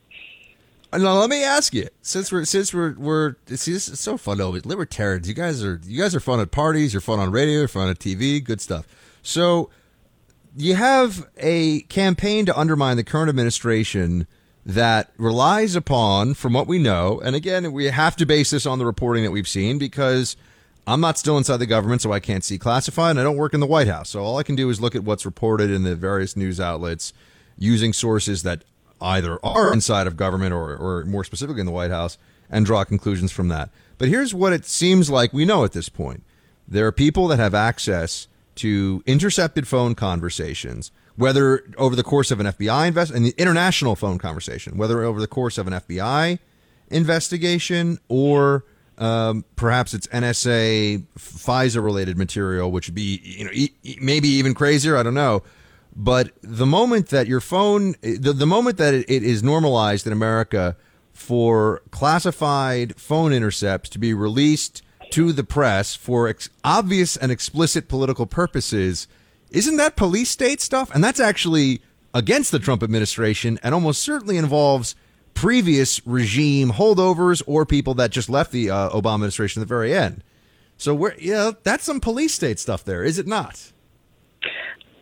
Now 0.92 1.14
let 1.14 1.29
me 1.29 1.42
ask 1.42 1.75
you, 1.75 1.88
since 2.03 2.31
we're 2.31 2.44
since 2.44 2.73
we're 2.73 2.94
we're 2.97 3.35
see 3.49 3.73
this 3.73 3.88
is 3.88 3.99
so 3.99 4.16
fun 4.16 4.38
though. 4.38 4.51
Libertarians, 4.51 5.27
you 5.27 5.35
guys 5.35 5.64
are 5.64 5.81
you 5.85 6.01
guys 6.01 6.14
are 6.14 6.20
fun 6.20 6.38
at 6.38 6.53
parties. 6.53 6.94
You're 6.94 7.01
fun 7.01 7.18
on 7.18 7.33
radio. 7.33 7.59
You're 7.61 7.68
fun 7.68 7.88
on 7.88 7.97
TV. 7.97 8.42
Good 8.42 8.61
stuff. 8.61 8.87
So 9.24 9.70
you 10.56 10.76
have 10.76 11.26
a 11.38 11.80
campaign 11.82 12.46
to 12.46 12.56
undermine 12.56 12.96
the 12.96 13.04
current 13.04 13.28
administration 13.28 14.28
that 14.64 15.10
relies 15.18 15.74
upon, 15.74 16.34
from 16.34 16.52
what 16.52 16.66
we 16.66 16.78
know, 16.78 17.20
and 17.24 17.34
again, 17.34 17.72
we 17.72 17.87
have 17.87 18.16
to 18.16 18.24
base 18.24 18.50
this 18.50 18.64
on 18.64 18.78
the 18.78 18.87
reporting 18.87 19.24
that 19.24 19.30
we've 19.30 19.48
seen 19.48 19.78
because 19.78 20.37
I'm 20.87 21.00
not 21.00 21.18
still 21.18 21.37
inside 21.37 21.56
the 21.56 21.66
government, 21.66 22.02
so 22.02 22.12
I 22.12 22.20
can't 22.20 22.44
see 22.44 22.58
classified, 22.58 23.10
and 23.10 23.20
I 23.20 23.24
don't 23.24 23.37
work 23.37 23.54
in 23.54 23.60
the 23.60 23.66
White 23.66 23.88
House. 23.88 24.10
So 24.10 24.22
all 24.22 24.38
I 24.38 24.42
can 24.42 24.54
do 24.54 24.70
is 24.70 24.80
look 24.80 24.94
at 24.94 25.04
what's 25.04 25.26
reported 25.26 25.70
in 25.70 25.82
the 25.82 25.96
various 25.96 26.37
news 26.37 26.60
outlets 26.60 27.12
using 27.58 27.92
sources 27.92 28.42
that 28.42 28.64
either 29.00 29.38
are 29.44 29.72
inside 29.72 30.06
of 30.06 30.16
government 30.16 30.52
or, 30.52 30.76
or 30.76 31.04
more 31.04 31.24
specifically 31.24 31.60
in 31.60 31.66
the 31.66 31.72
White 31.72 31.90
House 31.90 32.16
and 32.50 32.64
draw 32.64 32.84
conclusions 32.84 33.32
from 33.32 33.48
that. 33.48 33.70
But 33.98 34.08
here's 34.08 34.34
what 34.34 34.52
it 34.52 34.64
seems 34.64 35.10
like 35.10 35.32
we 35.32 35.44
know 35.44 35.64
at 35.64 35.72
this 35.72 35.88
point 35.88 36.22
there 36.66 36.87
are 36.87 36.92
people 36.92 37.28
that 37.28 37.38
have 37.38 37.54
access 37.54 38.28
to 38.57 39.03
intercepted 39.07 39.67
phone 39.67 39.95
conversations, 39.95 40.90
whether 41.17 41.64
over 41.77 41.97
the 41.97 42.03
course 42.03 42.31
of 42.31 42.40
an 42.40 42.47
FBI 42.47 42.88
invest 42.88 43.12
and 43.12 43.25
the 43.25 43.35
international 43.37 43.97
phone 43.97 44.19
conversation, 44.19 44.77
whether 44.77 45.03
over 45.03 45.21
the 45.21 45.27
course 45.27 45.59
of 45.59 45.67
an 45.67 45.73
FBI 45.73 46.38
investigation 46.88 47.99
or 48.09 48.64
um, 48.99 49.45
perhaps 49.57 49.95
it's 49.95 50.07
NSA 50.09 51.05
FISA 51.19 51.83
related 51.83 52.17
material, 52.17 52.71
which 52.71 52.88
would 52.88 52.95
be 52.95 53.21
you 53.23 53.45
know 53.45 53.51
e- 53.53 53.99
maybe 54.01 54.29
even 54.29 54.55
crazier. 54.55 54.97
I 54.97 55.03
don't 55.03 55.14
know. 55.14 55.43
But 55.97 56.33
the 56.43 56.67
moment 56.67 57.09
that 57.09 57.27
your 57.27 57.40
phone, 57.40 57.95
the, 58.03 58.33
the 58.33 58.47
moment 58.47 58.79
that 58.79 58.95
it, 58.95 59.09
it 59.09 59.23
is 59.23 59.43
normalized 59.43 60.07
in 60.07 60.12
America 60.12 60.77
for 61.12 61.83
classified 61.93 62.97
phone 62.97 63.33
intercepts 63.33 63.88
to 63.90 63.99
be 63.99 64.12
released 64.12 64.83
to 65.11 65.33
the 65.33 65.45
press 65.45 65.95
for 65.95 66.29
ex- 66.29 66.51
obvious 66.62 67.17
and 67.17 67.31
explicit 67.31 67.88
political 67.88 68.27
purposes, 68.27 69.07
isn't 69.51 69.77
that 69.77 69.97
police 69.97 70.31
state 70.31 70.61
stuff? 70.61 70.95
And 70.95 71.03
that's 71.03 71.21
actually 71.21 71.81
against 72.12 72.53
the 72.53 72.59
Trump 72.59 72.83
administration 72.83 73.59
and 73.62 73.75
almost 73.75 74.03
certainly 74.03 74.37
involves 74.37 74.95
previous 75.35 76.05
regime 76.07 76.71
holdovers 76.71 77.43
or 77.47 77.67
people 77.67 77.95
that 77.95 78.11
just 78.11 78.31
left 78.31 78.53
the 78.53 78.71
uh, 78.71 78.90
Obama 78.90 79.14
administration 79.14 79.61
at 79.61 79.69
the 79.69 79.75
very 79.75 79.95
end. 79.95 80.23
So 80.77 80.95
we're 80.95 81.14
yeah, 81.19 81.53
that's 81.62 81.85
some 81.85 82.01
police 82.01 82.35
state 82.35 82.59
stuff 82.59 82.85
there, 82.85 83.05
is 83.05 83.19
it 83.19 83.27
not? 83.27 83.73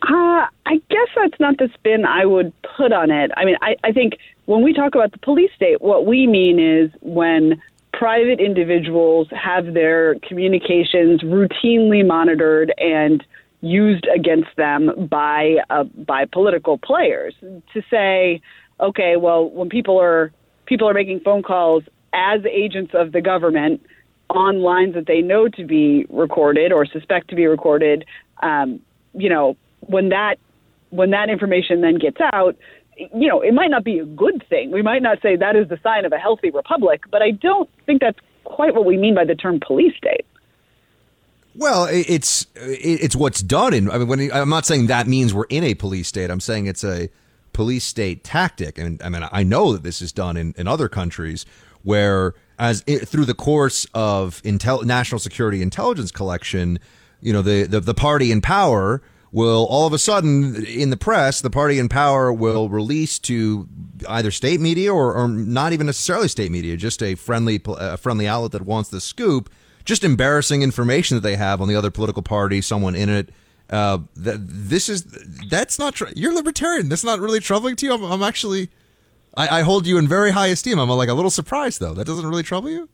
Uh, 0.03 0.47
I 0.67 0.83
guess 0.91 1.09
that's 1.15 1.38
not 1.38 1.59
the 1.59 1.71
spin 1.75 2.05
I 2.05 2.27
would 2.27 2.53
put 2.77 2.93
on 2.93 3.11
it. 3.11 3.31
I 3.37 3.45
mean, 3.45 3.57
I, 3.62 3.77
I 3.85 3.93
think 3.93 4.15
when 4.47 4.62
we 4.62 4.73
talk 4.73 4.95
about 4.95 5.12
the 5.12 5.19
police 5.19 5.51
state, 5.55 5.81
what 5.81 6.07
we 6.07 6.27
mean 6.27 6.59
is 6.59 6.91
when 7.01 7.62
private 7.92 8.40
individuals 8.40 9.28
have 9.31 9.74
their 9.74 10.16
communications 10.26 11.22
routinely 11.22 12.07
monitored 12.07 12.72
and 12.78 13.24
used 13.61 14.07
against 14.14 14.48
them 14.57 15.07
by 15.09 15.57
uh, 15.70 15.85
by 15.85 16.24
political 16.24 16.78
players 16.78 17.35
to 17.40 17.83
say, 17.90 18.40
okay, 18.81 19.16
well, 19.16 19.48
when 19.50 19.68
people 19.68 19.98
are 19.98 20.33
people 20.66 20.88
are 20.88 20.94
making 20.94 21.20
phone 21.20 21.42
calls 21.42 21.85
as 22.12 22.40
agents 22.46 22.92
of 22.94 23.12
the 23.12 23.20
government 23.20 23.81
on 24.31 24.61
lines 24.62 24.94
that 24.94 25.07
they 25.07 25.20
know 25.20 25.48
to 25.48 25.64
be 25.64 26.07
recorded 26.09 26.72
or 26.72 26.87
suspect 26.87 27.28
to 27.28 27.37
be 27.37 27.46
recorded, 27.46 28.05
um, 28.42 28.81
you 29.14 29.28
know, 29.28 29.57
when 29.81 30.09
that 30.09 30.37
when 30.90 31.11
that 31.11 31.31
information 31.31 31.81
then 31.81 31.98
gets 31.98 32.18
out, 32.20 32.57
you 32.96 33.28
know, 33.28 33.40
it 33.40 33.52
might 33.55 33.70
not 33.70 33.85
be 33.85 33.98
a 33.98 34.05
good 34.05 34.44
thing. 34.48 34.70
We 34.70 34.83
might 34.83 35.02
not 35.02 35.20
say 35.22 35.37
that 35.37 35.57
is 35.57 35.68
the 35.68 35.78
sign 35.83 36.05
of 36.05 36.12
a 36.12 36.18
healthy 36.18 36.50
republic, 36.50 37.02
but 37.11 37.22
I 37.22 37.31
don't 37.31 37.68
think 37.87 38.00
that's 38.00 38.18
quite 38.44 38.74
what 38.74 38.85
we 38.85 38.96
mean 38.96 39.14
by 39.14 39.24
the 39.24 39.35
term 39.35 39.61
police 39.64 39.96
state. 39.96 40.26
Well, 41.55 41.87
it's 41.90 42.46
it's 42.55 43.14
what's 43.14 43.42
done 43.42 43.74
in. 43.74 43.90
I 43.90 43.98
mean, 43.98 44.09
when 44.09 44.33
I'm 44.33 44.48
not 44.48 44.64
saying 44.64 44.87
that 44.87 45.07
means 45.07 45.35
we're 45.35 45.44
in 45.44 45.64
a 45.64 45.74
police 45.74 46.09
state. 46.09 46.31
I'm 46.31 46.40
saying 46.40 46.66
it's 46.66 46.85
a 46.85 47.11
police 47.52 47.85
state 47.85 48.24
tactic, 48.24 48.78
and 48.78 49.02
I 49.02 49.11
mean 49.11 49.26
I 49.31 49.42
know 49.42 49.72
that 49.72 49.83
this 49.83 50.00
is 50.00 50.12
done 50.12 50.37
in, 50.37 50.55
in 50.57 50.66
other 50.66 50.88
countries 50.88 51.44
where, 51.83 52.35
as 52.59 52.83
it, 52.87 53.07
through 53.07 53.26
the 53.26 53.35
course 53.35 53.87
of 53.92 54.40
intel, 54.42 54.85
national 54.85 55.18
security 55.18 55.61
intelligence 55.61 56.11
collection, 56.11 56.78
you 57.20 57.33
know, 57.33 57.42
the, 57.42 57.64
the 57.64 57.81
the 57.81 57.94
party 57.94 58.33
in 58.33 58.40
power 58.40 59.02
will 59.33 59.66
all 59.71 59.87
of 59.87 59.92
a 59.92 59.99
sudden 59.99 60.64
in 60.66 60.90
the 60.90 60.97
press 60.97 61.40
the 61.40 61.51
party 61.51 61.79
in 61.79 61.88
power 61.88 62.33
will 62.33 62.68
release 62.68 63.18
to 63.18 63.66
either 64.09 64.31
state 64.31 64.61
media 64.61 64.92
or, 64.92 65.14
or 65.14 65.27
not 65.27 65.73
even 65.73 65.87
necessarily 65.87 66.29
state 66.29 66.53
media 66.53 66.77
just 66.77 67.03
a 67.03 67.14
friendly 67.14 67.61
a 67.79 67.97
friendly 67.97 68.29
outlet 68.29 68.53
that 68.53 68.62
wants 68.62 68.90
the 68.90 69.01
scoop 69.01 69.49
just 69.85 70.05
embarrassing 70.05 70.62
information 70.62 71.16
that 71.16 71.23
they 71.23 71.37
have 71.37 71.61
on 71.61 71.68
the 71.68 71.75
other 71.75 71.90
political 71.90 72.23
party 72.23 72.61
someone 72.61 72.95
in 72.95 73.09
it. 73.09 73.31
Uh, 73.71 73.99
that 74.16 74.37
this 74.40 74.88
is 74.88 75.05
that's 75.49 75.79
not 75.79 75.95
tr- 75.95 76.12
you're 76.14 76.35
libertarian. 76.35 76.88
That's 76.88 77.05
not 77.05 77.21
really 77.21 77.40
troubling 77.40 77.77
to 77.77 77.87
you? 77.87 77.95
I'm, 77.95 78.03
I'm 78.03 78.23
actually 78.23 78.68
I, 79.35 79.61
I 79.61 79.62
hold 79.62 79.87
you 79.87 79.97
in 79.97 80.07
very 80.07 80.31
high 80.31 80.49
esteem. 80.49 80.79
I'm 80.79 80.90
like 80.90 81.09
a 81.09 81.14
little 81.14 81.31
surprised 81.31 81.81
though. 81.81 81.95
That 81.95 82.07
doesn't 82.07 82.27
really 82.27 82.42
trouble 82.42 82.71
you 82.71 82.88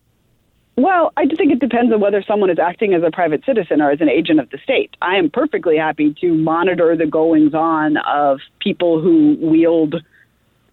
well, 0.79 1.13
I 1.17 1.27
think 1.27 1.53
it 1.53 1.59
depends 1.59 1.93
on 1.93 2.01
whether 2.01 2.23
someone 2.23 2.51
is 2.51 2.59
acting 2.59 2.95
as 2.95 3.03
a 3.03 3.11
private 3.11 3.45
citizen 3.45 3.81
or 3.81 3.91
as 3.91 4.01
an 4.01 4.09
agent 4.09 4.39
of 4.39 4.49
the 4.51 4.59
state. 4.59 4.97
I 5.03 5.17
am 5.17 5.29
perfectly 5.29 5.77
happy 5.77 6.15
to 6.21 6.35
monitor 6.35 6.97
the 6.97 7.07
goings 7.07 7.53
on 7.53 7.97
of 7.97 8.39
people 8.61 9.01
who 9.01 9.37
wield 9.41 9.97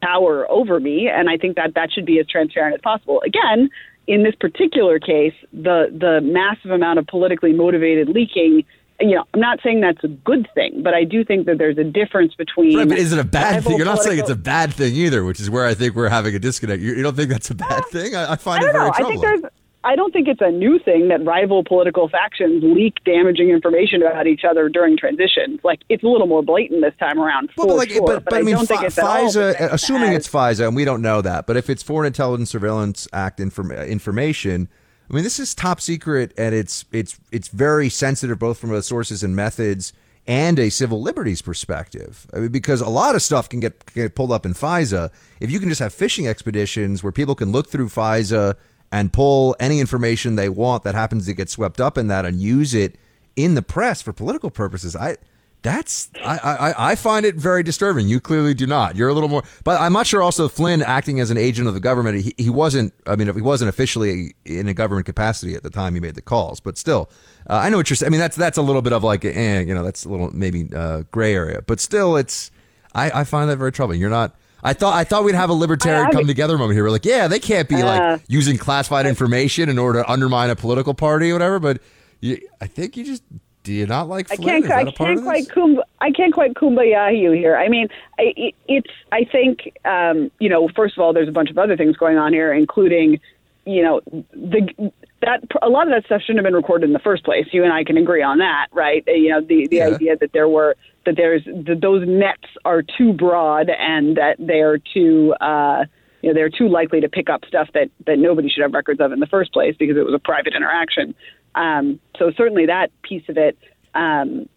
power 0.03 0.49
over 0.49 0.79
me, 0.79 1.09
and 1.09 1.27
I 1.27 1.37
think 1.37 1.55
that 1.55 1.73
that 1.73 1.91
should 1.91 2.05
be 2.05 2.19
as 2.19 2.27
transparent 2.27 2.75
as 2.75 2.81
possible. 2.81 3.21
Again, 3.25 3.69
in 4.05 4.21
this 4.21 4.35
particular 4.35 4.99
case, 4.99 5.33
the 5.51 5.87
the 5.91 6.21
massive 6.21 6.69
amount 6.69 6.99
of 6.99 7.07
politically 7.07 7.53
motivated 7.53 8.07
leaking 8.07 8.63
you 8.99 9.15
know, 9.15 9.25
I'm 9.33 9.41
not 9.41 9.59
saying 9.61 9.81
that's 9.81 10.03
a 10.03 10.07
good 10.07 10.47
thing, 10.53 10.81
but 10.81 10.93
I 10.93 11.03
do 11.03 11.25
think 11.25 11.47
that 11.47 11.57
there's 11.57 11.77
a 11.77 11.83
difference 11.83 12.33
between. 12.35 12.77
Right, 12.77 12.87
but 12.87 12.97
is 12.97 13.11
it 13.11 13.19
a 13.19 13.25
bad 13.25 13.63
thing? 13.63 13.77
You're 13.77 13.85
not 13.85 14.01
saying 14.01 14.19
it's 14.19 14.29
a 14.29 14.35
bad 14.35 14.73
thing 14.73 14.95
either, 14.95 15.25
which 15.25 15.39
is 15.41 15.49
where 15.49 15.65
I 15.65 15.73
think 15.73 15.95
we're 15.95 16.07
having 16.07 16.33
a 16.33 16.39
disconnect. 16.39 16.81
You, 16.81 16.93
you 16.93 17.03
don't 17.03 17.15
think 17.15 17.29
that's 17.29 17.49
a 17.49 17.55
bad 17.55 17.83
uh, 17.83 17.87
thing? 17.91 18.15
I, 18.15 18.33
I 18.33 18.35
find 18.37 18.63
I 18.63 18.69
it 18.69 18.71
very 18.71 18.85
know. 18.85 18.93
troubling. 18.93 19.17
I 19.17 19.31
think 19.31 19.41
there's. 19.41 19.51
I 19.85 19.95
don't 19.95 20.11
think 20.11 20.27
it's 20.27 20.41
a 20.41 20.49
new 20.49 20.79
thing 20.79 21.09
that 21.09 21.23
rival 21.23 21.63
political 21.63 22.09
factions 22.09 22.63
leak 22.63 22.95
damaging 23.05 23.51
information 23.51 24.01
about 24.01 24.25
each 24.25 24.41
other 24.43 24.67
during 24.67 24.97
transitions. 24.97 25.59
Like 25.63 25.81
it's 25.89 26.03
a 26.03 26.07
little 26.07 26.25
more 26.25 26.41
blatant 26.41 26.81
this 26.81 26.95
time 26.99 27.19
around. 27.19 27.51
Well, 27.55 27.67
but, 27.67 27.75
like, 27.75 27.91
sure, 27.91 28.05
but, 28.05 28.25
but, 28.25 28.33
I, 28.33 28.41
mean, 28.41 28.55
don't 28.55 28.67
think 28.67 28.81
it's 28.81 28.95
FISA, 28.95 29.55
assuming 29.71 30.13
it's 30.13 30.27
FISA, 30.27 30.67
and 30.67 30.75
we 30.75 30.85
don't 30.85 31.03
know 31.03 31.21
that, 31.21 31.45
but 31.45 31.55
if 31.55 31.69
it's 31.69 31.83
Foreign 31.83 32.07
Intelligence 32.07 32.49
Surveillance 32.49 33.07
Act 33.13 33.39
inform- 33.39 33.71
information, 33.71 34.67
I 35.09 35.13
mean, 35.13 35.23
this 35.23 35.39
is 35.39 35.53
top 35.53 35.79
secret, 35.79 36.33
and 36.35 36.55
it's 36.55 36.85
it's 36.91 37.19
it's 37.31 37.49
very 37.49 37.89
sensitive, 37.89 38.39
both 38.39 38.57
from 38.57 38.73
a 38.73 38.81
sources 38.81 39.23
and 39.23 39.35
methods 39.35 39.93
and 40.27 40.57
a 40.57 40.69
civil 40.69 40.99
liberties 40.99 41.43
perspective. 41.43 42.25
I 42.33 42.39
mean, 42.39 42.51
because 42.51 42.81
a 42.81 42.89
lot 42.89 43.13
of 43.13 43.21
stuff 43.21 43.47
can 43.47 43.59
get, 43.59 43.85
get 43.93 44.15
pulled 44.15 44.31
up 44.31 44.43
in 44.43 44.55
FISA. 44.55 45.11
If 45.39 45.51
you 45.51 45.59
can 45.59 45.69
just 45.69 45.79
have 45.79 45.93
fishing 45.93 46.27
expeditions 46.27 47.03
where 47.03 47.11
people 47.11 47.35
can 47.35 47.51
look 47.51 47.69
through 47.69 47.89
FISA 47.89 48.55
and 48.91 49.11
pull 49.11 49.55
any 49.59 49.79
information 49.79 50.35
they 50.35 50.49
want 50.49 50.83
that 50.83 50.95
happens 50.95 51.25
to 51.25 51.33
get 51.33 51.49
swept 51.49 51.81
up 51.81 51.97
in 51.97 52.07
that 52.07 52.25
and 52.25 52.39
use 52.39 52.73
it 52.73 52.95
in 53.35 53.55
the 53.55 53.61
press 53.61 54.01
for 54.01 54.13
political 54.13 54.49
purposes, 54.49 54.95
I 54.95 55.17
that's 55.65 56.11
I, 56.23 56.37
I 56.37 56.91
I 56.91 56.95
find 56.95 57.25
it 57.25 57.35
very 57.35 57.63
disturbing. 57.63 58.07
You 58.07 58.19
clearly 58.19 58.53
do 58.53 58.67
not. 58.67 58.95
You're 58.95 59.09
a 59.09 59.13
little 59.13 59.29
more, 59.29 59.43
but 59.63 59.81
I'm 59.81 59.93
not 59.93 60.05
sure. 60.05 60.21
Also, 60.21 60.47
Flynn 60.47 60.83
acting 60.83 61.19
as 61.19 61.31
an 61.31 61.37
agent 61.37 61.67
of 61.67 61.73
the 61.73 61.79
government, 61.79 62.23
he, 62.23 62.35
he 62.37 62.51
wasn't. 62.51 62.93
I 63.07 63.15
mean, 63.15 63.33
he 63.33 63.41
wasn't 63.41 63.69
officially 63.69 64.35
in 64.45 64.67
a 64.67 64.75
government 64.75 65.07
capacity 65.07 65.55
at 65.55 65.63
the 65.63 65.71
time 65.71 65.95
he 65.95 65.99
made 65.99 66.13
the 66.13 66.21
calls, 66.21 66.59
but 66.59 66.77
still, 66.77 67.09
uh, 67.49 67.55
I 67.55 67.69
know 67.69 67.77
what 67.77 67.89
you're 67.89 67.97
saying. 67.97 68.09
I 68.09 68.11
mean, 68.11 68.19
that's 68.19 68.35
that's 68.35 68.59
a 68.59 68.61
little 68.61 68.83
bit 68.83 68.93
of 68.93 69.03
like, 69.03 69.25
eh, 69.25 69.61
you 69.61 69.73
know, 69.73 69.83
that's 69.83 70.05
a 70.05 70.09
little 70.09 70.29
maybe 70.31 70.69
uh, 70.73 71.01
gray 71.11 71.33
area, 71.33 71.63
but 71.63 71.79
still, 71.79 72.15
it's. 72.15 72.51
I, 72.93 73.21
I 73.21 73.23
find 73.25 73.49
that 73.49 73.57
very 73.57 73.71
troubling. 73.73 73.99
You're 73.99 74.09
not. 74.11 74.35
I 74.65 74.73
thought 74.73 74.95
I 74.95 75.03
thought 75.03 75.23
we'd 75.23 75.35
have 75.35 75.49
a 75.49 75.53
libertarian 75.53 76.05
I- 76.07 76.09
I 76.09 76.11
come 76.11 76.27
together 76.27 76.57
moment 76.57 76.75
here. 76.75 76.83
We're 76.83 76.89
like, 76.91 77.05
yeah, 77.05 77.27
they 77.27 77.39
can't 77.39 77.69
be 77.69 77.75
Uh, 77.75 77.85
like 77.85 78.21
using 78.27 78.57
classified 78.57 79.05
information 79.05 79.69
in 79.69 79.77
order 79.77 80.01
to 80.01 80.11
undermine 80.11 80.49
a 80.49 80.55
political 80.55 80.93
party 80.93 81.29
or 81.31 81.35
whatever. 81.35 81.59
But 81.59 81.81
you, 82.19 82.39
I 82.59 82.67
think 82.67 82.97
you 82.97 83.03
just 83.05 83.23
do 83.63 83.73
you 83.73 83.85
not 83.87 84.07
like 84.07 84.31
I 84.31 84.35
can't. 84.35 84.65
I 84.71 84.83
can't 84.91 85.23
quite 85.23 85.45
this? 85.45 85.51
kum. 85.51 85.81
I 85.99 86.11
can't 86.11 86.33
quite 86.33 86.53
kumbaya 86.53 87.19
you 87.19 87.31
here. 87.31 87.55
I 87.55 87.67
mean, 87.67 87.87
I, 88.19 88.33
it, 88.35 88.55
it's. 88.67 88.89
I 89.11 89.23
think 89.23 89.75
um, 89.85 90.29
you 90.39 90.49
know. 90.49 90.67
First 90.75 90.95
of 90.97 91.01
all, 91.01 91.13
there's 91.13 91.27
a 91.27 91.31
bunch 91.31 91.49
of 91.49 91.57
other 91.57 91.75
things 91.75 91.97
going 91.97 92.17
on 92.17 92.31
here, 92.33 92.53
including 92.53 93.19
you 93.65 93.81
know 93.81 94.01
the 94.33 94.91
that 95.21 95.41
a 95.61 95.69
lot 95.69 95.87
of 95.87 95.93
that 95.93 96.05
stuff 96.05 96.21
shouldn't 96.21 96.39
have 96.39 96.45
been 96.45 96.55
recorded 96.55 96.85
in 96.87 96.93
the 96.93 96.99
first 96.99 97.23
place. 97.23 97.45
You 97.51 97.63
and 97.63 97.73
I 97.73 97.83
can 97.83 97.97
agree 97.97 98.21
on 98.21 98.37
that, 98.39 98.67
right? 98.71 99.03
Uh, 99.07 99.11
You 99.11 99.29
know, 99.29 99.41
the 99.41 99.67
the 99.67 99.77
Yeah. 99.77 99.85
idea 99.87 100.17
that 100.17 100.33
there 100.33 100.47
were 100.49 100.75
that 101.05 101.15
there's 101.15 101.43
that 101.45 101.79
those 101.81 102.07
nets 102.07 102.47
are 102.65 102.81
too 102.81 103.13
broad 103.13 103.69
and 103.69 104.17
that 104.17 104.35
they 104.39 104.61
are 104.61 104.77
too. 104.77 105.33
Uh, 105.41 105.85
you 106.21 106.31
know, 106.31 106.33
they're 106.33 106.49
too 106.49 106.67
likely 106.67 106.99
to 107.01 107.07
pick 107.07 107.29
up 107.29 107.45
stuff 107.45 107.69
that, 107.75 107.91
that 108.07 108.17
nobody 108.17 108.49
should 108.49 108.63
have 108.63 108.73
records 108.73 108.99
of 108.99 109.11
in 109.11 109.19
the 109.19 109.27
first 109.27 109.53
place 109.53 109.75
because 109.77 109.95
it 109.95 110.03
was 110.03 110.13
a 110.15 110.17
private 110.17 110.55
interaction. 110.55 111.13
Um, 111.53 111.99
so 112.17 112.31
certainly 112.35 112.65
that 112.65 112.89
piece 113.03 113.21
of 113.29 113.37
it. 113.37 113.55
Um, 113.93 114.49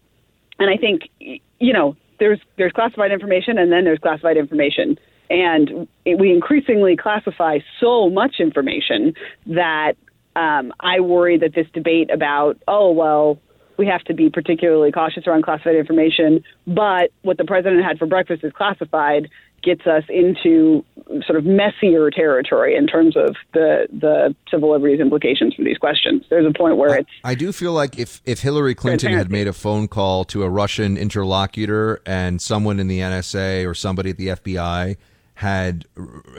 and 0.57 0.67
I 0.71 0.77
think, 0.77 1.09
you 1.19 1.73
know, 1.73 1.95
there's 2.17 2.39
there's 2.57 2.71
classified 2.71 3.11
information 3.11 3.59
and 3.59 3.71
then 3.71 3.83
there's 3.83 3.99
classified 3.99 4.35
information. 4.35 4.97
And 5.29 5.87
we 6.05 6.31
increasingly 6.31 6.97
classify 6.97 7.59
so 7.79 8.09
much 8.09 8.39
information 8.39 9.13
that 9.45 9.93
um, 10.35 10.73
I 10.79 10.99
worry 10.99 11.37
that 11.37 11.53
this 11.53 11.67
debate 11.73 12.11
about, 12.11 12.57
oh, 12.67 12.91
well, 12.91 13.39
we 13.77 13.87
have 13.87 14.03
to 14.03 14.13
be 14.13 14.29
particularly 14.29 14.91
cautious 14.91 15.25
around 15.25 15.43
classified 15.43 15.75
information, 15.75 16.43
but 16.67 17.11
what 17.21 17.37
the 17.37 17.45
president 17.45 17.83
had 17.83 17.97
for 17.97 18.05
breakfast 18.05 18.43
is 18.43 18.51
classified 18.53 19.29
gets 19.61 19.85
us 19.87 20.03
into 20.09 20.83
sort 21.25 21.37
of 21.37 21.45
messier 21.45 22.09
territory 22.11 22.75
in 22.75 22.87
terms 22.87 23.17
of 23.17 23.35
the 23.53 23.87
the 23.91 24.35
civil 24.49 24.71
liberties 24.71 24.99
implications 24.99 25.53
for 25.53 25.63
these 25.63 25.77
questions. 25.77 26.23
There's 26.29 26.45
a 26.45 26.57
point 26.57 26.77
where 26.77 26.99
it's. 26.99 27.09
I 27.23 27.35
do 27.35 27.51
feel 27.51 27.73
like 27.73 27.97
if 27.97 28.21
if 28.25 28.39
Hillary 28.39 28.75
Clinton 28.75 29.13
had 29.13 29.31
made 29.31 29.47
a 29.47 29.53
phone 29.53 29.87
call 29.87 30.23
to 30.25 30.43
a 30.43 30.49
Russian 30.49 30.97
interlocutor 30.97 32.01
and 32.05 32.41
someone 32.41 32.79
in 32.79 32.87
the 32.87 32.99
NSA 32.99 33.67
or 33.67 33.73
somebody 33.73 34.11
at 34.11 34.17
the 34.17 34.27
FBI 34.27 34.97
had 35.35 35.85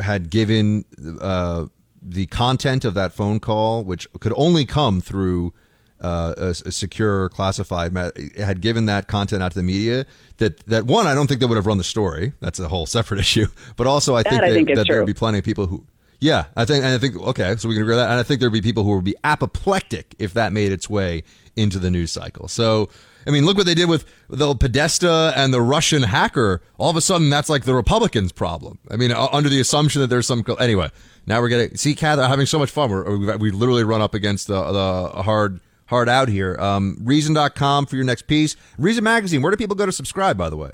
had 0.00 0.30
given 0.30 0.84
uh, 1.20 1.66
the 2.02 2.26
content 2.26 2.84
of 2.84 2.94
that 2.94 3.12
phone 3.12 3.40
call, 3.40 3.84
which 3.84 4.08
could 4.20 4.32
only 4.36 4.64
come 4.64 5.00
through 5.00 5.52
uh, 6.00 6.34
a, 6.36 6.48
a, 6.48 6.72
secure 6.72 7.28
classified 7.28 7.94
had 8.38 8.62
given 8.62 8.86
that 8.86 9.06
content 9.06 9.42
out 9.42 9.52
to 9.52 9.58
the 9.58 9.62
media 9.62 10.06
that 10.38 10.58
that 10.60 10.86
one 10.86 11.06
I 11.06 11.14
don't 11.14 11.26
think 11.26 11.40
they 11.40 11.46
would 11.46 11.56
have 11.56 11.66
run 11.66 11.76
the 11.76 11.84
story. 11.84 12.32
That's 12.40 12.58
a 12.58 12.68
whole 12.68 12.86
separate 12.86 13.20
issue. 13.20 13.46
But 13.76 13.86
also 13.86 14.14
I 14.14 14.22
that 14.22 14.30
think, 14.30 14.42
I 14.42 14.52
think 14.52 14.74
that 14.74 14.86
there 14.86 14.98
would 14.98 15.06
be 15.06 15.14
plenty 15.14 15.38
of 15.38 15.44
people 15.44 15.66
who 15.66 15.84
yeah 16.18 16.46
I 16.56 16.64
think 16.64 16.84
and 16.84 16.94
I 16.94 16.98
think 16.98 17.16
okay 17.16 17.54
so 17.56 17.68
we 17.68 17.74
can 17.74 17.82
agree 17.82 17.96
with 17.96 18.02
that. 18.02 18.10
And 18.10 18.18
I 18.18 18.22
think 18.22 18.40
there'd 18.40 18.52
be 18.52 18.62
people 18.62 18.84
who 18.84 18.94
would 18.94 19.04
be 19.04 19.16
apoplectic 19.24 20.14
if 20.18 20.32
that 20.34 20.54
made 20.54 20.72
its 20.72 20.88
way 20.88 21.22
into 21.54 21.78
the 21.78 21.90
news 21.90 22.10
cycle. 22.10 22.48
So 22.48 22.88
I 23.26 23.30
mean 23.30 23.44
look 23.44 23.56
what 23.56 23.66
they 23.66 23.74
did 23.74 23.88
with 23.88 24.04
the 24.28 24.54
Podesta 24.54 25.32
and 25.36 25.52
the 25.52 25.62
Russian 25.62 26.02
hacker 26.02 26.62
all 26.78 26.90
of 26.90 26.96
a 26.96 27.00
sudden 27.00 27.30
that's 27.30 27.48
like 27.48 27.64
the 27.64 27.74
Republicans 27.74 28.32
problem 28.32 28.78
I 28.90 28.96
mean 28.96 29.12
under 29.12 29.48
the 29.48 29.60
assumption 29.60 30.00
that 30.00 30.08
there's 30.08 30.26
some 30.26 30.44
anyway 30.58 30.90
now 31.26 31.40
we're 31.40 31.48
getting 31.48 31.76
see 31.76 31.94
Kath 31.94 32.18
having 32.18 32.46
so 32.46 32.58
much 32.58 32.70
fun 32.70 32.90
we're, 32.90 33.36
we 33.36 33.50
literally 33.50 33.84
run 33.84 34.00
up 34.00 34.14
against 34.14 34.46
the 34.46 34.72
the 34.72 35.22
hard 35.22 35.60
hard 35.90 36.08
out 36.08 36.28
here. 36.28 36.56
Um, 36.58 36.96
Reason.com 37.02 37.86
for 37.86 37.96
your 37.96 38.04
next 38.04 38.22
piece. 38.22 38.56
Reason 38.78 39.04
Magazine, 39.04 39.42
where 39.42 39.50
do 39.50 39.56
people 39.56 39.76
go 39.76 39.84
to 39.84 39.92
subscribe, 39.92 40.38
by 40.38 40.48
the 40.48 40.56
way? 40.56 40.70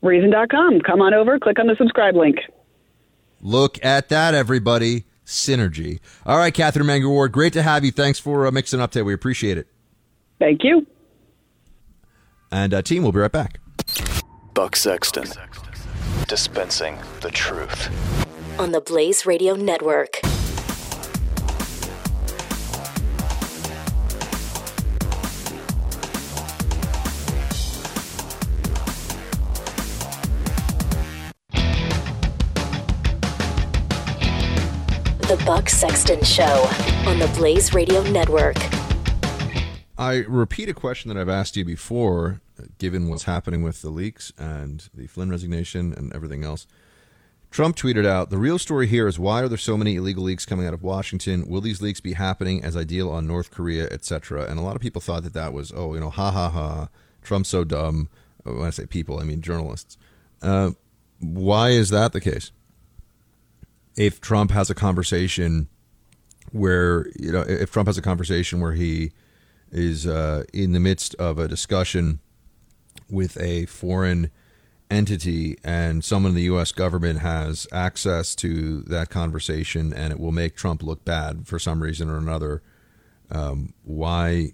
Reason.com. 0.00 0.80
Come 0.80 1.00
on 1.00 1.14
over, 1.14 1.38
click 1.38 1.60
on 1.60 1.68
the 1.68 1.76
subscribe 1.76 2.16
link. 2.16 2.38
Look 3.40 3.82
at 3.84 4.08
that, 4.08 4.34
everybody. 4.34 5.04
Synergy. 5.24 6.00
All 6.26 6.36
right, 6.36 6.52
Katherine 6.52 6.86
Mangu-Ward, 6.86 7.30
great 7.30 7.52
to 7.52 7.62
have 7.62 7.84
you. 7.84 7.92
Thanks 7.92 8.18
for 8.18 8.46
uh, 8.46 8.50
mixing 8.50 8.80
up 8.80 8.90
today. 8.90 9.02
We 9.02 9.14
appreciate 9.14 9.56
it. 9.56 9.68
Thank 10.40 10.64
you. 10.64 10.84
And 12.52 12.74
uh, 12.74 12.82
team, 12.82 13.02
we'll 13.02 13.12
be 13.12 13.18
right 13.18 13.32
back. 13.32 13.60
Buck 14.52 14.76
Sexton, 14.76 15.24
dispensing 16.28 16.98
the 17.22 17.30
truth. 17.30 17.88
On 18.60 18.72
the 18.72 18.80
Blaze 18.82 19.24
Radio 19.24 19.54
Network. 19.54 20.20
The 35.22 35.42
Buck 35.46 35.70
Sexton 35.70 36.22
Show 36.22 36.68
on 37.06 37.18
the 37.18 37.32
Blaze 37.34 37.72
Radio 37.72 38.02
Network. 38.10 38.58
I 40.02 40.24
repeat 40.28 40.68
a 40.68 40.74
question 40.74 41.08
that 41.08 41.20
I've 41.20 41.28
asked 41.28 41.56
you 41.56 41.64
before, 41.64 42.40
given 42.78 43.08
what's 43.08 43.24
happening 43.24 43.62
with 43.62 43.82
the 43.82 43.90
leaks 43.90 44.32
and 44.38 44.88
the 44.94 45.06
Flynn 45.06 45.30
resignation 45.30 45.92
and 45.92 46.12
everything 46.14 46.44
else. 46.44 46.66
Trump 47.50 47.76
tweeted 47.76 48.06
out, 48.06 48.30
The 48.30 48.38
real 48.38 48.58
story 48.58 48.86
here 48.86 49.06
is 49.06 49.18
why 49.18 49.42
are 49.42 49.48
there 49.48 49.58
so 49.58 49.76
many 49.76 49.96
illegal 49.96 50.24
leaks 50.24 50.46
coming 50.46 50.66
out 50.66 50.74
of 50.74 50.82
Washington? 50.82 51.46
Will 51.46 51.60
these 51.60 51.82
leaks 51.82 52.00
be 52.00 52.14
happening 52.14 52.64
as 52.64 52.76
I 52.76 52.84
deal 52.84 53.10
on 53.10 53.26
North 53.26 53.50
Korea, 53.50 53.84
etc.? 53.90 54.46
And 54.48 54.58
a 54.58 54.62
lot 54.62 54.76
of 54.76 54.82
people 54.82 55.00
thought 55.00 55.22
that 55.24 55.34
that 55.34 55.52
was, 55.52 55.72
oh, 55.74 55.94
you 55.94 56.00
know, 56.00 56.10
ha 56.10 56.30
ha 56.30 56.48
ha, 56.48 56.88
Trump's 57.22 57.50
so 57.50 57.64
dumb. 57.64 58.08
When 58.42 58.62
I 58.62 58.70
say 58.70 58.86
people, 58.86 59.20
I 59.20 59.24
mean 59.24 59.40
journalists. 59.40 59.96
Uh, 60.40 60.72
why 61.20 61.70
is 61.70 61.90
that 61.90 62.12
the 62.12 62.20
case? 62.20 62.50
if 63.96 64.20
Trump 64.20 64.50
has 64.50 64.70
a 64.70 64.74
conversation 64.74 65.68
where 66.50 67.06
you 67.18 67.32
know 67.32 67.40
if 67.42 67.72
Trump 67.72 67.88
has 67.88 67.98
a 67.98 68.02
conversation 68.02 68.60
where 68.60 68.72
he 68.72 69.12
is 69.72 70.06
uh, 70.06 70.44
in 70.52 70.72
the 70.72 70.80
midst 70.80 71.14
of 71.16 71.38
a 71.38 71.48
discussion 71.48 72.20
with 73.10 73.40
a 73.40 73.66
foreign 73.66 74.30
entity 74.90 75.56
and 75.64 76.04
someone 76.04 76.30
in 76.30 76.36
the 76.36 76.42
U.S. 76.42 76.70
government 76.70 77.20
has 77.20 77.66
access 77.72 78.34
to 78.36 78.82
that 78.82 79.08
conversation 79.08 79.92
and 79.92 80.12
it 80.12 80.20
will 80.20 80.32
make 80.32 80.54
Trump 80.54 80.82
look 80.82 81.04
bad 81.04 81.46
for 81.46 81.58
some 81.58 81.82
reason 81.82 82.10
or 82.10 82.18
another, 82.18 82.62
um, 83.30 83.72
why 83.82 84.52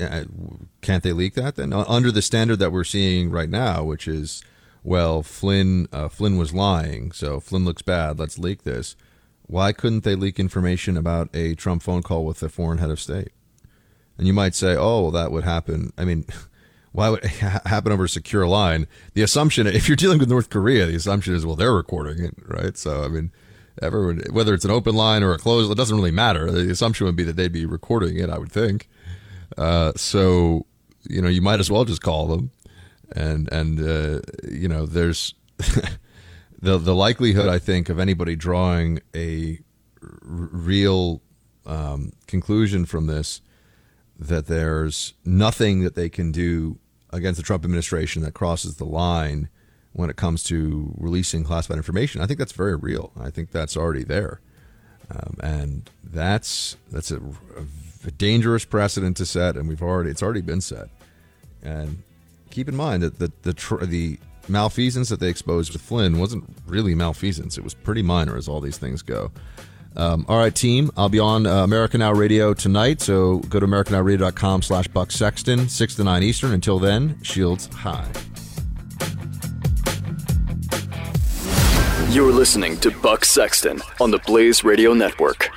uh, 0.00 0.24
can't 0.80 1.02
they 1.02 1.12
leak 1.12 1.34
that 1.34 1.56
then 1.56 1.72
under 1.72 2.10
the 2.10 2.22
standard 2.22 2.58
that 2.58 2.72
we're 2.72 2.84
seeing 2.84 3.30
right 3.30 3.50
now, 3.50 3.84
which 3.84 4.08
is 4.08 4.42
well, 4.82 5.22
Flynn 5.22 5.88
uh, 5.92 6.08
Flynn 6.08 6.38
was 6.38 6.54
lying, 6.54 7.12
so 7.12 7.38
Flynn 7.38 7.66
looks 7.66 7.82
bad. 7.82 8.18
Let's 8.18 8.38
leak 8.38 8.62
this. 8.62 8.96
Why 9.42 9.72
couldn't 9.72 10.04
they 10.04 10.14
leak 10.14 10.38
information 10.38 10.96
about 10.96 11.28
a 11.34 11.54
Trump 11.54 11.82
phone 11.82 12.02
call 12.02 12.24
with 12.24 12.42
a 12.42 12.48
foreign 12.48 12.78
head 12.78 12.90
of 12.90 13.00
state? 13.00 13.32
And 14.20 14.26
you 14.26 14.32
might 14.32 14.54
say, 14.54 14.76
"Oh, 14.76 15.02
well, 15.02 15.10
that 15.12 15.32
would 15.32 15.44
happen." 15.44 15.92
I 15.98 16.04
mean, 16.04 16.26
why 16.92 17.08
would 17.08 17.24
it 17.24 17.30
happen 17.30 17.90
over 17.90 18.04
a 18.04 18.08
secure 18.08 18.46
line? 18.46 18.86
The 19.14 19.22
assumption, 19.22 19.66
if 19.66 19.88
you're 19.88 19.96
dealing 19.96 20.18
with 20.18 20.28
North 20.28 20.50
Korea, 20.50 20.86
the 20.86 20.94
assumption 20.94 21.34
is, 21.34 21.44
well, 21.46 21.56
they're 21.56 21.74
recording 21.74 22.24
it, 22.24 22.34
right? 22.46 22.76
So, 22.76 23.02
I 23.02 23.08
mean, 23.08 23.32
everyone, 23.82 24.22
whether 24.30 24.54
it's 24.54 24.64
an 24.64 24.70
open 24.70 24.94
line 24.94 25.22
or 25.22 25.32
a 25.32 25.38
closed, 25.38 25.72
it 25.72 25.76
doesn't 25.76 25.96
really 25.96 26.10
matter. 26.10 26.50
The 26.50 26.70
assumption 26.70 27.06
would 27.06 27.16
be 27.16 27.24
that 27.24 27.36
they'd 27.36 27.52
be 27.52 27.66
recording 27.66 28.18
it. 28.18 28.30
I 28.30 28.38
would 28.38 28.52
think. 28.52 28.88
Uh, 29.58 29.92
so, 29.96 30.66
you 31.08 31.20
know, 31.20 31.28
you 31.28 31.42
might 31.42 31.58
as 31.58 31.70
well 31.70 31.84
just 31.84 32.02
call 32.02 32.28
them 32.28 32.52
and 33.12 33.50
and 33.52 33.80
uh, 33.80 34.20
you 34.48 34.68
know 34.68 34.86
there's 34.86 35.34
the 36.60 36.78
the 36.78 36.94
likelihood 36.94 37.48
I 37.48 37.58
think 37.58 37.88
of 37.88 37.98
anybody 37.98 38.36
drawing 38.36 39.00
a 39.14 39.58
r- 40.02 40.18
real 40.22 41.22
um, 41.66 42.12
conclusion 42.26 42.84
from 42.86 43.06
this 43.06 43.40
that 44.20 44.46
there's 44.46 45.14
nothing 45.24 45.82
that 45.82 45.94
they 45.94 46.10
can 46.10 46.30
do 46.30 46.78
against 47.10 47.38
the 47.38 47.42
Trump 47.42 47.64
administration 47.64 48.22
that 48.22 48.34
crosses 48.34 48.76
the 48.76 48.84
line 48.84 49.48
when 49.92 50.10
it 50.10 50.16
comes 50.16 50.44
to 50.44 50.94
releasing 50.98 51.42
classified 51.42 51.78
information. 51.78 52.20
I 52.20 52.26
think 52.26 52.38
that's 52.38 52.52
very 52.52 52.76
real. 52.76 53.12
I 53.18 53.30
think 53.30 53.50
that's 53.50 53.76
already 53.76 54.04
there, 54.04 54.40
um, 55.10 55.36
and 55.42 55.90
that's 56.04 56.76
that's 56.92 57.10
a, 57.10 57.20
a 58.06 58.10
dangerous 58.12 58.64
precedent 58.64 59.16
to 59.16 59.26
set, 59.26 59.56
and 59.56 59.68
we've 59.68 59.82
already 59.82 60.10
it's 60.10 60.22
already 60.22 60.42
been 60.42 60.60
set, 60.60 60.88
and 61.62 62.02
keep 62.50 62.68
in 62.68 62.76
mind 62.76 63.02
that 63.02 63.18
the 63.18 63.32
the 63.42 63.54
tr- 63.54 63.84
the 63.84 64.18
malfeasance 64.48 65.08
that 65.08 65.20
they 65.20 65.28
exposed 65.28 65.72
with 65.72 65.82
Flynn 65.82 66.18
wasn't 66.18 66.44
really 66.66 66.94
malfeasance. 66.94 67.56
It 67.56 67.64
was 67.64 67.74
pretty 67.74 68.02
minor 68.02 68.36
as 68.36 68.48
all 68.48 68.60
these 68.60 68.78
things 68.78 69.02
go. 69.02 69.32
Um, 69.96 70.24
all 70.28 70.38
right, 70.38 70.54
team. 70.54 70.90
I'll 70.96 71.08
be 71.08 71.18
on 71.18 71.46
uh, 71.46 71.64
America 71.64 71.98
Now 71.98 72.12
Radio 72.12 72.54
tonight, 72.54 73.00
so 73.00 73.38
go 73.40 73.60
to 73.60 73.66
americanowradio.com 73.66 74.62
slash 74.62 74.88
Buck 74.88 75.10
Sexton, 75.10 75.68
6 75.68 75.94
to 75.96 76.04
9 76.04 76.22
Eastern. 76.22 76.52
Until 76.52 76.78
then, 76.78 77.20
shields 77.22 77.66
high. 77.66 78.08
You're 82.10 82.32
listening 82.32 82.76
to 82.80 82.90
Buck 82.90 83.24
Sexton 83.24 83.80
on 84.00 84.10
the 84.10 84.18
Blaze 84.26 84.64
Radio 84.64 84.94
Network. 84.94 85.50